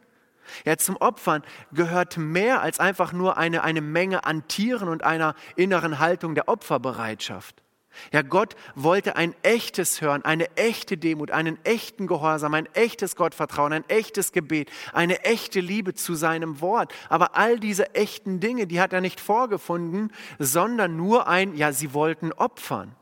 Ja, 0.65 0.75
zum 0.75 0.97
Opfern 0.97 1.41
gehört 1.71 2.17
mehr 2.17 2.61
als 2.61 2.81
einfach 2.81 3.13
nur 3.13 3.37
eine, 3.37 3.63
eine 3.63 3.79
Menge 3.79 4.25
an 4.25 4.45
Tieren 4.49 4.89
und 4.89 5.05
einer 5.05 5.35
inneren 5.55 5.99
Haltung 5.99 6.35
der 6.35 6.49
Opferbereitschaft. 6.49 7.63
Ja, 8.11 8.21
Gott 8.21 8.55
wollte 8.75 9.15
ein 9.15 9.35
echtes 9.43 10.01
Hören, 10.01 10.23
eine 10.23 10.55
echte 10.55 10.97
Demut, 10.97 11.31
einen 11.31 11.57
echten 11.63 12.07
Gehorsam, 12.07 12.53
ein 12.53 12.67
echtes 12.73 13.15
Gottvertrauen, 13.15 13.73
ein 13.73 13.89
echtes 13.89 14.31
Gebet, 14.31 14.69
eine 14.93 15.23
echte 15.23 15.59
Liebe 15.59 15.93
zu 15.93 16.15
seinem 16.15 16.61
Wort. 16.61 16.93
Aber 17.09 17.35
all 17.35 17.59
diese 17.59 17.95
echten 17.95 18.39
Dinge, 18.39 18.67
die 18.67 18.79
hat 18.79 18.93
er 18.93 19.01
nicht 19.01 19.19
vorgefunden, 19.19 20.11
sondern 20.39 20.95
nur 20.95 21.27
ein, 21.27 21.55
ja, 21.55 21.71
sie 21.71 21.93
wollten 21.93 22.31
opfern. 22.31 22.95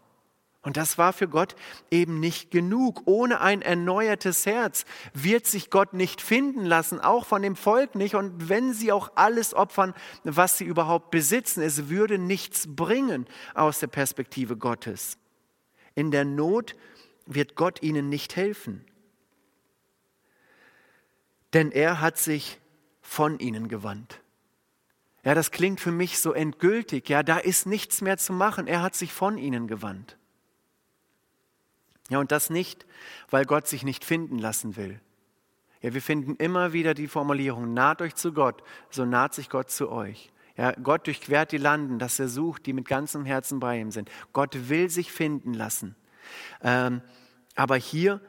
Und 0.65 0.77
das 0.77 0.97
war 0.97 1.13
für 1.13 1.27
Gott 1.27 1.55
eben 1.91 2.19
nicht 2.19 2.49
genug. 2.49 3.03
Ohne 3.05 3.39
ein 3.39 3.61
erneuertes 3.61 4.47
Herz 4.47 4.85
wird 5.13 5.45
sich 5.45 5.69
Gott 5.69 5.93
nicht 5.93 6.21
finden 6.21 6.65
lassen, 6.65 6.99
auch 6.99 7.27
von 7.27 7.43
dem 7.43 7.55
Volk 7.55 7.93
nicht. 7.93 8.15
Und 8.15 8.49
wenn 8.49 8.73
sie 8.73 8.91
auch 8.91 9.11
alles 9.13 9.53
opfern, 9.53 9.93
was 10.23 10.57
sie 10.57 10.65
überhaupt 10.65 11.11
besitzen, 11.11 11.61
es 11.61 11.87
würde 11.87 12.17
nichts 12.17 12.65
bringen 12.67 13.27
aus 13.53 13.79
der 13.79 13.87
Perspektive 13.87 14.57
Gottes. 14.57 15.19
In 15.93 16.09
der 16.09 16.25
Not 16.25 16.75
wird 17.27 17.53
Gott 17.53 17.83
ihnen 17.83 18.09
nicht 18.09 18.35
helfen. 18.35 18.83
Denn 21.53 21.71
er 21.71 22.01
hat 22.01 22.17
sich 22.17 22.59
von 23.01 23.37
ihnen 23.37 23.67
gewandt. 23.67 24.19
Ja, 25.23 25.35
das 25.35 25.51
klingt 25.51 25.79
für 25.79 25.91
mich 25.91 26.17
so 26.17 26.33
endgültig. 26.33 27.07
Ja, 27.07 27.21
da 27.21 27.37
ist 27.37 27.67
nichts 27.67 28.01
mehr 28.01 28.17
zu 28.17 28.33
machen. 28.33 28.65
Er 28.65 28.81
hat 28.81 28.95
sich 28.95 29.13
von 29.13 29.37
ihnen 29.37 29.67
gewandt. 29.67 30.17
Ja, 32.09 32.19
und 32.19 32.31
das 32.31 32.49
nicht, 32.49 32.85
weil 33.29 33.45
Gott 33.45 33.67
sich 33.67 33.83
nicht 33.83 34.05
finden 34.05 34.37
lassen 34.37 34.75
will. 34.75 34.99
Ja, 35.81 35.93
wir 35.93 36.01
finden 36.01 36.35
immer 36.35 36.73
wieder 36.73 36.93
die 36.93 37.07
Formulierung, 37.07 37.73
naht 37.73 38.01
euch 38.01 38.15
zu 38.15 38.33
Gott, 38.33 38.63
so 38.89 39.05
naht 39.05 39.33
sich 39.33 39.49
Gott 39.49 39.71
zu 39.71 39.89
euch. 39.89 40.31
Ja, 40.57 40.71
Gott 40.71 41.07
durchquert 41.07 41.51
die 41.51 41.57
Landen, 41.57 41.99
dass 41.99 42.19
er 42.19 42.29
sucht, 42.29 42.65
die 42.65 42.73
mit 42.73 42.87
ganzem 42.87 43.25
Herzen 43.25 43.59
bei 43.59 43.79
ihm 43.79 43.91
sind. 43.91 44.09
Gott 44.31 44.69
will 44.69 44.89
sich 44.89 45.11
finden 45.11 45.53
lassen. 45.53 45.95
Ähm, 46.61 47.01
aber 47.55 47.75
hier, 47.75 48.21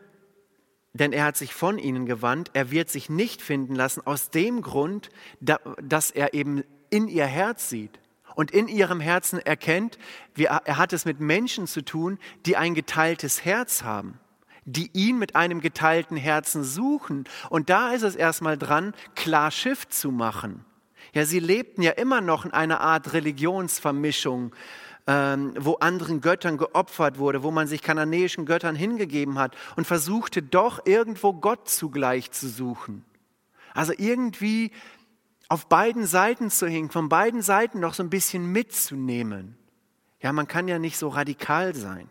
denn 0.93 1.13
er 1.13 1.25
hat 1.25 1.37
sich 1.37 1.55
von 1.55 1.79
ihnen 1.79 2.07
gewandt, 2.07 2.51
er 2.53 2.71
wird 2.71 2.89
sich 2.89 3.09
nicht 3.09 3.43
finden 3.43 3.75
lassen 3.75 4.05
aus 4.07 4.31
dem 4.31 4.63
Grund, 4.63 5.11
da, 5.41 5.61
dass 5.83 6.11
er 6.11 6.35
eben 6.35 6.65
in 6.91 7.09
ihr 7.09 7.27
Herz 7.27 7.69
sieht 7.69 8.01
und 8.37 8.53
in 8.53 8.69
ihrem 8.69 9.01
Herzen 9.01 9.41
erkennt, 9.41 9.99
er 10.37 10.77
hat 10.77 10.93
es 10.93 11.07
mit 11.07 11.19
Menschen 11.21 11.67
zu 11.67 11.83
tun, 11.83 12.19
die 12.45 12.57
ein 12.57 12.75
geteiltes 12.75 13.45
Herz 13.45 13.83
haben, 13.83 14.21
die 14.67 14.91
ihn 14.93 15.19
mit 15.19 15.35
einem 15.35 15.63
geteilten 15.63 16.19
Herzen 16.19 16.63
suchen. 16.63 17.25
Und 17.49 17.71
da 17.71 17.93
ist 17.93 18.03
es 18.03 18.15
erstmal 18.15 18.59
dran, 18.59 18.93
klar 19.15 19.51
Schiff 19.51 19.89
zu 19.89 20.13
machen. 20.13 20.65
Ja, 21.15 21.25
sie 21.25 21.41
lebten 21.41 21.81
ja 21.81 21.93
immer 21.93 22.21
noch 22.21 22.45
in 22.45 22.53
einer 22.53 22.81
Art 22.83 23.15
Religionsvermischung, 23.15 24.55
ähm, 25.07 25.55
wo 25.59 25.77
anderen 25.77 26.21
Göttern 26.21 26.59
geopfert 26.59 27.19
wurde, 27.19 27.43
wo 27.43 27.51
man 27.51 27.67
sich 27.67 27.81
kananäischen 27.81 28.45
Göttern 28.45 28.77
hingegeben 28.77 29.39
hat 29.39 29.57
und 29.77 29.87
versuchte 29.87 30.43
doch 30.43 30.85
irgendwo 30.85 31.33
Gott 31.33 31.71
zugleich 31.71 32.33
zu 32.33 32.49
suchen. 32.49 33.03
Also 33.73 33.93
irgendwie 33.97 34.73
auf 35.49 35.69
beiden 35.69 36.07
Seiten 36.07 36.51
zu 36.51 36.67
hängen, 36.67 36.91
von 36.91 37.09
beiden 37.09 37.43
Seiten 37.43 37.81
noch 37.81 37.95
so 37.95 38.03
ein 38.03 38.11
bisschen 38.11 38.51
mitzunehmen. 38.51 39.57
Ja, 40.21 40.33
man 40.33 40.49
kann 40.49 40.67
ja 40.69 40.79
nicht 40.79 40.99
so 40.99 41.09
radikal 41.09 41.75
sein. 41.75 42.09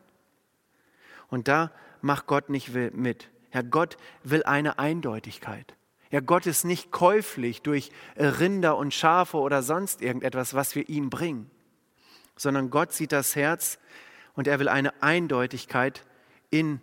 Und 1.28 1.48
da 1.48 1.72
macht 2.02 2.28
Gott 2.28 2.50
nicht 2.50 2.74
mit. 2.74 3.30
Ja, 3.54 3.62
Gott 3.62 3.98
will 4.24 4.44
eine 4.44 4.80
Eindeutigkeit. 4.80 5.76
Ja, 6.12 6.20
Gott 6.22 6.46
ist 6.46 6.64
nicht 6.64 6.92
käuflich 6.92 7.62
durch 7.62 7.92
Rinder 8.16 8.78
und 8.78 8.94
Schafe 8.94 9.38
oder 9.38 9.64
sonst 9.64 10.02
irgendetwas, 10.02 10.54
was 10.54 10.76
wir 10.76 10.88
ihm 10.88 11.10
bringen, 11.10 11.50
sondern 12.38 12.70
Gott 12.70 12.94
sieht 12.94 13.12
das 13.12 13.36
Herz 13.36 13.80
und 14.34 14.48
er 14.48 14.60
will 14.60 14.70
eine 14.70 15.02
Eindeutigkeit 15.02 16.06
in 16.52 16.82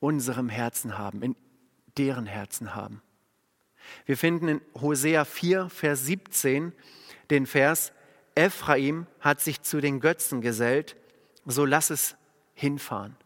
unserem 0.00 0.48
Herzen 0.48 0.98
haben, 0.98 1.22
in 1.22 1.36
deren 1.96 2.26
Herzen 2.26 2.74
haben. 2.74 3.00
Wir 4.04 4.16
finden 4.16 4.48
in 4.48 4.60
Hosea 4.74 5.24
4, 5.24 5.68
Vers 5.68 6.06
17 6.06 6.72
den 7.30 7.46
Vers, 7.46 7.92
Ephraim 8.34 9.06
hat 9.20 9.40
sich 9.40 9.62
zu 9.62 9.80
den 9.80 10.00
Götzen 10.00 10.40
gesellt, 10.40 10.96
so 11.44 11.64
lass 11.64 11.90
es 11.90 12.16
hinfahren. 12.54 13.16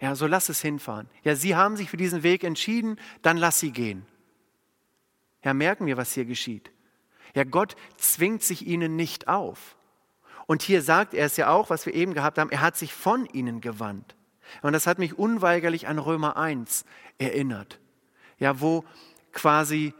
Ja, 0.00 0.14
so 0.14 0.26
lass 0.26 0.48
es 0.48 0.60
hinfahren. 0.60 1.08
Ja, 1.22 1.36
sie 1.36 1.54
haben 1.54 1.76
sich 1.76 1.90
für 1.90 1.98
diesen 1.98 2.22
Weg 2.22 2.42
entschieden, 2.42 2.98
dann 3.22 3.36
lass 3.36 3.60
sie 3.60 3.70
gehen. 3.70 4.06
Ja, 5.44 5.52
merken 5.52 5.86
wir, 5.86 5.96
was 5.96 6.12
hier 6.12 6.24
geschieht. 6.24 6.70
Ja, 7.34 7.44
Gott 7.44 7.76
zwingt 7.96 8.42
sich 8.42 8.66
ihnen 8.66 8.96
nicht 8.96 9.28
auf. 9.28 9.76
Und 10.46 10.62
hier 10.62 10.82
sagt 10.82 11.14
er 11.14 11.26
es 11.26 11.36
ja 11.36 11.50
auch, 11.50 11.70
was 11.70 11.86
wir 11.86 11.94
eben 11.94 12.14
gehabt 12.14 12.38
haben, 12.38 12.50
er 12.50 12.62
hat 12.62 12.76
sich 12.76 12.92
von 12.92 13.26
ihnen 13.26 13.60
gewandt. 13.60 14.16
Und 14.62 14.72
das 14.72 14.86
hat 14.86 14.98
mich 14.98 15.18
unweigerlich 15.18 15.86
an 15.86 15.98
Römer 15.98 16.36
1 16.36 16.84
erinnert. 17.18 17.78
Ja, 18.38 18.60
wo 18.60 18.84
quasi, 19.32 19.94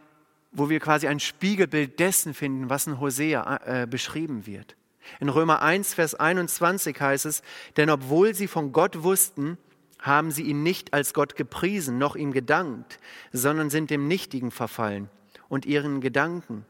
wo 0.52 0.68
wir 0.68 0.80
quasi 0.80 1.06
ein 1.06 1.20
Spiegelbild 1.20 1.98
dessen 1.98 2.34
finden, 2.34 2.70
was 2.70 2.86
in 2.86 3.00
Hosea 3.00 3.60
äh, 3.64 3.86
beschrieben 3.86 4.46
wird. 4.46 4.76
In 5.18 5.28
Römer 5.28 5.62
1, 5.62 5.94
Vers 5.94 6.14
21 6.14 7.00
heißt 7.00 7.26
es, 7.26 7.42
denn 7.76 7.90
obwohl 7.90 8.34
sie 8.34 8.46
von 8.46 8.72
Gott 8.72 9.02
wussten, 9.02 9.58
haben 9.98 10.30
sie 10.30 10.42
ihn 10.42 10.62
nicht 10.62 10.94
als 10.94 11.14
Gott 11.14 11.36
gepriesen, 11.36 11.98
noch 11.98 12.16
ihm 12.16 12.32
gedankt, 12.32 12.98
sondern 13.32 13.70
sind 13.70 13.90
dem 13.90 14.08
Nichtigen 14.08 14.50
verfallen 14.50 15.10
und 15.48 15.66
ihren 15.66 16.00
Gedanken, 16.00 16.64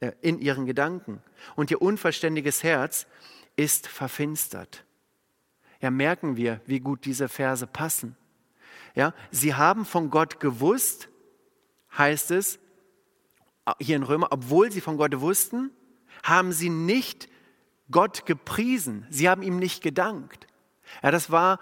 äh, 0.00 0.12
in 0.20 0.38
ihren 0.38 0.66
Gedanken. 0.66 1.22
Und 1.54 1.70
ihr 1.70 1.82
unverständiges 1.82 2.62
Herz 2.62 3.06
ist 3.56 3.88
verfinstert. 3.88 4.84
Ja, 5.80 5.90
merken 5.90 6.36
wir, 6.36 6.60
wie 6.66 6.80
gut 6.80 7.04
diese 7.04 7.28
Verse 7.28 7.66
passen. 7.66 8.16
Ja, 8.94 9.14
sie 9.30 9.54
haben 9.54 9.84
von 9.84 10.10
Gott 10.10 10.38
gewusst, 10.38 11.08
heißt 11.96 12.30
es 12.30 12.58
hier 13.78 13.96
in 13.96 14.02
Römer, 14.02 14.28
obwohl 14.30 14.72
sie 14.72 14.80
von 14.80 14.96
Gott 14.96 15.20
wussten, 15.20 15.70
haben 16.22 16.52
sie 16.52 16.70
nicht 16.70 17.28
Gott 17.90 18.26
gepriesen. 18.26 19.06
Sie 19.10 19.28
haben 19.28 19.42
ihm 19.42 19.58
nicht 19.58 19.82
gedankt. 19.82 20.46
Ja, 21.02 21.10
das 21.10 21.30
war 21.30 21.58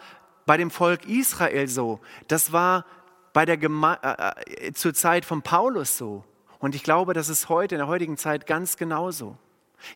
bei 0.47 0.57
dem 0.57 0.71
Volk 0.71 1.07
Israel 1.07 1.69
so. 1.69 2.01
Das 2.29 2.53
war 2.53 2.87
bei 3.33 3.45
der 3.45 3.57
Geme 3.57 3.99
äh, 4.03 4.69
äh, 4.69 4.73
zur 4.73 4.95
Zeit 4.95 5.25
von 5.25 5.43
Paulus 5.43 5.97
so. 5.97 6.25
Und 6.59 6.75
ich 6.75 6.83
glaube, 6.83 7.14
das 7.14 7.29
ist 7.29 7.49
heute, 7.49 7.75
in 7.75 7.79
der 7.79 7.88
heutigen 7.88 8.16
Zeit 8.16 8.47
ganz 8.47 8.77
genauso. 8.77 9.37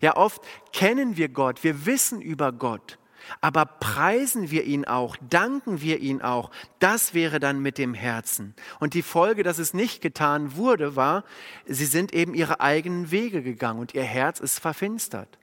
Ja, 0.00 0.16
oft 0.16 0.42
kennen 0.72 1.16
wir 1.16 1.28
Gott, 1.28 1.62
wir 1.62 1.86
wissen 1.86 2.22
über 2.22 2.52
Gott. 2.52 2.98
Aber 3.40 3.64
preisen 3.64 4.50
wir 4.50 4.64
ihn 4.64 4.84
auch, 4.84 5.16
danken 5.28 5.80
wir 5.80 6.00
ihn 6.00 6.22
auch, 6.22 6.50
das 6.78 7.14
wäre 7.14 7.40
dann 7.40 7.60
mit 7.60 7.78
dem 7.78 7.94
Herzen. 7.94 8.54
Und 8.80 8.94
die 8.94 9.02
Folge, 9.02 9.42
dass 9.42 9.58
es 9.58 9.74
nicht 9.74 10.02
getan 10.02 10.56
wurde, 10.56 10.96
war, 10.96 11.24
sie 11.66 11.86
sind 11.86 12.12
eben 12.12 12.34
ihre 12.34 12.60
eigenen 12.60 13.10
Wege 13.10 13.42
gegangen 13.42 13.80
und 13.80 13.94
ihr 13.94 14.02
Herz 14.02 14.40
ist 14.40 14.58
verfinstert. 14.58 15.38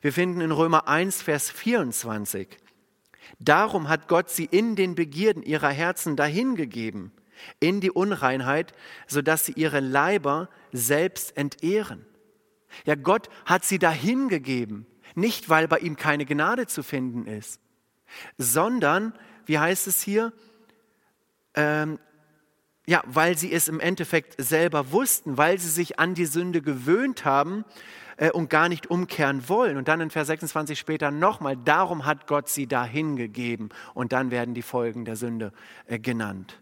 Wir 0.00 0.12
finden 0.12 0.40
in 0.40 0.50
Römer 0.50 0.88
1, 0.88 1.22
Vers 1.22 1.50
24, 1.50 2.58
Darum 3.38 3.88
hat 3.88 4.08
Gott 4.08 4.30
sie 4.30 4.44
in 4.44 4.76
den 4.76 4.94
Begierden 4.94 5.42
ihrer 5.42 5.70
Herzen 5.70 6.16
dahingegeben, 6.16 7.12
in 7.60 7.80
die 7.80 7.90
Unreinheit, 7.90 8.72
sodass 9.06 9.44
sie 9.44 9.52
ihre 9.52 9.80
Leiber 9.80 10.48
selbst 10.72 11.36
entehren. 11.36 12.06
Ja, 12.84 12.94
Gott 12.94 13.28
hat 13.44 13.64
sie 13.64 13.78
dahingegeben, 13.78 14.86
nicht, 15.16 15.48
weil 15.48 15.68
bei 15.68 15.78
ihm 15.78 15.96
keine 15.96 16.26
Gnade 16.26 16.66
zu 16.66 16.82
finden 16.82 17.26
ist, 17.26 17.60
sondern, 18.38 19.12
wie 19.46 19.58
heißt 19.58 19.86
es 19.86 20.02
hier, 20.02 20.32
ähm, 21.54 21.98
ja, 22.86 23.02
weil 23.06 23.36
sie 23.36 23.52
es 23.52 23.68
im 23.68 23.80
Endeffekt 23.80 24.34
selber 24.38 24.92
wussten, 24.92 25.36
weil 25.36 25.58
sie 25.58 25.68
sich 25.68 25.98
an 25.98 26.14
die 26.14 26.26
Sünde 26.26 26.62
gewöhnt 26.62 27.24
haben 27.24 27.64
äh, 28.16 28.30
und 28.30 28.48
gar 28.48 28.68
nicht 28.68 28.88
umkehren 28.88 29.48
wollen. 29.48 29.76
Und 29.76 29.88
dann 29.88 30.00
in 30.00 30.10
Vers 30.10 30.28
26 30.28 30.78
später 30.78 31.10
nochmal, 31.10 31.56
darum 31.56 32.06
hat 32.06 32.28
Gott 32.28 32.48
sie 32.48 32.68
dahin 32.68 33.16
gegeben. 33.16 33.70
Und 33.94 34.12
dann 34.12 34.30
werden 34.30 34.54
die 34.54 34.62
Folgen 34.62 35.04
der 35.04 35.16
Sünde 35.16 35.52
äh, 35.86 35.98
genannt. 35.98 36.60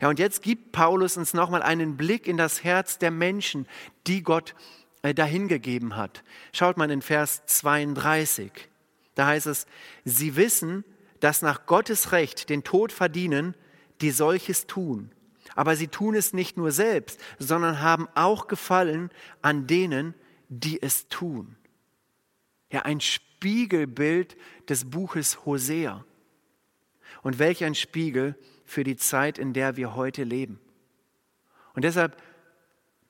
Ja, 0.00 0.08
und 0.08 0.18
jetzt 0.18 0.42
gibt 0.42 0.72
Paulus 0.72 1.16
uns 1.16 1.34
nochmal 1.34 1.62
einen 1.62 1.96
Blick 1.96 2.28
in 2.28 2.36
das 2.36 2.62
Herz 2.62 2.98
der 2.98 3.10
Menschen, 3.10 3.66
die 4.06 4.22
Gott 4.22 4.54
dahingegeben 5.02 5.96
hat. 5.96 6.22
Schaut 6.52 6.76
mal 6.76 6.90
in 6.90 7.02
Vers 7.02 7.44
32. 7.46 8.52
Da 9.14 9.26
heißt 9.26 9.46
es, 9.46 9.66
sie 10.04 10.36
wissen, 10.36 10.84
dass 11.20 11.42
nach 11.42 11.66
Gottes 11.66 12.12
Recht 12.12 12.48
den 12.48 12.64
Tod 12.64 12.92
verdienen, 12.92 13.54
die 14.00 14.10
solches 14.10 14.66
tun. 14.66 15.10
Aber 15.54 15.76
sie 15.76 15.88
tun 15.88 16.14
es 16.14 16.32
nicht 16.32 16.56
nur 16.56 16.70
selbst, 16.70 17.20
sondern 17.38 17.80
haben 17.80 18.08
auch 18.14 18.46
Gefallen 18.46 19.10
an 19.42 19.66
denen, 19.66 20.14
die 20.48 20.80
es 20.80 21.08
tun. 21.08 21.56
Ja, 22.70 22.82
ein 22.82 23.00
Spiegelbild 23.00 24.36
des 24.68 24.88
Buches 24.88 25.44
Hosea. 25.44 26.04
Und 27.22 27.38
welch 27.38 27.64
ein 27.64 27.74
Spiegel 27.74 28.36
für 28.64 28.84
die 28.84 28.96
Zeit, 28.96 29.38
in 29.38 29.52
der 29.52 29.76
wir 29.76 29.96
heute 29.96 30.24
leben. 30.24 30.60
Und 31.74 31.84
deshalb 31.84 32.16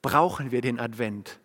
brauchen 0.02 0.50
wir 0.50 0.60
den 0.60 0.80
Advent. 0.80 1.39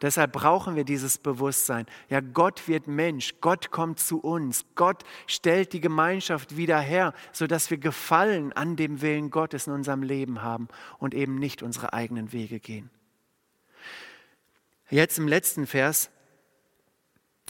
Deshalb 0.00 0.32
brauchen 0.32 0.76
wir 0.76 0.84
dieses 0.84 1.18
Bewusstsein. 1.18 1.86
Ja, 2.08 2.20
Gott 2.20 2.68
wird 2.68 2.86
Mensch, 2.86 3.34
Gott 3.40 3.70
kommt 3.70 3.98
zu 3.98 4.20
uns, 4.20 4.64
Gott 4.74 5.02
stellt 5.26 5.72
die 5.72 5.80
Gemeinschaft 5.80 6.56
wieder 6.56 6.78
her, 6.78 7.14
sodass 7.32 7.70
wir 7.70 7.78
Gefallen 7.78 8.52
an 8.52 8.76
dem 8.76 9.02
Willen 9.02 9.30
Gottes 9.30 9.66
in 9.66 9.72
unserem 9.72 10.02
Leben 10.02 10.42
haben 10.42 10.68
und 10.98 11.14
eben 11.14 11.36
nicht 11.36 11.62
unsere 11.62 11.92
eigenen 11.92 12.32
Wege 12.32 12.60
gehen. 12.60 12.90
Jetzt 14.90 15.18
im 15.18 15.28
letzten 15.28 15.66
Vers 15.66 16.10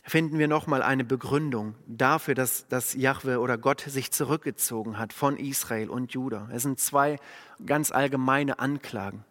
finden 0.04 0.38
wir 0.38 0.48
nochmal 0.48 0.82
eine 0.82 1.04
Begründung 1.04 1.74
dafür, 1.86 2.34
dass, 2.34 2.66
dass 2.68 2.94
Jahwe 2.94 3.40
oder 3.40 3.58
Gott 3.58 3.82
sich 3.82 4.10
zurückgezogen 4.10 4.98
hat 4.98 5.12
von 5.12 5.36
Israel 5.36 5.90
und 5.90 6.12
Juda. 6.12 6.48
Es 6.52 6.62
sind 6.62 6.80
zwei 6.80 7.18
ganz 7.64 7.92
allgemeine 7.92 8.58
Anklagen. 8.58 9.24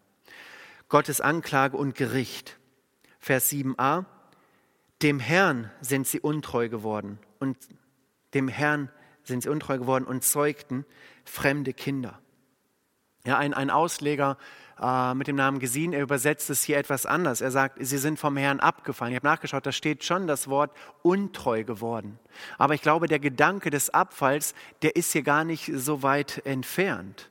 Gottes 0.87 1.19
Anklage 1.19 1.75
und 1.75 1.95
Gericht. 1.95 2.57
Vers 3.27 3.51
7a, 3.51 4.05
dem 5.01 5.19
Herrn 5.19 5.69
sind 5.81 6.07
sie 6.07 6.21
untreu 6.21 6.69
geworden 6.69 7.19
und 7.39 7.57
dem 8.33 8.47
Herrn 8.47 8.89
sind 9.23 9.43
sie 9.43 9.49
untreu 9.49 9.77
geworden 9.77 10.05
und 10.05 10.23
zeugten 10.23 10.85
fremde 11.25 11.73
Kinder. 11.73 12.21
Ja, 13.25 13.37
ein, 13.37 13.53
ein 13.53 13.69
Ausleger 13.69 14.37
äh, 14.81 15.13
mit 15.13 15.27
dem 15.27 15.35
Namen 15.35 15.59
Gesin. 15.59 15.91
Er 15.91 16.03
übersetzt 16.03 16.49
es 16.49 16.63
hier 16.63 16.77
etwas 16.77 17.05
anders. 17.05 17.41
Er 17.41 17.51
sagt, 17.51 17.79
sie 17.81 17.97
sind 17.97 18.17
vom 18.17 18.37
Herrn 18.37 18.61
abgefallen. 18.61 19.11
Ich 19.11 19.17
habe 19.17 19.27
nachgeschaut, 19.27 19.65
da 19.65 19.73
steht 19.73 20.05
schon 20.05 20.25
das 20.27 20.47
Wort 20.47 20.71
untreu 21.01 21.65
geworden. 21.65 22.19
Aber 22.57 22.75
ich 22.75 22.81
glaube, 22.81 23.07
der 23.07 23.19
Gedanke 23.19 23.71
des 23.71 23.89
Abfalls, 23.89 24.55
der 24.83 24.95
ist 24.95 25.11
hier 25.11 25.23
gar 25.23 25.43
nicht 25.43 25.69
so 25.75 26.01
weit 26.01 26.45
entfernt. 26.45 27.29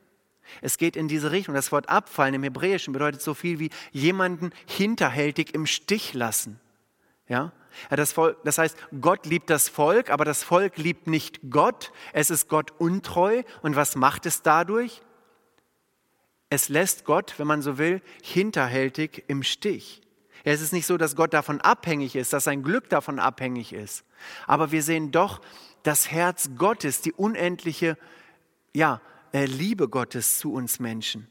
Es 0.61 0.77
geht 0.77 0.95
in 0.95 1.07
diese 1.07 1.31
Richtung. 1.31 1.55
Das 1.55 1.71
Wort 1.71 1.89
abfallen 1.89 2.35
im 2.35 2.43
Hebräischen 2.43 2.93
bedeutet 2.93 3.21
so 3.21 3.33
viel 3.33 3.59
wie 3.59 3.69
jemanden 3.91 4.51
hinterhältig 4.65 5.53
im 5.53 5.65
Stich 5.65 6.13
lassen. 6.13 6.59
Ja? 7.27 7.51
Das, 7.89 8.11
Volk, 8.11 8.37
das 8.43 8.57
heißt, 8.57 8.77
Gott 9.01 9.25
liebt 9.25 9.49
das 9.49 9.69
Volk, 9.69 10.09
aber 10.09 10.25
das 10.25 10.43
Volk 10.43 10.77
liebt 10.77 11.07
nicht 11.07 11.39
Gott. 11.49 11.91
Es 12.13 12.29
ist 12.29 12.49
Gott 12.49 12.71
untreu. 12.79 13.43
Und 13.61 13.75
was 13.75 13.95
macht 13.95 14.25
es 14.25 14.41
dadurch? 14.41 15.01
Es 16.49 16.69
lässt 16.69 17.05
Gott, 17.05 17.35
wenn 17.37 17.47
man 17.47 17.61
so 17.61 17.77
will, 17.77 18.01
hinterhältig 18.23 19.25
im 19.27 19.43
Stich. 19.43 20.01
Es 20.43 20.61
ist 20.61 20.71
nicht 20.71 20.85
so, 20.85 20.97
dass 20.97 21.15
Gott 21.15 21.33
davon 21.33 21.59
abhängig 21.59 22.15
ist, 22.15 22.31
dass 22.31 22.45
sein 22.45 22.63
Glück 22.63 22.89
davon 22.89 23.19
abhängig 23.19 23.73
ist. 23.73 24.05
Aber 24.45 24.71
wir 24.71 24.81
sehen 24.81 25.11
doch 25.11 25.41
das 25.83 26.09
Herz 26.09 26.51
Gottes, 26.57 27.01
die 27.01 27.11
unendliche 27.11 27.97
ja, 28.73 29.01
Liebe 29.33 29.89
Gottes 29.89 30.39
zu 30.39 30.53
uns 30.53 30.79
Menschen. 30.79 31.27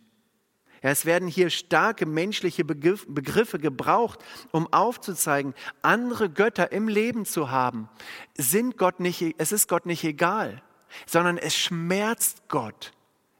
Es 0.83 1.05
werden 1.05 1.27
hier 1.27 1.51
starke 1.51 2.07
menschliche 2.07 2.65
Begriffe 2.65 3.59
gebraucht, 3.59 4.23
um 4.53 4.73
aufzuzeigen, 4.73 5.55
andere 5.83 6.31
Götter 6.31 6.71
im 6.71 6.87
Leben 6.87 7.25
zu 7.25 7.51
haben, 7.51 7.89
sind 8.37 8.77
Gott 8.77 9.01
nicht, 9.01 9.35
es 9.39 9.53
ist 9.53 9.69
Gott 9.69 9.87
nicht 9.87 10.05
egal, 10.05 10.63
sondern 11.07 11.39
es 11.39 11.57
schmerzt 11.57 12.49
Gott. 12.49 12.93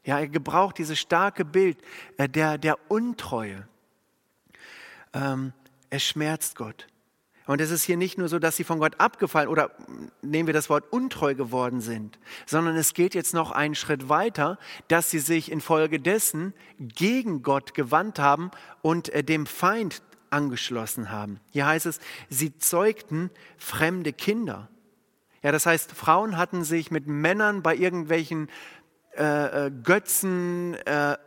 Ja, 0.03 0.19
er 0.19 0.27
gebraucht 0.27 0.77
dieses 0.77 0.99
starke 0.99 1.45
Bild 1.45 1.77
äh, 2.17 2.29
der, 2.29 2.57
der 2.57 2.77
Untreue. 2.89 3.67
Ähm, 5.13 5.53
es 5.89 6.03
schmerzt 6.03 6.55
Gott. 6.55 6.87
Und 7.47 7.61
es 7.61 7.71
ist 7.71 7.83
hier 7.83 7.97
nicht 7.97 8.17
nur 8.17 8.27
so, 8.27 8.39
dass 8.39 8.57
sie 8.57 8.63
von 8.63 8.79
Gott 8.79 8.99
abgefallen 8.99 9.47
oder 9.47 9.71
nehmen 10.21 10.47
wir 10.47 10.53
das 10.53 10.69
Wort 10.69 10.91
untreu 10.91 11.33
geworden 11.33 11.81
sind, 11.81 12.19
sondern 12.45 12.75
es 12.75 12.93
geht 12.93 13.15
jetzt 13.15 13.33
noch 13.33 13.51
einen 13.51 13.75
Schritt 13.75 14.09
weiter, 14.09 14.59
dass 14.89 15.09
sie 15.09 15.19
sich 15.19 15.51
infolgedessen 15.51 16.53
gegen 16.77 17.41
Gott 17.41 17.73
gewandt 17.73 18.19
haben 18.19 18.51
und 18.81 19.09
äh, 19.09 19.23
dem 19.23 19.45
Feind 19.45 20.03
angeschlossen 20.29 21.09
haben. 21.09 21.39
Hier 21.51 21.65
heißt 21.65 21.85
es, 21.85 21.99
sie 22.29 22.57
zeugten 22.57 23.31
fremde 23.57 24.11
Kinder. 24.11 24.69
Ja, 25.43 25.51
das 25.53 25.65
heißt, 25.65 25.93
Frauen 25.93 26.35
hatten 26.35 26.63
sich 26.63 26.91
mit 26.91 27.07
Männern 27.07 27.61
bei 27.61 27.75
irgendwelchen 27.75 28.49
äh, 29.17 29.67
äh, 29.67 29.71
Götzen, 29.83 30.75
äh, 30.85 31.17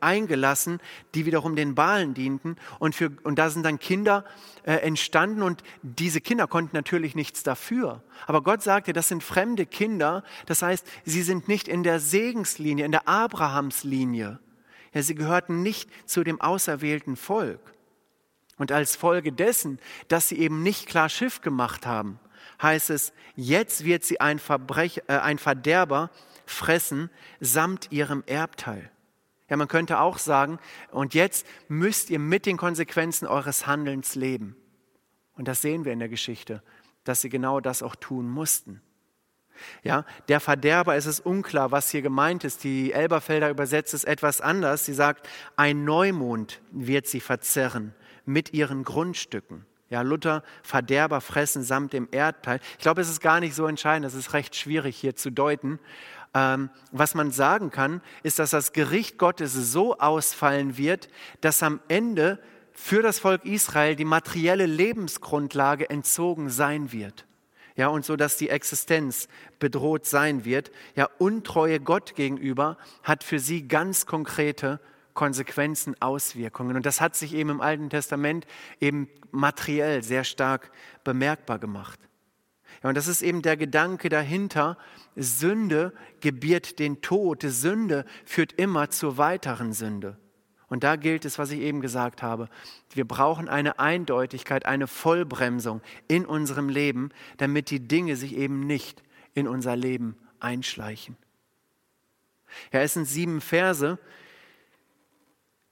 eingelassen, 0.00 0.80
die 1.14 1.26
wiederum 1.26 1.56
den 1.56 1.74
Balen 1.74 2.14
dienten. 2.14 2.56
Und, 2.78 2.94
für, 2.94 3.10
und 3.22 3.38
da 3.38 3.50
sind 3.50 3.64
dann 3.64 3.78
Kinder 3.78 4.24
äh, 4.64 4.74
entstanden 4.76 5.42
und 5.42 5.62
diese 5.82 6.20
Kinder 6.20 6.46
konnten 6.46 6.76
natürlich 6.76 7.14
nichts 7.14 7.42
dafür. 7.42 8.02
Aber 8.26 8.42
Gott 8.42 8.62
sagte, 8.62 8.92
das 8.92 9.08
sind 9.08 9.22
fremde 9.22 9.66
Kinder. 9.66 10.24
Das 10.46 10.62
heißt, 10.62 10.86
sie 11.04 11.22
sind 11.22 11.48
nicht 11.48 11.68
in 11.68 11.82
der 11.82 12.00
Segenslinie, 12.00 12.84
in 12.84 12.92
der 12.92 13.08
Abrahamslinie. 13.08 14.38
Ja, 14.92 15.02
sie 15.02 15.14
gehörten 15.14 15.62
nicht 15.62 15.90
zu 16.08 16.24
dem 16.24 16.40
auserwählten 16.40 17.16
Volk. 17.16 17.74
Und 18.56 18.72
als 18.72 18.94
Folge 18.94 19.32
dessen, 19.32 19.78
dass 20.08 20.28
sie 20.28 20.38
eben 20.38 20.62
nicht 20.62 20.86
klar 20.86 21.08
Schiff 21.08 21.40
gemacht 21.40 21.86
haben, 21.86 22.20
heißt 22.62 22.90
es, 22.90 23.12
jetzt 23.34 23.84
wird 23.84 24.04
sie 24.04 24.20
ein, 24.20 24.38
Verbrech, 24.38 25.02
äh, 25.08 25.18
ein 25.18 25.38
Verderber 25.38 26.10
fressen 26.46 27.10
samt 27.40 27.90
ihrem 27.92 28.22
Erbteil. 28.26 28.90
Ja, 29.48 29.56
man 29.56 29.68
könnte 29.68 30.00
auch 30.00 30.18
sagen, 30.18 30.58
und 30.90 31.14
jetzt 31.14 31.46
müsst 31.68 32.10
ihr 32.10 32.18
mit 32.18 32.46
den 32.46 32.56
Konsequenzen 32.56 33.26
eures 33.26 33.66
Handelns 33.66 34.14
leben. 34.14 34.56
Und 35.36 35.48
das 35.48 35.62
sehen 35.62 35.84
wir 35.84 35.92
in 35.92 35.98
der 35.98 36.08
Geschichte, 36.08 36.62
dass 37.04 37.20
sie 37.20 37.28
genau 37.28 37.60
das 37.60 37.82
auch 37.82 37.96
tun 37.96 38.28
mussten. 38.28 38.80
Ja, 39.82 40.04
der 40.28 40.40
Verderber, 40.40 40.96
es 40.96 41.06
ist 41.06 41.20
unklar, 41.20 41.70
was 41.70 41.90
hier 41.90 42.02
gemeint 42.02 42.44
ist. 42.44 42.64
Die 42.64 42.92
Elberfelder 42.92 43.50
übersetzt 43.50 43.94
es 43.94 44.04
etwas 44.04 44.40
anders. 44.40 44.84
Sie 44.84 44.94
sagt, 44.94 45.28
ein 45.56 45.84
Neumond 45.84 46.60
wird 46.72 47.06
sie 47.06 47.20
verzerren 47.20 47.94
mit 48.24 48.52
ihren 48.52 48.84
Grundstücken. 48.84 49.66
Ja, 49.90 50.02
Luther, 50.02 50.42
Verderber 50.62 51.20
fressen 51.20 51.62
samt 51.62 51.92
dem 51.92 52.08
Erdteil. 52.10 52.58
Ich 52.72 52.78
glaube, 52.78 53.00
es 53.00 53.08
ist 53.08 53.20
gar 53.20 53.38
nicht 53.38 53.54
so 53.54 53.66
entscheidend. 53.66 54.06
Es 54.06 54.14
ist 54.14 54.32
recht 54.32 54.56
schwierig 54.56 54.96
hier 54.96 55.14
zu 55.14 55.30
deuten. 55.30 55.78
Ähm, 56.34 56.70
was 56.90 57.14
man 57.14 57.30
sagen 57.30 57.70
kann, 57.70 58.02
ist, 58.22 58.38
dass 58.38 58.50
das 58.50 58.72
Gericht 58.72 59.18
Gottes 59.18 59.54
so 59.54 59.98
ausfallen 59.98 60.76
wird, 60.76 61.08
dass 61.40 61.62
am 61.62 61.80
Ende 61.88 62.40
für 62.72 63.02
das 63.02 63.20
Volk 63.20 63.44
Israel 63.44 63.94
die 63.94 64.04
materielle 64.04 64.66
Lebensgrundlage 64.66 65.88
entzogen 65.88 66.50
sein 66.50 66.92
wird. 66.92 67.24
Ja, 67.76 67.88
und 67.88 68.04
so, 68.04 68.16
dass 68.16 68.36
die 68.36 68.50
Existenz 68.50 69.28
bedroht 69.58 70.06
sein 70.06 70.44
wird. 70.44 70.70
Ja, 70.94 71.08
Untreue 71.18 71.80
Gott 71.80 72.14
gegenüber 72.14 72.78
hat 73.02 73.24
für 73.24 73.38
sie 73.38 73.66
ganz 73.66 74.06
konkrete 74.06 74.80
Konsequenzen, 75.12 76.00
Auswirkungen. 76.00 76.76
Und 76.76 76.86
das 76.86 77.00
hat 77.00 77.16
sich 77.16 77.34
eben 77.34 77.50
im 77.50 77.60
Alten 77.60 77.90
Testament 77.90 78.46
eben 78.80 79.08
materiell 79.30 80.02
sehr 80.02 80.24
stark 80.24 80.70
bemerkbar 81.04 81.58
gemacht. 81.58 81.98
Ja, 82.84 82.90
und 82.90 82.96
das 82.96 83.08
ist 83.08 83.22
eben 83.22 83.40
der 83.40 83.56
Gedanke 83.56 84.10
dahinter, 84.10 84.76
Sünde 85.16 85.94
gebiert 86.20 86.78
den 86.78 87.00
Tod, 87.00 87.42
Sünde 87.42 88.04
führt 88.26 88.52
immer 88.52 88.90
zur 88.90 89.16
weiteren 89.16 89.72
Sünde. 89.72 90.18
Und 90.68 90.84
da 90.84 90.96
gilt 90.96 91.24
es, 91.24 91.38
was 91.38 91.50
ich 91.50 91.60
eben 91.60 91.80
gesagt 91.80 92.22
habe. 92.22 92.48
Wir 92.92 93.06
brauchen 93.06 93.48
eine 93.48 93.78
Eindeutigkeit, 93.78 94.66
eine 94.66 94.86
Vollbremsung 94.86 95.80
in 96.08 96.26
unserem 96.26 96.68
Leben, 96.68 97.10
damit 97.38 97.70
die 97.70 97.80
Dinge 97.80 98.16
sich 98.16 98.36
eben 98.36 98.60
nicht 98.60 99.02
in 99.32 99.48
unser 99.48 99.76
Leben 99.76 100.16
einschleichen. 100.38 101.16
Ja, 102.70 102.80
es 102.80 102.92
sind 102.92 103.06
sieben 103.06 103.40
Verse, 103.40 103.98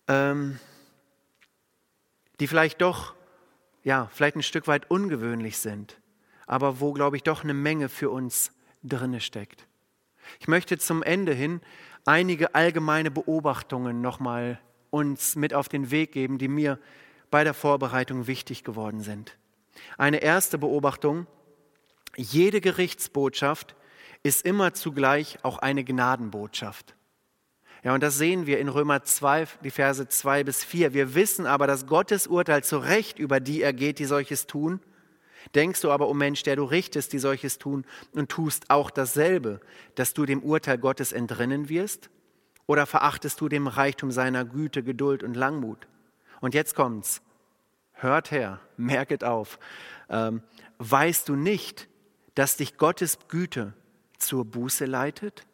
ähm, 0.09 0.59
die 2.41 2.47
vielleicht 2.47 2.81
doch, 2.81 3.15
ja, 3.85 4.09
vielleicht 4.15 4.37
ein 4.37 4.43
Stück 4.43 4.67
weit 4.67 4.91
ungewöhnlich 4.91 5.59
sind 5.59 6.02
aber 6.53 6.81
wo, 6.81 6.93
glaube 6.93 7.17
ich, 7.17 7.23
doch 7.23 7.45
eine 7.45 7.55
Menge 7.55 7.89
für 7.89 8.11
uns 8.11 8.53
drinne 8.83 9.23
steckt. 9.23 9.67
Ich 10.39 10.49
möchte 10.49 10.77
zum 10.77 11.03
Ende 11.03 11.33
hin 11.33 11.63
einige 12.05 12.55
allgemeine 12.55 13.11
Beobachtungen 13.11 14.03
nochmal 14.03 14.61
uns 14.91 15.35
mit 15.35 15.55
auf 15.55 15.71
den 15.71 15.91
Weg 15.91 16.13
geben, 16.13 16.37
die 16.37 16.49
mir 16.49 16.79
bei 17.31 17.43
der 17.43 17.55
Vorbereitung 17.55 18.27
wichtig 18.27 18.65
geworden 18.65 19.01
sind. 19.01 19.39
Eine 19.97 20.19
erste 20.19 20.59
Beobachtung, 20.59 21.27
jede 22.17 22.61
Gerichtsbotschaft 22.61 23.75
ist 24.23 24.45
immer 24.45 24.75
zugleich 24.75 25.39
auch 25.43 25.57
eine 25.57 25.85
Gnadenbotschaft. 25.85 26.95
Ja, 27.83 27.95
und 27.95 28.03
das 28.03 28.19
sehen 28.19 28.45
wir 28.45 28.59
in 28.59 28.69
Römer 28.69 29.03
2, 29.03 29.47
die 29.65 29.71
Verse 29.71 30.07
2 30.07 30.45
bis 30.45 30.63
4. 30.65 30.93
Wir 30.93 31.15
wissen 31.15 31.47
aber, 31.47 31.67
dass 31.67 31.87
Gottes 31.87 32.27
Urteil 32.27 32.63
zu 32.63 32.77
Recht 32.77 33.19
über 33.19 33.41
die 33.41 33.63
ergeht, 33.63 33.99
die 33.99 34.05
solches 34.05 34.47
tun 34.47 34.83
Denkst 35.55 35.81
du 35.81 35.91
aber, 35.91 36.07
o 36.07 36.11
oh 36.11 36.15
Mensch, 36.15 36.43
der 36.43 36.57
du 36.57 36.65
richtest, 36.65 37.13
die 37.13 37.19
solches 37.19 37.59
tun 37.59 37.85
und 38.13 38.31
tust 38.31 38.71
auch 38.71 38.91
dasselbe, 38.91 39.61
dass 39.95 40.15
du 40.15 40.27
dem 40.27 40.43
Urteil 40.43 40.79
Gottes 40.79 41.13
entrinnen 41.13 41.69
wirst? 41.69 42.11
Oder 42.67 42.87
verachtest 42.87 43.41
du 43.41 43.49
dem 43.49 43.67
Reichtum 43.67 44.11
seiner 44.11 44.45
Güte, 44.45 44.83
Geduld 44.83 45.23
und 45.23 45.35
Langmut? 45.35 45.87
Und 46.41 46.55
jetzt 46.55 46.75
kommt's. 46.75 47.23
Hört 47.93 48.31
her, 48.31 48.61
merket 48.77 49.25
auf. 49.25 49.59
Ähm, 50.09 50.43
weißt 50.79 51.29
du 51.29 51.37
nicht, 51.37 51.89
dass 52.35 52.57
dich 52.57 52.77
Gottes 52.77 53.19
Güte 53.29 53.75
zur 54.19 54.45
Buße 54.45 54.87
leitet? 54.87 55.47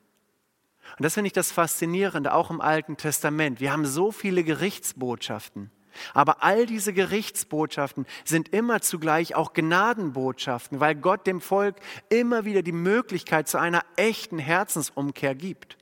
Und 0.97 1.05
das 1.05 1.15
finde 1.15 1.27
ich 1.27 1.33
das 1.33 1.53
Faszinierende, 1.53 2.33
auch 2.33 2.51
im 2.51 2.61
Alten 2.61 2.97
Testament. 2.97 3.61
Wir 3.61 3.73
haben 3.73 3.85
so 3.85 4.11
viele 4.11 4.45
Gerichtsbotschaften. 4.45 5.71
Aber 6.15 6.43
all 6.43 6.67
diese 6.67 6.93
Gerichtsbotschaften 6.93 8.07
sind 8.25 8.51
immer 8.51 8.81
zugleich 8.81 9.35
auch 9.35 9.53
Gnadenbotschaften, 9.53 10.81
weil 10.81 10.95
Gott 10.95 11.27
dem 11.27 11.41
Volk 11.41 11.77
immer 12.09 12.45
wieder 12.45 12.63
die 12.63 12.73
Möglichkeit 12.73 13.49
zu 13.49 13.59
einer 13.59 13.85
echten 13.97 14.39
Herzensumkehr 14.39 15.35
gibt. 15.35 15.77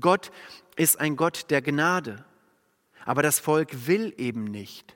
Gott 0.00 0.30
ist 0.76 0.98
ein 1.00 1.16
Gott 1.16 1.50
der 1.50 1.62
Gnade, 1.62 2.24
aber 3.04 3.22
das 3.22 3.38
Volk 3.38 3.86
will 3.86 4.14
eben 4.16 4.44
nicht. 4.44 4.94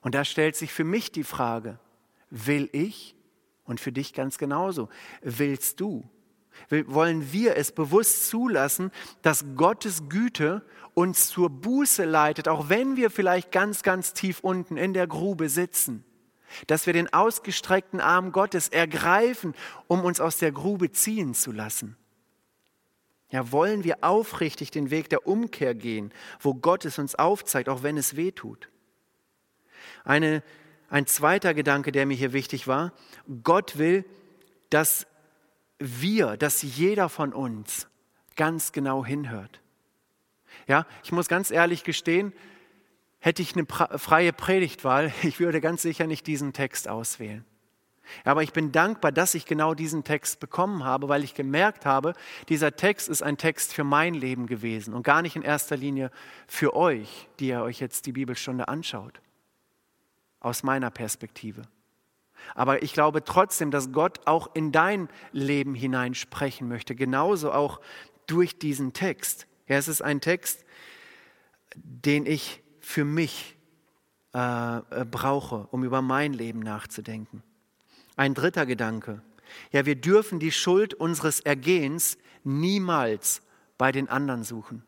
Und 0.00 0.14
da 0.14 0.24
stellt 0.24 0.56
sich 0.56 0.72
für 0.72 0.84
mich 0.84 1.12
die 1.12 1.24
Frage, 1.24 1.78
will 2.30 2.68
ich? 2.72 3.14
Und 3.64 3.80
für 3.80 3.92
dich 3.92 4.14
ganz 4.14 4.38
genauso, 4.38 4.88
willst 5.22 5.80
du? 5.80 6.08
Wollen 6.68 7.32
wir 7.32 7.56
es 7.56 7.72
bewusst 7.72 8.28
zulassen, 8.28 8.90
dass 9.22 9.44
Gottes 9.56 10.08
Güte 10.08 10.62
uns 10.94 11.28
zur 11.28 11.50
Buße 11.50 12.04
leitet, 12.04 12.48
auch 12.48 12.68
wenn 12.68 12.96
wir 12.96 13.10
vielleicht 13.10 13.52
ganz, 13.52 13.82
ganz 13.82 14.12
tief 14.12 14.40
unten 14.40 14.76
in 14.76 14.92
der 14.92 15.06
Grube 15.06 15.48
sitzen. 15.48 16.04
Dass 16.66 16.86
wir 16.86 16.92
den 16.92 17.12
ausgestreckten 17.12 18.00
Arm 18.00 18.32
Gottes 18.32 18.68
ergreifen, 18.68 19.54
um 19.86 20.04
uns 20.04 20.20
aus 20.20 20.38
der 20.38 20.50
Grube 20.50 20.90
ziehen 20.90 21.34
zu 21.34 21.52
lassen. 21.52 21.96
Ja, 23.30 23.52
wollen 23.52 23.84
wir 23.84 23.98
aufrichtig 24.02 24.72
den 24.72 24.90
Weg 24.90 25.08
der 25.08 25.26
Umkehr 25.26 25.74
gehen, 25.74 26.12
wo 26.40 26.54
Gott 26.54 26.84
es 26.84 26.98
uns 26.98 27.14
aufzeigt, 27.14 27.68
auch 27.68 27.84
wenn 27.84 27.96
es 27.96 28.16
weh 28.16 28.32
tut? 28.32 28.68
Eine, 30.04 30.42
ein 30.88 31.06
zweiter 31.06 31.54
Gedanke, 31.54 31.92
der 31.92 32.06
mir 32.06 32.16
hier 32.16 32.32
wichtig 32.32 32.66
war, 32.66 32.92
Gott 33.44 33.78
will, 33.78 34.04
dass 34.70 35.06
wir, 35.80 36.36
dass 36.36 36.62
jeder 36.62 37.08
von 37.08 37.32
uns 37.32 37.88
ganz 38.36 38.72
genau 38.72 39.04
hinhört. 39.04 39.60
Ja, 40.68 40.86
ich 41.02 41.10
muss 41.10 41.28
ganz 41.28 41.50
ehrlich 41.50 41.82
gestehen, 41.82 42.32
hätte 43.18 43.42
ich 43.42 43.56
eine 43.56 43.66
freie 43.98 44.32
Predigtwahl, 44.32 45.12
ich 45.22 45.40
würde 45.40 45.60
ganz 45.60 45.82
sicher 45.82 46.06
nicht 46.06 46.26
diesen 46.26 46.52
Text 46.52 46.88
auswählen. 46.88 47.44
Aber 48.24 48.42
ich 48.42 48.52
bin 48.52 48.72
dankbar, 48.72 49.12
dass 49.12 49.34
ich 49.34 49.46
genau 49.46 49.74
diesen 49.74 50.02
Text 50.02 50.40
bekommen 50.40 50.84
habe, 50.84 51.08
weil 51.08 51.22
ich 51.22 51.34
gemerkt 51.34 51.86
habe, 51.86 52.14
dieser 52.48 52.74
Text 52.74 53.08
ist 53.08 53.22
ein 53.22 53.36
Text 53.36 53.72
für 53.72 53.84
mein 53.84 54.14
Leben 54.14 54.46
gewesen 54.46 54.94
und 54.94 55.04
gar 55.04 55.22
nicht 55.22 55.36
in 55.36 55.42
erster 55.42 55.76
Linie 55.76 56.10
für 56.48 56.74
euch, 56.74 57.28
die 57.38 57.48
ihr 57.48 57.62
euch 57.62 57.78
jetzt 57.78 58.06
die 58.06 58.12
Bibelstunde 58.12 58.66
anschaut. 58.68 59.20
Aus 60.40 60.62
meiner 60.62 60.90
Perspektive. 60.90 61.62
Aber 62.54 62.82
ich 62.82 62.92
glaube 62.92 63.24
trotzdem, 63.24 63.70
dass 63.70 63.92
Gott 63.92 64.26
auch 64.26 64.54
in 64.54 64.72
dein 64.72 65.08
Leben 65.32 65.74
hinein 65.74 66.14
sprechen 66.14 66.68
möchte, 66.68 66.94
genauso 66.94 67.52
auch 67.52 67.80
durch 68.26 68.58
diesen 68.58 68.92
Text. 68.92 69.46
Ja, 69.66 69.76
es 69.76 69.88
ist 69.88 70.02
ein 70.02 70.20
Text, 70.20 70.64
den 71.74 72.26
ich 72.26 72.62
für 72.80 73.04
mich 73.04 73.56
äh, 74.34 74.78
äh 74.78 75.04
brauche, 75.04 75.68
um 75.70 75.84
über 75.84 76.02
mein 76.02 76.32
Leben 76.32 76.60
nachzudenken. 76.60 77.42
Ein 78.16 78.34
dritter 78.34 78.66
Gedanke. 78.66 79.22
Ja, 79.72 79.86
wir 79.86 79.96
dürfen 79.96 80.38
die 80.38 80.52
Schuld 80.52 80.94
unseres 80.94 81.40
Ergehens 81.40 82.18
niemals 82.44 83.42
bei 83.78 83.92
den 83.92 84.08
anderen 84.08 84.44
suchen. 84.44 84.84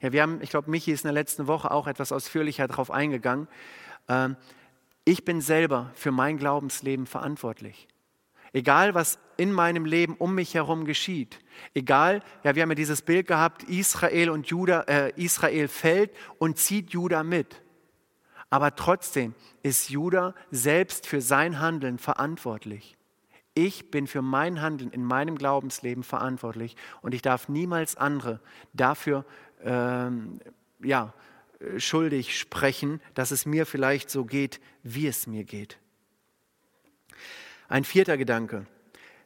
Ja, 0.00 0.12
wir 0.12 0.22
haben, 0.22 0.40
ich 0.42 0.50
glaube, 0.50 0.70
Michi 0.70 0.90
ist 0.90 1.04
in 1.04 1.08
der 1.08 1.14
letzten 1.14 1.46
Woche 1.46 1.70
auch 1.70 1.86
etwas 1.86 2.10
ausführlicher 2.10 2.66
darauf 2.66 2.90
eingegangen. 2.90 3.46
Ähm, 4.08 4.36
ich 5.04 5.24
bin 5.24 5.40
selber 5.40 5.90
für 5.94 6.12
mein 6.12 6.38
Glaubensleben 6.38 7.06
verantwortlich. 7.06 7.88
Egal, 8.52 8.94
was 8.94 9.18
in 9.38 9.50
meinem 9.50 9.86
Leben 9.86 10.14
um 10.16 10.34
mich 10.34 10.54
herum 10.54 10.84
geschieht, 10.84 11.40
egal, 11.74 12.22
ja, 12.44 12.54
wir 12.54 12.62
haben 12.62 12.70
ja 12.70 12.74
dieses 12.74 13.00
Bild 13.00 13.26
gehabt, 13.26 13.62
Israel 13.64 14.28
und 14.30 14.46
Juda, 14.46 14.82
äh, 14.82 15.12
Israel 15.16 15.68
fällt 15.68 16.10
und 16.38 16.58
zieht 16.58 16.90
Juda 16.90 17.22
mit. 17.22 17.62
Aber 18.50 18.76
trotzdem 18.76 19.34
ist 19.62 19.88
Judah 19.88 20.34
selbst 20.50 21.06
für 21.06 21.22
sein 21.22 21.60
Handeln 21.60 21.98
verantwortlich. 21.98 22.98
Ich 23.54 23.90
bin 23.90 24.06
für 24.06 24.20
mein 24.20 24.60
Handeln 24.60 24.90
in 24.90 25.04
meinem 25.04 25.38
Glaubensleben 25.38 26.02
verantwortlich 26.02 26.76
und 27.00 27.14
ich 27.14 27.22
darf 27.22 27.48
niemals 27.48 27.96
andere 27.96 28.40
dafür 28.74 29.24
ähm, 29.64 30.40
ja, 30.82 31.14
schuldig 31.78 32.38
sprechen, 32.38 33.00
dass 33.14 33.30
es 33.30 33.46
mir 33.46 33.66
vielleicht 33.66 34.10
so 34.10 34.24
geht, 34.24 34.60
wie 34.82 35.06
es 35.06 35.26
mir 35.26 35.44
geht. 35.44 35.78
Ein 37.68 37.84
vierter 37.84 38.16
Gedanke. 38.18 38.66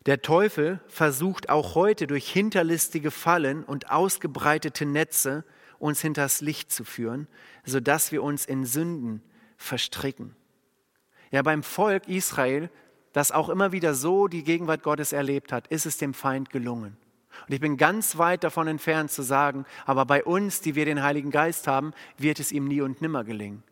Der 0.07 0.22
Teufel 0.22 0.80
versucht 0.87 1.49
auch 1.49 1.74
heute 1.74 2.07
durch 2.07 2.30
hinterlistige 2.30 3.11
Fallen 3.11 3.64
und 3.64 3.91
ausgebreitete 3.91 4.87
Netze 4.87 5.45
uns 5.78 6.01
hinters 6.01 6.41
Licht 6.41 6.70
zu 6.70 6.84
führen, 6.84 7.26
sodass 7.64 8.12
wir 8.12 8.22
uns 8.22 8.47
in 8.47 8.64
Sünden 8.64 9.22
verstricken. 9.57 10.37
Ja, 11.30 11.43
beim 11.43 11.62
Volk 11.62 12.09
Israel, 12.09 12.70
das 13.12 13.32
auch 13.32 13.49
immer 13.49 13.72
wieder 13.72 13.95
so 13.95 14.28
die 14.28 14.45
Gegenwart 14.45 14.82
Gottes 14.82 15.12
erlebt 15.12 15.53
hat, 15.53 15.66
ist 15.68 15.87
es 15.87 15.99
dem 15.99 16.14
Feind 16.14 16.51
gelungen. 16.51 16.97
Und 17.47 17.55
ich 17.55 17.61
bin 17.61 17.76
ganz 17.76 18.18
weit 18.18 18.45
davon 18.45 18.68
entfernt 18.68 19.11
zu 19.11 19.22
sagen, 19.22 19.64
aber 19.84 20.05
bei 20.05 20.24
uns, 20.24 20.61
die 20.61 20.74
wir 20.74 20.84
den 20.84 21.03
Heiligen 21.03 21.30
Geist 21.30 21.66
haben, 21.66 21.93
wird 22.18 22.41
es 22.41 22.53
ihm 22.53 22.66
nie 22.66 22.80
und 22.80 23.01
nimmer 23.01 23.24
gelingen. 23.24 23.62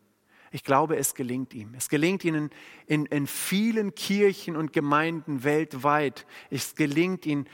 Ich 0.51 0.63
glaube, 0.63 0.95
es 0.95 1.15
gelingt 1.15 1.53
ihm. 1.53 1.73
Es 1.75 1.89
gelingt 1.89 2.23
ihnen 2.23 2.49
in, 2.87 3.05
in 3.07 3.27
vielen 3.27 3.93
Kirchen 3.93 4.55
und 4.55 4.71
Gemeinden 4.71 5.43
weltweit. 5.43 6.25
Es 6.49 6.75
gelingt 6.75 7.25
ihnen 7.25 7.49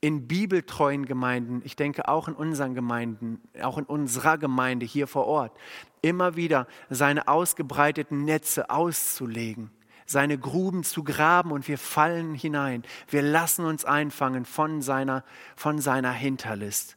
in 0.00 0.28
bibeltreuen 0.28 1.06
Gemeinden, 1.06 1.62
ich 1.64 1.74
denke 1.74 2.08
auch 2.08 2.28
in 2.28 2.34
unseren 2.34 2.74
Gemeinden, 2.74 3.40
auch 3.62 3.78
in 3.78 3.84
unserer 3.84 4.38
Gemeinde 4.38 4.86
hier 4.86 5.06
vor 5.06 5.26
Ort, 5.26 5.56
immer 6.02 6.36
wieder 6.36 6.66
seine 6.90 7.28
ausgebreiteten 7.28 8.24
Netze 8.24 8.70
auszulegen, 8.70 9.70
seine 10.06 10.38
Gruben 10.38 10.84
zu 10.84 11.04
graben 11.04 11.52
und 11.52 11.68
wir 11.68 11.78
fallen 11.78 12.34
hinein. 12.34 12.84
Wir 13.08 13.22
lassen 13.22 13.64
uns 13.64 13.84
einfangen 13.84 14.44
von 14.44 14.82
seiner, 14.82 15.24
von 15.56 15.80
seiner 15.80 16.12
Hinterlist. 16.12 16.96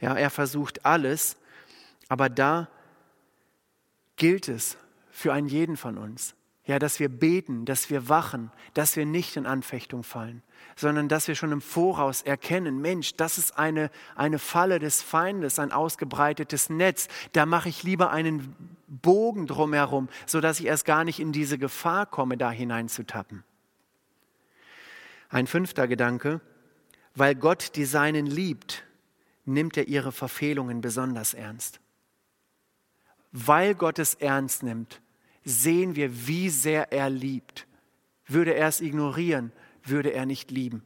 Ja, 0.00 0.14
er 0.14 0.30
versucht 0.30 0.84
alles, 0.84 1.36
aber 2.08 2.28
da 2.28 2.68
gilt 4.16 4.48
es 4.48 4.76
für 5.10 5.32
einen 5.32 5.46
jeden 5.46 5.76
von 5.76 5.96
uns, 5.98 6.34
ja, 6.64 6.78
dass 6.78 7.00
wir 7.00 7.08
beten, 7.08 7.64
dass 7.64 7.90
wir 7.90 8.08
wachen, 8.08 8.50
dass 8.74 8.96
wir 8.96 9.06
nicht 9.06 9.36
in 9.36 9.46
Anfechtung 9.46 10.04
fallen 10.04 10.42
sondern 10.76 11.08
dass 11.08 11.28
wir 11.28 11.34
schon 11.34 11.52
im 11.52 11.60
Voraus 11.60 12.22
erkennen, 12.22 12.80
Mensch, 12.80 13.14
das 13.16 13.38
ist 13.38 13.58
eine, 13.58 13.90
eine 14.14 14.38
Falle 14.38 14.78
des 14.78 15.02
Feindes, 15.02 15.58
ein 15.58 15.72
ausgebreitetes 15.72 16.70
Netz. 16.70 17.08
Da 17.32 17.46
mache 17.46 17.68
ich 17.68 17.82
lieber 17.82 18.10
einen 18.10 18.54
Bogen 18.88 19.46
drumherum, 19.46 20.08
sodass 20.26 20.60
ich 20.60 20.66
erst 20.66 20.84
gar 20.84 21.04
nicht 21.04 21.20
in 21.20 21.32
diese 21.32 21.58
Gefahr 21.58 22.06
komme, 22.06 22.36
da 22.36 22.50
hineinzutappen. 22.50 23.44
Ein 25.28 25.46
fünfter 25.46 25.88
Gedanke, 25.88 26.40
weil 27.14 27.34
Gott 27.34 27.76
die 27.76 27.84
Seinen 27.84 28.26
liebt, 28.26 28.84
nimmt 29.44 29.76
er 29.76 29.88
ihre 29.88 30.12
Verfehlungen 30.12 30.80
besonders 30.80 31.34
ernst. 31.34 31.80
Weil 33.32 33.74
Gott 33.74 33.98
es 33.98 34.14
ernst 34.14 34.62
nimmt, 34.62 35.00
sehen 35.44 35.96
wir, 35.96 36.26
wie 36.26 36.48
sehr 36.48 36.92
er 36.92 37.10
liebt. 37.10 37.66
Würde 38.26 38.54
er 38.54 38.68
es 38.68 38.80
ignorieren, 38.80 39.52
würde 39.84 40.12
er 40.12 40.26
nicht 40.26 40.50
lieben. 40.50 40.82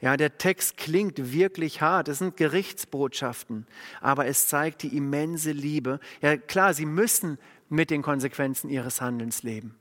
Ja, 0.00 0.16
der 0.16 0.38
Text 0.38 0.76
klingt 0.76 1.32
wirklich 1.32 1.80
hart. 1.80 2.08
Es 2.08 2.18
sind 2.18 2.36
Gerichtsbotschaften, 2.36 3.66
aber 4.00 4.26
es 4.26 4.46
zeigt 4.46 4.82
die 4.82 4.96
immense 4.96 5.50
Liebe. 5.50 5.98
Ja, 6.20 6.36
klar, 6.36 6.72
sie 6.72 6.86
müssen 6.86 7.38
mit 7.68 7.90
den 7.90 8.02
Konsequenzen 8.02 8.70
ihres 8.70 9.00
Handelns 9.00 9.42
leben. 9.42 9.77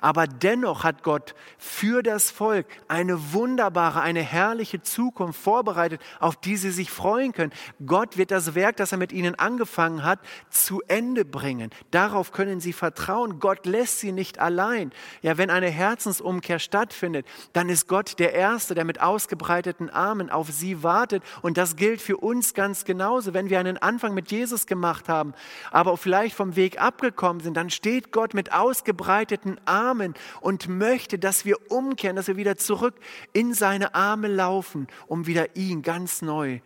Aber 0.00 0.26
dennoch 0.26 0.84
hat 0.84 1.02
Gott 1.02 1.34
für 1.58 2.02
das 2.02 2.30
Volk 2.30 2.66
eine 2.88 3.32
wunderbare, 3.32 4.00
eine 4.00 4.22
herrliche 4.22 4.82
Zukunft 4.82 5.40
vorbereitet, 5.40 6.00
auf 6.20 6.36
die 6.36 6.56
sie 6.56 6.70
sich 6.70 6.90
freuen 6.90 7.32
können. 7.32 7.52
Gott 7.84 8.16
wird 8.16 8.30
das 8.30 8.54
Werk, 8.54 8.76
das 8.76 8.92
er 8.92 8.98
mit 8.98 9.12
ihnen 9.12 9.34
angefangen 9.34 10.04
hat, 10.04 10.20
zu 10.48 10.80
Ende 10.88 11.24
bringen. 11.24 11.70
Darauf 11.90 12.32
können 12.32 12.60
sie 12.60 12.72
vertrauen. 12.72 13.40
Gott 13.40 13.66
lässt 13.66 14.00
sie 14.00 14.12
nicht 14.12 14.38
allein. 14.38 14.92
Ja, 15.22 15.38
wenn 15.38 15.50
eine 15.50 15.68
Herzensumkehr 15.68 16.58
stattfindet, 16.58 17.26
dann 17.52 17.68
ist 17.68 17.88
Gott 17.88 18.18
der 18.18 18.32
Erste, 18.34 18.74
der 18.74 18.84
mit 18.84 19.00
ausgebreiteten 19.00 19.90
Armen 19.90 20.30
auf 20.30 20.50
sie 20.50 20.82
wartet. 20.82 21.22
Und 21.42 21.56
das 21.56 21.76
gilt 21.76 22.00
für 22.00 22.16
uns 22.16 22.54
ganz 22.54 22.84
genauso. 22.84 23.34
Wenn 23.34 23.50
wir 23.50 23.58
einen 23.58 23.78
Anfang 23.78 24.14
mit 24.14 24.30
Jesus 24.30 24.66
gemacht 24.66 25.08
haben, 25.08 25.34
aber 25.70 25.96
vielleicht 25.96 26.36
vom 26.36 26.56
Weg 26.56 26.80
abgekommen 26.80 27.40
sind, 27.40 27.56
dann 27.56 27.70
steht 27.70 28.12
Gott 28.12 28.34
mit 28.34 28.52
ausgebreiteten 28.52 29.58
Armen 29.64 29.69
Armen 29.70 30.14
und 30.40 30.68
möchte, 30.68 31.18
dass 31.18 31.44
wir 31.44 31.70
umkehren, 31.70 32.16
dass 32.16 32.26
wir 32.26 32.36
wieder 32.36 32.56
zurück 32.56 32.96
in 33.32 33.54
seine 33.54 33.94
Arme 33.94 34.28
laufen, 34.28 34.88
um 35.06 35.26
wieder 35.26 35.56
ihn 35.56 35.82
ganz 35.82 36.20
neu 36.20 36.60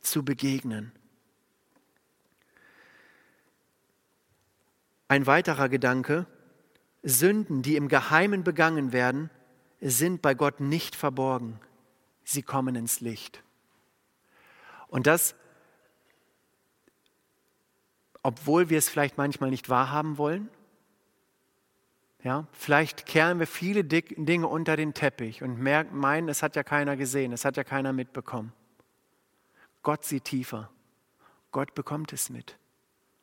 zu 0.00 0.24
begegnen. 0.24 0.92
Ein 5.08 5.26
weiterer 5.26 5.68
Gedanke, 5.68 6.26
Sünden, 7.02 7.62
die 7.62 7.76
im 7.76 7.88
Geheimen 7.88 8.44
begangen 8.44 8.92
werden, 8.92 9.30
sind 9.80 10.22
bei 10.22 10.34
Gott 10.34 10.60
nicht 10.60 10.94
verborgen. 10.94 11.58
Sie 12.22 12.42
kommen 12.42 12.76
ins 12.76 13.00
Licht. 13.00 13.42
Und 14.88 15.06
das, 15.06 15.34
obwohl 18.22 18.68
wir 18.68 18.78
es 18.78 18.88
vielleicht 18.88 19.16
manchmal 19.16 19.50
nicht 19.50 19.68
wahrhaben 19.68 20.18
wollen, 20.18 20.48
ja, 22.22 22.46
vielleicht 22.52 23.06
kehren 23.06 23.38
wir 23.38 23.46
viele 23.46 23.82
Dinge 23.84 24.46
unter 24.46 24.76
den 24.76 24.92
Teppich 24.92 25.42
und 25.42 25.58
merken, 25.58 25.96
meinen, 25.96 26.28
es 26.28 26.42
hat 26.42 26.54
ja 26.54 26.62
keiner 26.62 26.96
gesehen, 26.96 27.32
es 27.32 27.44
hat 27.44 27.56
ja 27.56 27.64
keiner 27.64 27.92
mitbekommen. 27.92 28.52
Gott 29.82 30.04
sieht 30.04 30.24
tiefer. 30.24 30.70
Gott 31.52 31.74
bekommt 31.74 32.12
es 32.12 32.28
mit. 32.28 32.58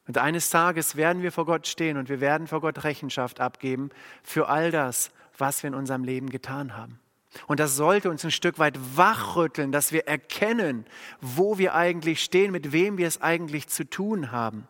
Und 0.08 0.18
eines 0.18 0.50
Tages 0.50 0.96
werden 0.96 1.22
wir 1.22 1.32
vor 1.32 1.46
Gott 1.46 1.68
stehen 1.68 1.98
und 1.98 2.10
wir 2.10 2.22
werden 2.22 2.48
vor 2.48 2.62
Gott 2.62 2.84
Rechenschaft 2.84 3.40
abgeben 3.40 3.90
für 4.24 4.48
all 4.48 4.72
das, 4.72 5.12
was 5.38 5.62
wir 5.62 5.68
in 5.68 5.76
unserem 5.76 6.04
Leben 6.04 6.30
getan 6.30 6.76
haben. 6.76 7.00
Und 7.46 7.60
das 7.60 7.76
sollte 7.76 8.10
uns 8.10 8.24
ein 8.24 8.32
Stück 8.32 8.58
weit 8.58 8.80
wachrütteln, 8.96 9.72
dass 9.72 9.92
wir 9.92 10.08
erkennen, 10.08 10.86
wo 11.22 11.58
wir 11.58 11.76
eigentlich 11.76 12.24
stehen, 12.24 12.52
mit 12.52 12.72
wem 12.72 12.98
wir 12.98 13.08
es 13.08 13.22
eigentlich 13.22 13.68
zu 13.68 13.88
tun 13.88 14.32
haben. 14.32 14.68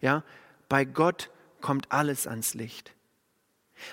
Ja, 0.00 0.24
bei 0.68 0.84
Gott 0.84 1.30
kommt 1.60 1.92
alles 1.92 2.26
ans 2.26 2.54
Licht. 2.54 2.94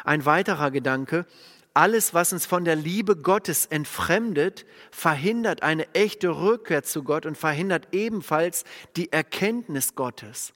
Ein 0.03 0.25
weiterer 0.25 0.71
Gedanke, 0.71 1.25
alles, 1.73 2.13
was 2.13 2.33
uns 2.33 2.45
von 2.45 2.65
der 2.65 2.75
Liebe 2.75 3.15
Gottes 3.15 3.65
entfremdet, 3.65 4.65
verhindert 4.91 5.63
eine 5.63 5.93
echte 5.93 6.29
Rückkehr 6.29 6.83
zu 6.83 7.03
Gott 7.03 7.25
und 7.25 7.37
verhindert 7.37 7.87
ebenfalls 7.93 8.65
die 8.97 9.11
Erkenntnis 9.11 9.95
Gottes. 9.95 10.53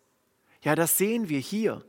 Ja, 0.61 0.75
das 0.75 0.97
sehen 0.97 1.29
wir 1.29 1.39
hier. 1.39 1.85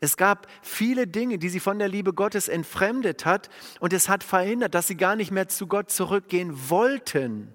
Es 0.00 0.16
gab 0.16 0.46
viele 0.62 1.06
Dinge, 1.06 1.38
die 1.38 1.48
sie 1.48 1.60
von 1.60 1.78
der 1.78 1.88
Liebe 1.88 2.12
Gottes 2.12 2.48
entfremdet 2.48 3.24
hat 3.24 3.48
und 3.80 3.92
es 3.92 4.08
hat 4.08 4.22
verhindert, 4.22 4.74
dass 4.74 4.86
sie 4.86 4.96
gar 4.96 5.16
nicht 5.16 5.30
mehr 5.30 5.48
zu 5.48 5.66
Gott 5.66 5.90
zurückgehen 5.90 6.70
wollten. 6.70 7.52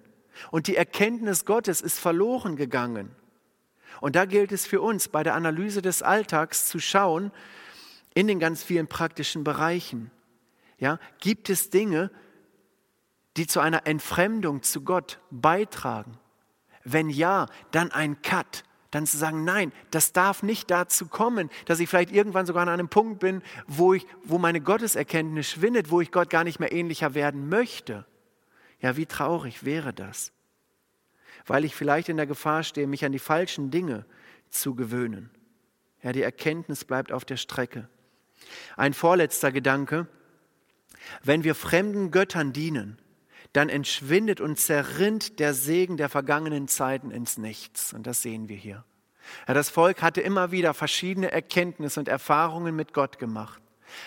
Und 0.52 0.68
die 0.68 0.76
Erkenntnis 0.76 1.46
Gottes 1.46 1.80
ist 1.80 2.00
verloren 2.00 2.56
gegangen. 2.56 3.12
Und 4.02 4.16
da 4.16 4.26
gilt 4.26 4.52
es 4.52 4.66
für 4.66 4.82
uns 4.82 5.08
bei 5.08 5.24
der 5.24 5.36
Analyse 5.36 5.82
des 5.82 6.02
Alltags 6.02 6.68
zu 6.68 6.80
schauen, 6.80 7.32
in 8.14 8.28
den 8.28 8.40
ganz 8.40 8.64
vielen 8.64 8.88
praktischen 8.88 9.44
Bereichen. 9.44 10.12
Ja, 10.78 11.00
gibt 11.20 11.50
es 11.50 11.70
Dinge, 11.70 12.12
die 13.38 13.48
zu 13.48 13.60
einer 13.60 13.88
Entfremdung 13.88 14.64
zu 14.64 14.82
Gott 14.82 15.20
beitragen? 15.32 16.18
Wenn 16.84 17.10
ja, 17.10 17.48
dann 17.72 17.92
ein 17.92 18.22
Cut, 18.22 18.64
dann 18.92 19.08
zu 19.08 19.18
sagen, 19.18 19.44
nein, 19.44 19.72
das 19.90 20.14
darf 20.14 20.44
nicht 20.44 20.70
dazu 20.70 21.08
kommen, 21.08 21.50
dass 21.66 21.80
ich 21.80 21.90
vielleicht 21.90 22.12
irgendwann 22.12 22.46
sogar 22.46 22.64
an 22.64 22.70
einem 22.70 22.90
Punkt 22.90 23.20
bin, 23.20 23.42
wo, 23.66 23.94
ich, 23.94 24.06
wo 24.24 24.38
meine 24.38 24.62
Gotteserkenntnis 24.62 25.50
schwindet, 25.50 25.90
wo 25.90 26.02
ich 26.02 26.12
Gott 26.12 26.30
gar 26.30 26.44
nicht 26.44 26.60
mehr 26.60 26.72
ähnlicher 26.72 27.16
werden 27.16 27.50
möchte. 27.50 28.06
Ja, 28.80 28.98
wie 28.98 29.06
traurig 29.06 29.64
wäre 29.64 29.94
das? 29.94 30.32
Weil 31.46 31.66
ich 31.66 31.76
vielleicht 31.76 32.10
in 32.10 32.18
der 32.18 32.28
Gefahr 32.28 32.64
stehe, 32.64 32.86
mich 32.86 33.04
an 33.04 33.14
die 33.14 33.20
falschen 33.20 33.72
Dinge 33.72 34.06
zu 34.50 34.76
gewöhnen. 34.76 35.32
Ja, 36.04 36.12
die 36.12 36.22
Erkenntnis 36.22 36.86
bleibt 36.86 37.12
auf 37.12 37.26
der 37.26 37.38
Strecke. 37.38 37.90
Ein 38.78 38.94
vorletzter 38.94 39.52
Gedanke. 39.52 40.08
Wenn 41.24 41.44
wir 41.44 41.56
fremden 41.56 42.12
Göttern 42.12 42.54
dienen, 42.54 42.98
dann 43.54 43.70
entschwindet 43.70 44.42
und 44.42 44.60
zerrinnt 44.60 45.40
der 45.40 45.54
Segen 45.54 45.98
der 45.98 46.10
vergangenen 46.10 46.68
Zeiten 46.68 47.12
ins 47.12 47.38
Nichts. 47.38 47.94
Und 47.94 48.08
das 48.08 48.22
sehen 48.22 48.50
wir 48.50 48.58
hier. 48.58 48.84
Ja, 49.48 49.54
das 49.54 49.70
Volk 49.70 50.02
hatte 50.02 50.22
immer 50.22 50.52
wieder 50.52 50.74
verschiedene 50.74 51.32
Erkenntnisse 51.32 52.00
und 52.00 52.08
Erfahrungen 52.08 52.76
mit 52.76 52.94
Gott 52.94 53.20
gemacht. 53.20 53.62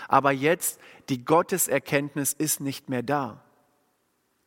Aber 0.09 0.32
jetzt, 0.32 0.80
die 1.09 1.24
Gotteserkenntnis 1.24 2.32
ist 2.32 2.61
nicht 2.61 2.88
mehr 2.88 3.03
da. 3.03 3.44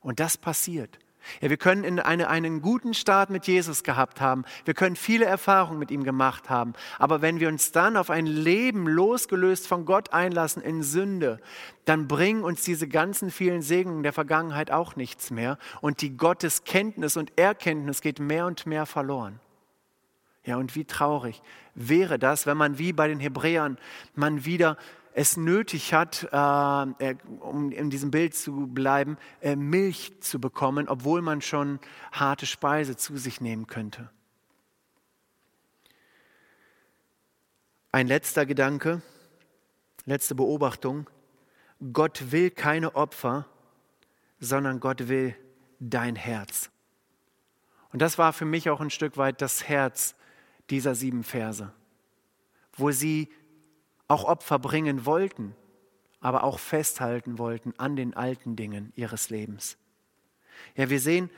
Und 0.01 0.19
das 0.19 0.37
passiert. 0.37 0.99
Ja, 1.41 1.49
wir 1.49 1.57
können 1.57 1.83
in 1.83 1.99
eine, 1.99 2.29
einen 2.29 2.61
guten 2.61 2.93
Start 2.93 3.29
mit 3.29 3.47
Jesus 3.47 3.83
gehabt 3.83 4.21
haben. 4.21 4.45
Wir 4.65 4.73
können 4.73 4.95
viele 4.95 5.25
Erfahrungen 5.25 5.79
mit 5.79 5.91
ihm 5.91 6.03
gemacht 6.03 6.49
haben. 6.49 6.73
Aber 6.97 7.21
wenn 7.21 7.39
wir 7.39 7.49
uns 7.49 7.71
dann 7.71 7.97
auf 7.97 8.09
ein 8.09 8.25
Leben 8.25 8.87
losgelöst 8.87 9.67
von 9.67 9.85
Gott 9.85 10.13
einlassen 10.13 10.61
in 10.61 10.83
Sünde, 10.83 11.39
dann 11.85 12.07
bringen 12.07 12.43
uns 12.43 12.63
diese 12.63 12.87
ganzen 12.87 13.31
vielen 13.31 13.61
Segnungen 13.61 14.03
der 14.03 14.13
Vergangenheit 14.13 14.71
auch 14.71 14.95
nichts 14.95 15.31
mehr. 15.31 15.57
Und 15.81 16.01
die 16.01 16.15
Gotteskenntnis 16.15 17.17
und 17.17 17.37
Erkenntnis 17.37 18.01
geht 18.01 18.19
mehr 18.19 18.45
und 18.45 18.65
mehr 18.65 18.85
verloren. 18.85 19.39
Ja, 20.45 20.57
und 20.57 20.75
wie 20.75 20.85
traurig 20.85 21.41
wäre 21.75 22.17
das, 22.17 22.45
wenn 22.45 22.57
man 22.57 22.77
wie 22.77 22.93
bei 22.93 23.07
den 23.07 23.19
Hebräern 23.19 23.77
man 24.15 24.45
wieder 24.45 24.77
es 25.13 25.37
nötig 25.37 25.93
hat, 25.93 26.27
äh, 26.31 27.15
um 27.39 27.71
in 27.71 27.89
diesem 27.89 28.11
Bild 28.11 28.35
zu 28.35 28.67
bleiben, 28.67 29.17
äh, 29.41 29.55
Milch 29.55 30.21
zu 30.21 30.39
bekommen, 30.39 30.87
obwohl 30.87 31.21
man 31.21 31.41
schon 31.41 31.79
harte 32.11 32.45
Speise 32.45 32.95
zu 32.95 33.17
sich 33.17 33.41
nehmen 33.41 33.67
könnte. 33.67 34.09
Ein 37.91 38.07
letzter 38.07 38.45
Gedanke, 38.45 39.01
letzte 40.05 40.35
Beobachtung. 40.35 41.09
Gott 41.91 42.31
will 42.31 42.51
keine 42.51 42.95
Opfer, 42.95 43.47
sondern 44.39 44.79
Gott 44.79 45.07
will 45.07 45.35
dein 45.79 46.15
Herz. 46.15 46.69
Und 47.91 48.01
das 48.01 48.17
war 48.17 48.33
für 48.33 48.45
mich 48.45 48.69
auch 48.69 48.81
ein 48.81 48.91
Stück 48.91 49.17
weit 49.17 49.41
das 49.41 49.67
Herz 49.67 50.15
dieser 50.69 50.93
sieben 50.93 51.23
Verse, 51.23 51.71
wo 52.73 52.91
sie 52.91 53.29
auch 54.09 54.25
Opfer 54.25 54.59
bringen 54.59 55.05
wollten, 55.05 55.55
aber 56.19 56.43
auch 56.43 56.59
festhalten 56.59 57.37
wollten 57.37 57.73
an 57.77 57.95
den 57.95 58.13
alten 58.13 58.57
Dingen 58.57 58.91
ihres 58.95 59.29
Lebens. 59.29 59.77
Ja, 60.75 60.89
wir 60.89 60.99
sehen 60.99 61.29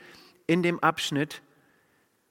in 0.48 0.64
dem 0.64 0.80
Abschnitt, 0.80 1.42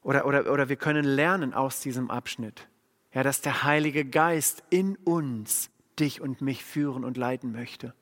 oder, 0.02 0.26
oder, 0.26 0.52
oder 0.52 0.68
wir 0.68 0.76
können 0.76 1.06
lernen 1.06 1.54
aus 1.54 1.80
diesem 1.80 2.12
Abschnitt, 2.12 2.68
ja, 3.14 3.24
dass 3.24 3.42
der 3.42 3.64
Heilige 3.64 4.04
Geist 4.04 4.64
in 4.70 4.98
uns 4.98 5.70
dich 6.00 6.22
und 6.22 6.42
mich 6.42 6.66
führen 6.66 7.06
und 7.06 7.18
leiten 7.18 7.52
möchte. 7.52 7.94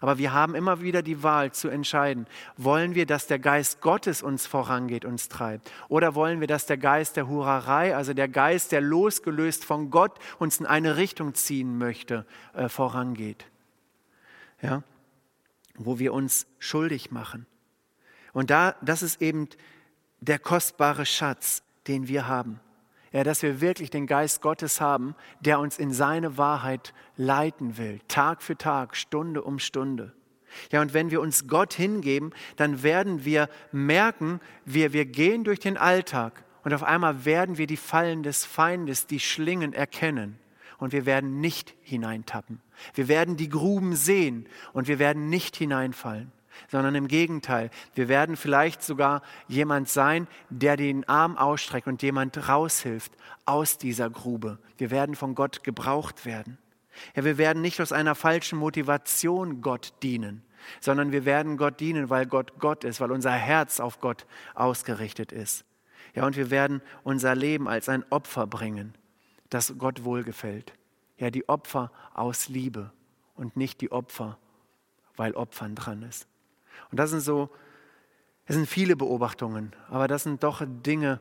Aber 0.00 0.18
wir 0.18 0.32
haben 0.32 0.54
immer 0.54 0.80
wieder 0.80 1.02
die 1.02 1.22
Wahl 1.22 1.52
zu 1.52 1.68
entscheiden, 1.68 2.26
wollen 2.56 2.94
wir, 2.94 3.06
dass 3.06 3.26
der 3.26 3.38
Geist 3.38 3.80
Gottes 3.80 4.22
uns 4.22 4.46
vorangeht, 4.46 5.04
uns 5.04 5.28
treibt? 5.28 5.70
Oder 5.88 6.14
wollen 6.14 6.40
wir, 6.40 6.46
dass 6.46 6.66
der 6.66 6.78
Geist 6.78 7.16
der 7.16 7.28
Hurerei, 7.28 7.94
also 7.94 8.14
der 8.14 8.28
Geist, 8.28 8.72
der 8.72 8.80
losgelöst 8.80 9.64
von 9.64 9.90
Gott 9.90 10.18
uns 10.38 10.58
in 10.58 10.66
eine 10.66 10.96
Richtung 10.96 11.34
ziehen 11.34 11.78
möchte, 11.78 12.26
äh, 12.54 12.68
vorangeht? 12.68 13.46
Ja? 14.60 14.82
Wo 15.76 15.98
wir 15.98 16.12
uns 16.12 16.46
schuldig 16.58 17.10
machen. 17.10 17.46
Und 18.32 18.50
da, 18.50 18.74
das 18.80 19.02
ist 19.02 19.20
eben 19.20 19.48
der 20.20 20.38
kostbare 20.38 21.04
Schatz, 21.04 21.62
den 21.86 22.08
wir 22.08 22.26
haben. 22.26 22.60
Ja, 23.12 23.24
dass 23.24 23.42
wir 23.42 23.60
wirklich 23.60 23.90
den 23.90 24.06
Geist 24.06 24.40
Gottes 24.40 24.80
haben, 24.80 25.14
der 25.40 25.60
uns 25.60 25.78
in 25.78 25.92
seine 25.92 26.38
Wahrheit 26.38 26.94
leiten 27.16 27.76
will, 27.76 28.00
Tag 28.08 28.42
für 28.42 28.56
Tag, 28.56 28.96
Stunde 28.96 29.42
um 29.42 29.58
Stunde. 29.58 30.12
Ja, 30.70 30.80
und 30.80 30.94
wenn 30.94 31.10
wir 31.10 31.20
uns 31.20 31.46
Gott 31.46 31.74
hingeben, 31.74 32.32
dann 32.56 32.82
werden 32.82 33.24
wir 33.24 33.48
merken, 33.70 34.40
wir, 34.64 34.92
wir 34.92 35.04
gehen 35.04 35.44
durch 35.44 35.60
den 35.60 35.76
Alltag 35.76 36.44
und 36.64 36.72
auf 36.74 36.82
einmal 36.82 37.24
werden 37.24 37.58
wir 37.58 37.66
die 37.66 37.76
Fallen 37.76 38.22
des 38.22 38.44
Feindes, 38.44 39.06
die 39.06 39.20
Schlingen 39.20 39.72
erkennen 39.72 40.38
und 40.78 40.92
wir 40.92 41.06
werden 41.06 41.40
nicht 41.40 41.74
hineintappen. 41.82 42.60
Wir 42.94 43.08
werden 43.08 43.36
die 43.36 43.48
Gruben 43.48 43.94
sehen 43.94 44.48
und 44.72 44.88
wir 44.88 44.98
werden 44.98 45.28
nicht 45.28 45.56
hineinfallen 45.56 46.32
sondern 46.68 46.94
im 46.94 47.08
Gegenteil. 47.08 47.70
Wir 47.94 48.08
werden 48.08 48.36
vielleicht 48.36 48.82
sogar 48.82 49.22
jemand 49.48 49.88
sein, 49.88 50.26
der 50.50 50.76
den 50.76 51.08
Arm 51.08 51.36
ausstreckt 51.36 51.86
und 51.86 52.02
jemand 52.02 52.48
raushilft 52.48 53.12
aus 53.44 53.78
dieser 53.78 54.10
Grube. 54.10 54.58
Wir 54.78 54.90
werden 54.90 55.14
von 55.14 55.34
Gott 55.34 55.64
gebraucht 55.64 56.24
werden. 56.24 56.58
Ja, 57.14 57.24
wir 57.24 57.38
werden 57.38 57.62
nicht 57.62 57.80
aus 57.80 57.92
einer 57.92 58.14
falschen 58.14 58.58
Motivation 58.58 59.60
Gott 59.62 59.94
dienen, 60.02 60.42
sondern 60.80 61.12
wir 61.12 61.24
werden 61.24 61.56
Gott 61.56 61.80
dienen, 61.80 62.10
weil 62.10 62.26
Gott 62.26 62.58
Gott 62.58 62.84
ist, 62.84 63.00
weil 63.00 63.10
unser 63.10 63.32
Herz 63.32 63.80
auf 63.80 64.00
Gott 64.00 64.26
ausgerichtet 64.54 65.32
ist. 65.32 65.64
Ja, 66.14 66.26
und 66.26 66.36
wir 66.36 66.50
werden 66.50 66.82
unser 67.04 67.34
Leben 67.34 67.68
als 67.68 67.88
ein 67.88 68.04
Opfer 68.10 68.46
bringen, 68.46 68.94
das 69.48 69.74
Gott 69.78 70.04
wohlgefällt. 70.04 70.74
Ja, 71.16 71.30
die 71.30 71.48
Opfer 71.48 71.90
aus 72.12 72.48
Liebe 72.48 72.92
und 73.34 73.56
nicht 73.56 73.80
die 73.80 73.92
Opfer, 73.92 74.38
weil 75.16 75.32
Opfern 75.32 75.74
dran 75.74 76.02
ist. 76.02 76.26
Und 76.92 76.98
das 76.98 77.10
sind 77.10 77.20
so, 77.20 77.48
es 78.44 78.54
sind 78.54 78.68
viele 78.68 78.96
Beobachtungen, 78.96 79.72
aber 79.88 80.08
das 80.08 80.24
sind 80.24 80.42
doch 80.42 80.62
Dinge, 80.64 81.20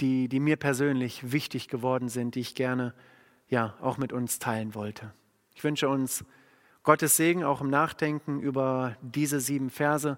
die, 0.00 0.28
die 0.28 0.38
mir 0.38 0.56
persönlich 0.56 1.32
wichtig 1.32 1.68
geworden 1.68 2.08
sind, 2.08 2.36
die 2.36 2.40
ich 2.40 2.54
gerne 2.54 2.94
ja 3.48 3.74
auch 3.80 3.98
mit 3.98 4.12
uns 4.12 4.38
teilen 4.38 4.74
wollte. 4.74 5.12
Ich 5.54 5.64
wünsche 5.64 5.88
uns 5.88 6.24
Gottes 6.84 7.16
Segen 7.16 7.42
auch 7.42 7.60
im 7.60 7.70
Nachdenken 7.70 8.40
über 8.40 8.96
diese 9.02 9.40
sieben 9.40 9.68
Verse. 9.68 10.16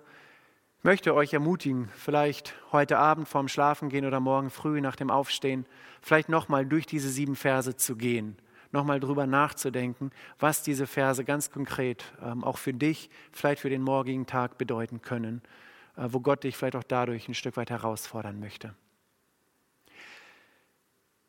Ich 0.78 0.84
möchte 0.84 1.14
euch 1.14 1.32
ermutigen, 1.32 1.88
vielleicht 1.96 2.54
heute 2.70 2.98
Abend 2.98 3.28
vorm 3.28 3.48
Schlafengehen 3.48 4.04
oder 4.04 4.20
morgen 4.20 4.50
früh 4.50 4.82
nach 4.82 4.96
dem 4.96 5.10
Aufstehen, 5.10 5.64
vielleicht 6.02 6.28
nochmal 6.28 6.66
durch 6.66 6.84
diese 6.84 7.08
sieben 7.08 7.34
Verse 7.34 7.76
zu 7.76 7.96
gehen 7.96 8.36
nochmal 8.72 9.00
drüber 9.00 9.26
nachzudenken, 9.26 10.10
was 10.38 10.62
diese 10.62 10.86
Verse 10.86 11.24
ganz 11.24 11.50
konkret 11.50 12.04
ähm, 12.22 12.44
auch 12.44 12.58
für 12.58 12.72
dich, 12.72 13.10
vielleicht 13.32 13.60
für 13.60 13.70
den 13.70 13.82
morgigen 13.82 14.26
Tag 14.26 14.58
bedeuten 14.58 15.02
können, 15.02 15.42
äh, 15.96 16.06
wo 16.08 16.20
Gott 16.20 16.44
dich 16.44 16.56
vielleicht 16.56 16.76
auch 16.76 16.84
dadurch 16.84 17.28
ein 17.28 17.34
Stück 17.34 17.56
weit 17.56 17.70
herausfordern 17.70 18.38
möchte. 18.40 18.74